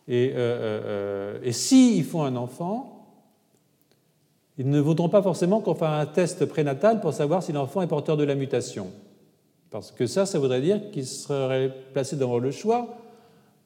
[0.07, 0.35] Et,
[1.43, 2.95] et s'ils font un enfant,
[4.59, 7.87] ils ne voudront pas forcément qu'on fasse un test prénatal pour savoir si l'enfant est
[7.87, 8.89] porteur de la mutation.
[9.71, 12.97] Parce que ça, ça voudrait dire qu'il serait placé devant le choix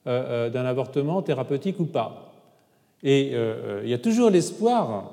[0.06, 2.32] euh, euh, d'un avortement thérapeutique ou pas.
[3.02, 5.12] Et euh, il y a toujours l'espoir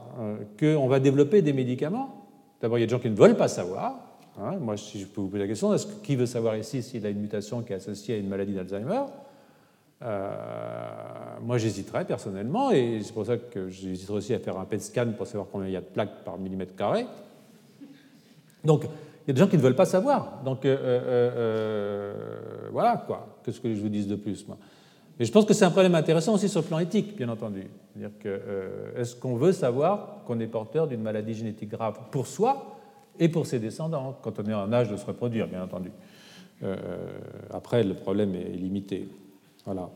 [0.58, 2.28] qu'on va développer des médicaments.
[2.62, 3.96] D'abord, il y a des gens qui ne veulent pas savoir.
[4.40, 4.56] Hein.
[4.62, 7.10] Moi, si je peux vous poser la question, est-ce qui veut savoir ici s'il a
[7.10, 9.02] une mutation qui est associée à une maladie d'Alzheimer?
[10.02, 15.08] Moi, j'hésiterais personnellement, et c'est pour ça que j'hésiterais aussi à faire un PET scan
[15.18, 17.06] pour savoir combien il y a de plaques par millimètre carré.
[18.64, 18.84] Donc,
[19.26, 20.42] il y a des gens qui ne veulent pas savoir.
[20.44, 22.14] Donc, euh, euh, euh,
[22.72, 23.40] voilà, quoi.
[23.44, 24.58] Qu'est-ce que je vous dise de plus, moi
[25.18, 27.68] Mais je pense que c'est un problème intéressant aussi sur le plan éthique, bien entendu.
[27.96, 28.42] dire que,
[28.96, 32.78] est-ce qu'on veut savoir qu'on est porteur d'une maladie génétique grave pour soi
[33.20, 35.92] et pour ses descendants, quand on est en âge de se reproduire, bien entendu?
[37.52, 39.08] Après, le problème est limité.
[39.66, 39.90] Voilà.